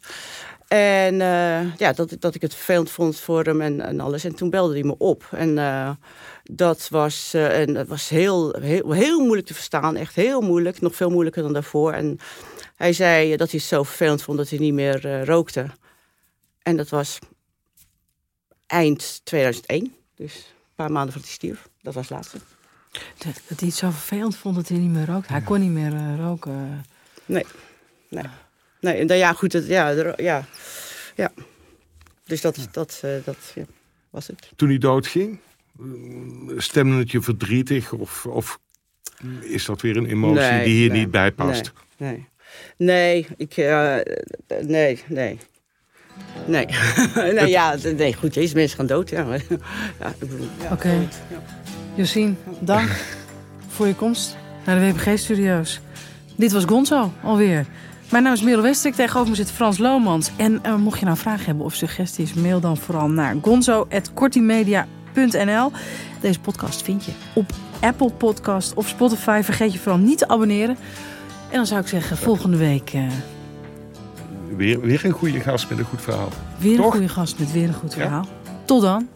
En 0.69 1.17
ja, 1.77 1.93
dat, 1.95 2.17
dat 2.19 2.35
ik 2.35 2.43
het 2.43 2.55
vervelend 2.55 2.91
vond 2.91 3.21
voor 3.21 3.45
hem 3.45 3.61
en, 3.61 3.81
en 3.81 4.01
alles. 4.01 4.25
En 4.25 4.35
toen 4.35 4.51
belde 4.51 4.73
hij 4.75 4.83
me 4.83 4.95
op. 4.99 5.25
En 5.31 5.55
dat 6.43 6.89
was, 6.91 7.35
en 7.35 7.75
dat 7.75 7.87
was 7.87 8.09
heel, 8.09 8.57
heel, 8.61 8.93
heel 8.93 9.21
moeilijk 9.21 9.47
te 9.47 9.55
verstaan. 9.55 9.97
Echt 9.97 10.15
heel 10.15 10.41
moeilijk. 10.41 10.81
Nog 10.81 10.95
veel 10.95 11.11
moeilijker 11.11 11.43
dan 11.43 11.53
daarvoor. 11.53 11.93
En 11.93 12.19
hij 12.77 12.93
zei 12.93 13.37
dat 13.37 13.51
hij 13.51 13.59
het 13.61 13.69
zo 13.69 13.83
vervelend 13.83 14.23
vond 14.23 14.39
dat 14.39 14.49
hij 14.51 14.59
niet 14.59 14.75
meer 14.75 15.25
rookte. 15.25 15.67
En 16.63 16.77
dat 16.77 16.89
was 16.89 17.19
eind 18.73 19.21
2001. 19.25 19.95
Dus 20.15 20.35
een 20.35 20.75
paar 20.75 20.93
maanden 20.93 21.13
voordat 21.13 21.31
hij 21.31 21.39
stierf. 21.39 21.69
Dat 21.83 21.95
was 21.95 22.09
het 22.09 22.17
laatste. 22.17 22.39
Dat, 22.93 23.41
dat 23.49 23.61
hij 23.61 23.69
het 23.69 23.77
zo 23.77 23.91
vervelend 23.91 24.37
vond 24.37 24.55
dat 24.55 24.69
hij 24.69 24.79
niet 24.79 24.91
meer 24.91 25.07
rookt. 25.07 25.29
Hij 25.29 25.41
kon 25.41 25.61
niet 25.61 25.71
meer 25.71 25.93
eh, 25.93 26.17
roken. 26.19 26.85
Nee. 27.25 27.47
Nee. 28.09 28.25
Nee, 28.81 28.95
en 28.95 29.07
dan, 29.07 29.17
ja, 29.17 29.33
goed. 29.33 29.53
Dat, 29.53 29.67
ja, 29.67 29.91
ja. 30.17 30.47
ja. 31.17 31.33
Dus 32.25 32.41
dat, 32.41 32.69
dat, 32.71 33.01
eh, 33.03 33.11
dat 33.25 33.53
ja, 33.55 33.65
was 34.11 34.27
het. 34.27 34.51
Toen 34.57 34.69
hij 34.69 34.79
doodging, 34.79 35.39
stemde 36.57 36.97
het 36.97 37.11
je 37.11 37.21
verdrietig? 37.23 37.93
Of, 37.93 38.27
of 38.27 38.59
is 39.41 39.65
dat 39.65 39.81
weer 39.81 39.97
een 39.97 40.07
emotie 40.07 40.41
Nee, 40.41 40.65
die 40.65 40.75
hier 40.75 40.91
nee, 40.91 40.99
niet 41.01 41.11
bij 41.11 41.33
past? 41.33 41.73
Nee. 41.97 42.29
Nee, 42.77 43.27
ik. 43.37 43.57
eh, 43.57 43.97
nee, 44.63 45.03
nee. 45.07 45.39
Nee. 46.47 46.67
nee, 47.35 47.49
ja, 47.49 47.75
nee, 47.97 48.15
goed, 48.15 48.35
deze 48.35 48.55
mensen 48.55 48.77
gaan 48.77 48.87
dood. 48.87 49.11
Ja, 49.11 49.27
ja, 50.01 50.13
Oké. 50.71 50.91
ja. 50.91 50.99
Josien, 51.95 52.39
dank 52.61 52.91
voor 53.69 53.87
je 53.87 53.95
komst 53.95 54.37
naar 54.65 54.81
de 54.81 54.93
WPG-studio's. 54.93 55.81
Dit 56.37 56.53
was 56.53 56.65
Gonzo 56.65 57.13
alweer. 57.23 57.67
Mijn 58.11 58.23
naam 58.25 58.33
is 58.33 58.43
Merel 58.43 58.63
Westrik, 58.63 58.95
tegenover 58.95 59.31
me 59.31 59.37
zit 59.37 59.51
Frans 59.51 59.79
Lomans. 59.79 60.31
En 60.37 60.59
eh, 60.63 60.75
mocht 60.75 60.99
je 60.99 61.05
nou 61.05 61.17
vragen 61.17 61.47
hebben 61.47 61.65
of 61.65 61.75
suggesties, 61.75 62.35
mail 62.35 62.61
dan 62.61 62.77
vooral 62.77 63.09
naar 63.09 63.37
gonzo.kortimedia.nl. 63.43 65.73
Deze 66.21 66.41
podcast 66.41 66.83
vind 66.83 67.05
je 67.05 67.13
op 67.35 67.53
Apple 67.81 68.11
Podcast 68.11 68.75
of 68.75 68.89
Spotify. 68.89 69.41
Vergeet 69.45 69.73
je 69.73 69.79
vooral 69.79 70.01
niet 70.01 70.19
te 70.19 70.29
abonneren. 70.29 70.77
En 71.51 71.57
dan 71.57 71.67
zou 71.67 71.81
ik 71.81 71.87
zeggen, 71.87 72.17
volgende 72.17 72.57
week 72.57 72.93
eh, 72.93 73.03
Weer, 74.57 74.81
weer 74.81 75.05
een 75.05 75.11
goede 75.13 75.41
gast 75.41 75.69
met 75.71 75.79
een 75.79 75.85
goed 75.85 76.01
verhaal. 76.03 76.29
weer 76.59 76.71
een 76.77 76.77
Toch? 76.83 76.91
goede 76.93 77.09
gast 77.09 77.39
met 77.39 77.53
weer 77.53 77.69
een 77.69 77.75
goed 77.75 77.95
Ja. 77.95 78.01
verhaal. 78.01 78.27
Tot 78.65 78.83
dan. 78.83 79.09